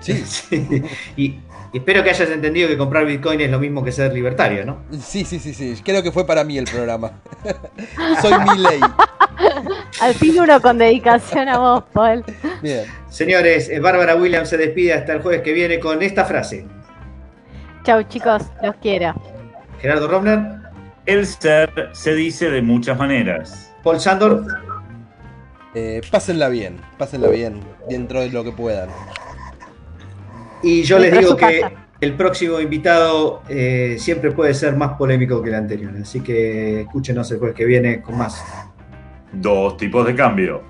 Sí. 0.00 0.14
sí. 0.26 0.82
Y 1.16 1.38
espero 1.78 2.02
que 2.02 2.10
hayas 2.10 2.30
entendido 2.30 2.68
que 2.68 2.78
comprar 2.78 3.04
Bitcoin 3.04 3.40
es 3.40 3.50
lo 3.50 3.58
mismo 3.58 3.84
que 3.84 3.92
ser 3.92 4.12
libertario, 4.12 4.64
¿no? 4.64 4.82
Sí, 4.92 5.24
sí, 5.24 5.38
sí, 5.38 5.52
sí. 5.52 5.76
Creo 5.84 6.02
que 6.02 6.12
fue 6.12 6.26
para 6.26 6.44
mí 6.44 6.56
el 6.56 6.64
programa. 6.64 7.12
Soy 8.22 8.32
mi 8.38 8.62
ley. 8.62 8.80
Al 10.00 10.14
fin 10.14 10.38
uno 10.38 10.60
con 10.60 10.78
dedicación 10.78 11.48
a 11.48 11.58
vos, 11.58 11.84
Paul. 11.92 12.24
Bien. 12.62 12.84
Señores, 13.08 13.68
eh, 13.68 13.80
Bárbara 13.80 14.16
Williams 14.16 14.48
se 14.48 14.56
despide 14.56 14.92
hasta 14.92 15.14
el 15.14 15.22
jueves 15.22 15.42
que 15.42 15.52
viene 15.52 15.80
con 15.80 16.02
esta 16.02 16.24
frase. 16.24 16.66
Chau 17.84 18.02
chicos, 18.04 18.42
los 18.62 18.74
quiero. 18.76 19.14
Gerardo 19.80 20.08
Romner. 20.08 20.40
El 21.06 21.26
ser 21.26 21.90
se 21.92 22.14
dice 22.14 22.50
de 22.50 22.62
muchas 22.62 22.96
maneras. 22.96 23.72
Paul 23.82 24.00
Sandor. 24.00 24.46
Eh, 25.74 26.00
pásenla 26.10 26.48
bien, 26.48 26.78
pásenla 26.98 27.28
bien, 27.28 27.60
dentro 27.88 28.20
de 28.20 28.30
lo 28.30 28.44
que 28.44 28.52
puedan. 28.52 28.88
Y 30.64 30.82
yo 30.82 30.98
les 30.98 31.16
digo 31.18 31.36
que 31.36 31.62
el 32.00 32.14
próximo 32.14 32.58
invitado 32.58 33.42
eh, 33.48 33.96
siempre 33.98 34.32
puede 34.32 34.54
ser 34.54 34.76
más 34.76 34.94
polémico 34.94 35.42
que 35.42 35.50
el 35.50 35.56
anterior. 35.56 35.92
Así 36.00 36.20
que 36.20 36.82
escúchenos 36.82 37.30
el 37.30 37.38
jueves 37.38 37.54
que 37.54 37.66
viene 37.66 38.00
con 38.00 38.16
más. 38.16 38.42
Dos 39.32 39.76
tipos 39.76 40.06
de 40.06 40.14
cambio. 40.14 40.62